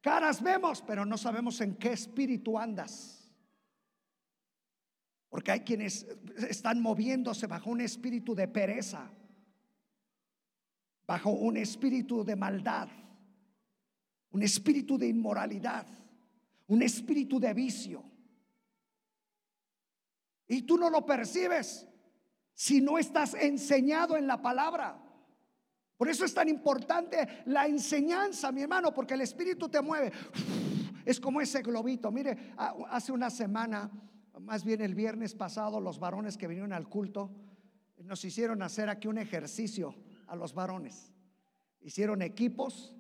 Caras 0.01 0.43
vemos, 0.43 0.83
pero 0.83 1.05
no 1.05 1.19
sabemos 1.19 1.61
en 1.61 1.77
qué 1.77 1.93
espíritu 1.93 2.59
andas. 2.59 3.31
Porque 5.29 5.53
hay 5.53 5.61
quienes 5.61 6.07
están 6.49 6.81
moviéndose 6.81 7.47
bajo 7.47 7.71
un 7.71 7.81
espíritu 7.81 8.35
de 8.35 8.49
pereza, 8.49 9.11
bajo 11.07 11.31
un 11.31 11.57
espíritu 11.57 12.25
de 12.25 12.37
maldad, 12.37 12.89
un 14.31 14.43
espíritu 14.43 14.97
de 14.97 15.09
inmoralidad 15.09 15.87
un 16.71 16.83
espíritu 16.83 17.41
de 17.41 17.53
vicio. 17.53 18.05
Y 20.47 20.63
tú 20.63 20.79
no 20.79 20.89
lo 20.89 21.05
percibes 21.05 21.87
si 22.55 22.81
no 22.81 22.97
estás 22.97 23.35
enseñado 23.35 24.17
en 24.17 24.29
la 24.29 24.41
palabra. 24.41 25.00
Por 26.01 26.09
eso 26.09 26.25
es 26.25 26.33
tan 26.33 26.49
importante 26.49 27.43
la 27.45 27.67
enseñanza, 27.67 28.51
mi 28.53 28.63
hermano, 28.63 28.91
porque 28.95 29.13
el 29.13 29.21
espíritu 29.21 29.69
te 29.69 29.83
mueve. 29.83 30.11
Es 31.05 31.21
como 31.21 31.43
ese 31.43 31.61
globito. 31.61 32.11
Mire, 32.11 32.55
hace 32.89 33.13
una 33.13 33.29
semana, 33.29 33.91
más 34.41 34.65
bien 34.65 34.81
el 34.81 34.95
viernes 34.95 35.35
pasado, 35.35 35.79
los 35.79 35.99
varones 35.99 36.39
que 36.39 36.47
vinieron 36.47 36.73
al 36.73 36.89
culto 36.89 37.31
nos 37.99 38.25
hicieron 38.25 38.63
hacer 38.63 38.89
aquí 38.89 39.09
un 39.09 39.19
ejercicio 39.19 39.95
a 40.27 40.37
los 40.37 40.55
varones. 40.55 41.13
Hicieron 41.83 42.23
equipos 42.23 42.95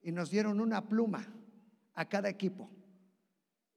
y 0.00 0.12
nos 0.12 0.30
dieron 0.30 0.60
una 0.60 0.86
pluma 0.86 1.26
a 1.94 2.08
cada 2.08 2.28
equipo 2.28 2.70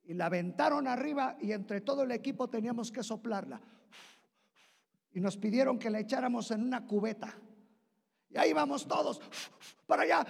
y 0.04 0.14
la 0.14 0.28
aventaron 0.28 0.88
arriba 0.88 1.38
y 1.42 1.54
entre 1.54 1.82
todo 1.82 2.04
el 2.04 2.12
equipo 2.12 2.48
teníamos 2.52 2.92
que 2.92 3.02
soplarla. 3.02 3.60
Y 5.12 5.22
nos 5.22 5.38
pidieron 5.38 5.80
que 5.80 5.90
la 5.90 6.02
echáramos 6.02 6.52
en 6.52 6.62
una 6.62 6.86
cubeta. 6.86 7.36
Y 8.30 8.38
ahí 8.38 8.54
vamos 8.54 8.88
todos, 8.88 9.20
para 9.88 10.04
allá, 10.04 10.26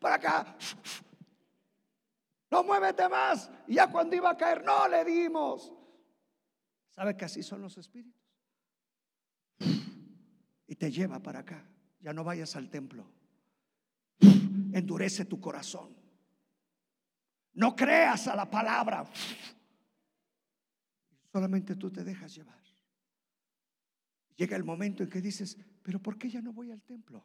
para 0.00 0.16
acá. 0.16 0.56
No 2.50 2.64
muévete 2.64 3.08
más. 3.08 3.50
Y 3.66 3.74
ya 3.74 3.90
cuando 3.90 4.16
iba 4.16 4.30
a 4.30 4.36
caer, 4.36 4.64
no 4.64 4.88
le 4.88 5.04
dimos. 5.04 5.72
¿Sabe 6.90 7.16
que 7.16 7.26
así 7.26 7.42
son 7.42 7.60
los 7.60 7.76
espíritus? 7.76 8.22
Y 10.66 10.76
te 10.76 10.90
lleva 10.90 11.20
para 11.20 11.40
acá. 11.40 11.64
Ya 12.00 12.12
no 12.12 12.24
vayas 12.24 12.56
al 12.56 12.70
templo. 12.70 13.06
Endurece 14.72 15.26
tu 15.26 15.40
corazón. 15.40 15.94
No 17.52 17.74
creas 17.74 18.28
a 18.28 18.36
la 18.36 18.48
palabra. 18.48 19.04
Solamente 21.32 21.76
tú 21.76 21.90
te 21.90 22.04
dejas 22.04 22.34
llevar. 22.34 22.62
Llega 24.36 24.56
el 24.56 24.64
momento 24.64 25.02
en 25.02 25.10
que 25.10 25.20
dices, 25.20 25.58
pero 25.86 26.02
¿por 26.02 26.18
qué 26.18 26.28
ya 26.28 26.42
no 26.42 26.52
voy 26.52 26.72
al 26.72 26.82
templo? 26.82 27.22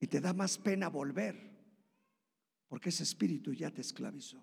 Y 0.00 0.06
te 0.06 0.22
da 0.22 0.32
más 0.32 0.56
pena 0.56 0.88
volver, 0.88 1.36
porque 2.66 2.88
ese 2.88 3.02
espíritu 3.02 3.52
ya 3.52 3.70
te 3.70 3.82
esclavizó. 3.82 4.42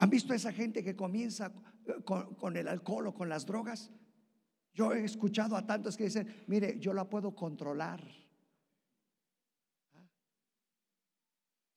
¿Han 0.00 0.10
visto 0.10 0.34
a 0.34 0.36
esa 0.36 0.52
gente 0.52 0.84
que 0.84 0.94
comienza 0.94 1.50
con, 2.04 2.34
con, 2.34 2.58
el 2.58 2.68
alcohol 2.68 3.06
o 3.06 3.14
con 3.14 3.30
las 3.30 3.46
drogas? 3.46 3.90
Yo 4.74 4.92
he 4.92 5.02
escuchado 5.02 5.56
a 5.56 5.66
tantos 5.66 5.96
que 5.96 6.04
dicen, 6.04 6.44
mire, 6.46 6.78
yo 6.78 6.92
la 6.92 7.08
puedo 7.08 7.34
controlar. 7.34 8.06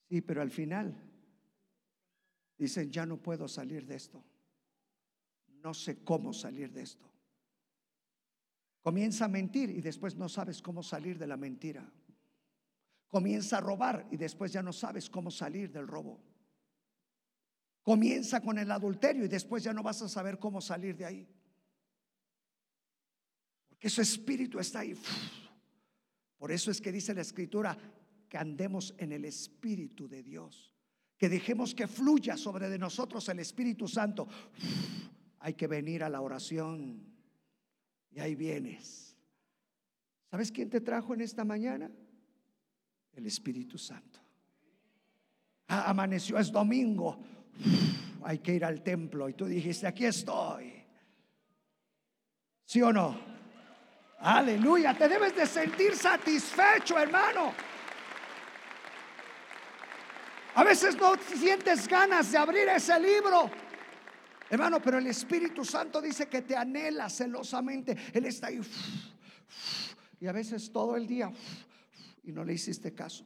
Y 0.10 0.20
pero 0.20 0.42
al 0.42 0.52
final 0.52 0.94
dicen, 2.58 2.92
ya 2.92 3.06
no 3.06 3.16
puedo 3.16 3.48
salir 3.48 3.86
de 3.86 3.96
esto. 3.96 4.22
No 5.62 5.74
sé 5.74 6.04
cómo 6.04 6.34
salir 6.34 6.70
de 6.74 6.82
esto. 6.82 7.13
Comienza 8.84 9.26
a 9.26 9.30
mentir 9.30 9.70
y 9.70 9.80
después 9.80 10.18
no 10.18 10.28
sabes 10.28 10.62
cómo 10.62 10.84
salir 10.84 11.18
de 11.18 11.26
la 11.26 11.38
mentira. 11.38 11.90
Comienza 13.08 13.60
a 13.60 13.62
robar 13.62 14.06
y 14.12 14.18
después 14.18 14.52
ya 14.52 14.62
no 14.62 14.74
sabes 14.74 15.10
cómo 15.10 15.32
salir 15.32 15.72
del 15.72 15.88
robo. 15.88 16.20
Comienza 17.82 18.42
con 18.42 18.58
el 18.58 18.70
adulterio 18.70 19.24
y 19.24 19.30
después 19.30 19.64
ya 19.64 19.72
no 19.72 19.84
vas 19.84 20.02
a 20.02 20.10
saber 20.10 20.38
cómo 20.38 20.60
salir 20.60 20.98
de 20.98 21.06
ahí. 21.06 21.28
Porque 23.70 23.90
su 23.90 24.02
espíritu 24.02 24.60
está 24.60 24.82
ahí. 24.82 24.96
Por 26.38 26.52
eso 26.52 26.70
es 26.70 26.82
que 26.82 26.92
dice 26.92 27.14
la 27.14 27.22
escritura, 27.22 27.78
que 28.28 28.38
andemos 28.38 28.94
en 28.98 29.14
el 29.14 29.24
Espíritu 29.24 30.10
de 30.10 30.24
Dios, 30.24 30.74
que 31.18 31.30
dejemos 31.30 31.74
que 31.74 31.88
fluya 31.88 32.36
sobre 32.36 32.68
de 32.68 32.78
nosotros 32.78 33.30
el 33.30 33.40
Espíritu 33.40 33.88
Santo. 33.88 34.28
hay 35.40 35.54
que 35.54 35.68
venir 35.68 36.04
a 36.04 36.10
la 36.10 36.20
oración 36.20 37.13
y 38.16 38.20
ahí 38.20 38.36
vienes. 38.36 39.16
¿Sabes 40.30 40.52
quién 40.52 40.70
te 40.70 40.82
trajo 40.82 41.14
en 41.14 41.22
esta 41.22 41.44
mañana? 41.44 41.92
El 43.14 43.26
Espíritu 43.26 43.78
Santo. 43.78 44.20
Ah, 45.68 45.90
amaneció, 45.90 46.38
es 46.38 46.52
domingo. 46.52 47.20
hay 48.24 48.40
que 48.40 48.54
ir 48.54 48.66
al 48.66 48.82
templo 48.82 49.30
y 49.30 49.34
tú 49.34 49.46
dijiste, 49.46 49.88
aquí 49.88 50.06
estoy. 50.06 50.74
¿Sí 52.66 52.82
o 52.82 52.92
no? 52.92 53.20
Aleluya, 54.20 54.98
te 54.98 55.10
debes 55.10 55.36
de 55.36 55.46
sentir 55.46 55.96
satisfecho, 55.96 56.98
hermano. 56.98 57.54
A 60.56 60.64
veces 60.64 60.96
no 60.96 61.16
sientes 61.18 61.88
ganas 61.88 62.32
de 62.32 62.38
abrir 62.38 62.68
ese 62.70 63.00
libro. 63.00 63.50
Hermano, 64.54 64.80
pero 64.80 65.00
el 65.00 65.08
Espíritu 65.08 65.66
Santo 65.66 66.00
dice 66.00 66.28
que 66.28 66.44
te 66.44 66.56
anhela 66.56 67.10
celosamente. 67.10 67.98
Él 68.14 68.28
está 68.28 68.50
ahí. 68.50 68.62
Y 70.20 70.28
a 70.28 70.32
veces 70.32 70.72
todo 70.72 70.96
el 70.96 71.08
día 71.08 71.32
y 72.22 72.32
no 72.32 72.44
le 72.44 72.54
hiciste 72.54 72.94
caso. 72.94 73.26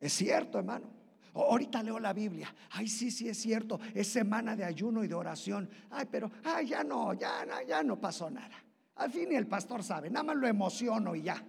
Es 0.00 0.12
cierto, 0.12 0.58
hermano. 0.58 0.90
Ahorita 1.34 1.84
leo 1.84 2.00
la 2.00 2.12
Biblia. 2.12 2.52
Ay, 2.72 2.88
sí, 2.88 3.12
sí, 3.12 3.28
es 3.28 3.38
cierto. 3.38 3.78
Es 3.94 4.08
semana 4.08 4.56
de 4.56 4.64
ayuno 4.64 5.04
y 5.04 5.06
de 5.06 5.14
oración. 5.14 5.70
Ay, 5.90 6.08
pero, 6.10 6.28
ay, 6.42 6.66
ya 6.66 6.82
no, 6.82 7.14
ya, 7.14 7.46
ya 7.64 7.84
no 7.84 8.00
pasó 8.00 8.28
nada. 8.28 8.56
Al 8.96 9.12
fin 9.12 9.30
el 9.30 9.46
pastor 9.46 9.84
sabe. 9.84 10.10
Nada 10.10 10.24
más 10.24 10.36
lo 10.36 10.48
emociono 10.48 11.14
y 11.14 11.22
ya. 11.22 11.40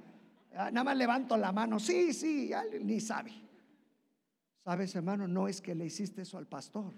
Ah, 0.53 0.69
nada 0.69 0.84
más 0.84 0.95
levanto 0.95 1.36
la 1.38 1.51
mano. 1.51 1.80
Sí, 1.80 2.13
sí, 2.13 2.51
ni 2.82 2.99
sabe. 2.99 3.46
Sabes, 4.68 4.93
hermano, 4.95 5.30
no 5.30 5.47
es 5.47 5.61
que 5.61 5.74
le 5.74 5.86
hiciste 5.86 6.24
eso 6.24 6.38
al 6.38 6.45
pastor, 6.45 6.93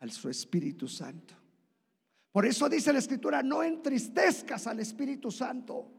al 0.00 0.10
su 0.10 0.28
Espíritu 0.28 0.86
Santo. 0.86 1.34
Por 2.30 2.44
eso 2.44 2.68
dice 2.68 2.92
la 2.92 2.98
Escritura, 2.98 3.42
no 3.42 3.62
entristezcas 3.62 4.66
al 4.66 4.80
Espíritu 4.80 5.30
Santo. 5.30 5.90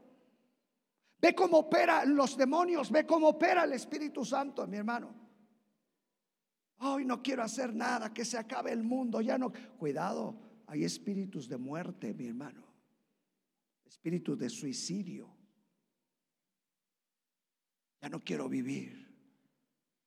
Ve 1.20 1.34
cómo 1.34 1.58
opera 1.58 2.04
los 2.04 2.36
demonios, 2.36 2.92
ve 2.92 3.04
cómo 3.04 3.30
opera 3.30 3.64
el 3.64 3.72
Espíritu 3.72 4.24
Santo, 4.24 4.64
mi 4.68 4.76
hermano. 4.76 5.12
Hoy 6.78 7.04
no 7.04 7.20
quiero 7.20 7.42
hacer 7.42 7.74
nada, 7.74 8.14
que 8.14 8.24
se 8.24 8.38
acabe 8.38 8.70
el 8.70 8.84
mundo, 8.84 9.20
ya 9.20 9.36
no. 9.36 9.52
Cuidado, 9.76 10.38
hay 10.68 10.84
espíritus 10.84 11.48
de 11.48 11.56
muerte, 11.56 12.14
mi 12.14 12.28
hermano. 12.28 12.62
Espíritus 13.84 14.38
de 14.38 14.48
suicidio. 14.48 15.43
Ya 18.04 18.10
no 18.10 18.22
quiero 18.22 18.50
vivir. 18.50 19.16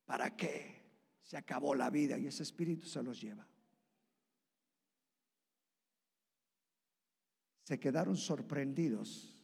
¿Para 0.06 0.36
qué? 0.38 0.86
Se 1.24 1.36
acabó 1.36 1.74
la 1.74 1.90
vida 1.90 2.20
y 2.20 2.28
ese 2.28 2.44
espíritu 2.44 2.86
se 2.86 3.02
los 3.02 3.20
lleva. 3.20 3.50
Se 7.64 7.80
quedaron 7.80 8.16
sorprendidos. 8.16 9.44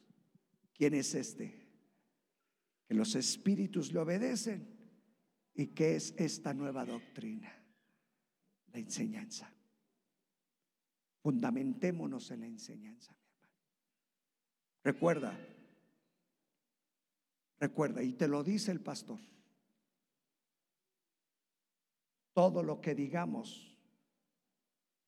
¿Quién 0.71 0.93
es 0.93 1.15
este? 1.15 1.67
Que 2.87 2.93
los 2.93 3.15
espíritus 3.15 3.91
le 3.91 3.97
obedecen 3.97 4.71
¿Y 5.55 5.69
qué 5.69 5.95
es 5.95 6.13
esta 6.19 6.53
nueva 6.53 6.85
doctrina? 6.85 7.51
La 8.71 8.77
enseñanza. 8.77 9.51
Fundamentémonos 11.23 12.29
en 12.29 12.41
la 12.41 12.45
enseñanza, 12.45 13.15
mi 13.19 13.25
hermano. 13.25 13.53
Recuerda, 14.83 15.39
recuerda, 17.63 18.03
y 18.03 18.11
te 18.11 18.27
lo 18.27 18.43
dice 18.43 18.71
el 18.71 18.81
pastor, 18.81 19.21
todo 22.33 22.61
lo 22.61 22.81
que 22.81 22.93
digamos, 22.93 23.73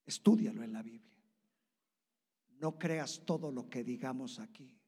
estudialo 0.06 0.64
en 0.64 0.72
la 0.72 0.82
Biblia. 0.82 1.22
No 2.62 2.80
creas 2.80 3.26
todo 3.26 3.51
lo 3.51 3.70
que 3.70 3.84
digamos 3.84 4.39
aquí. 4.39 4.80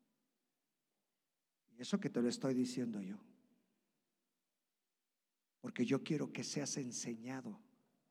Y 1.72 1.82
eso 1.82 2.00
que 2.00 2.10
te 2.10 2.22
lo 2.22 2.30
estoy 2.30 2.54
diciendo 2.54 3.02
yo. 3.02 3.18
Porque 5.60 5.86
yo 5.86 6.02
quiero 6.02 6.32
que 6.32 6.46
seas 6.46 6.78
enseñado 6.78 7.60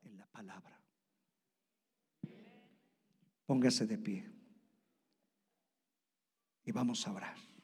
en 0.03 0.17
la 0.17 0.27
palabra. 0.27 0.79
Póngase 3.47 3.87
de 3.87 3.97
pie. 3.97 4.31
Y 6.63 6.71
vamos 6.71 7.07
a 7.07 7.13
orar. 7.13 7.56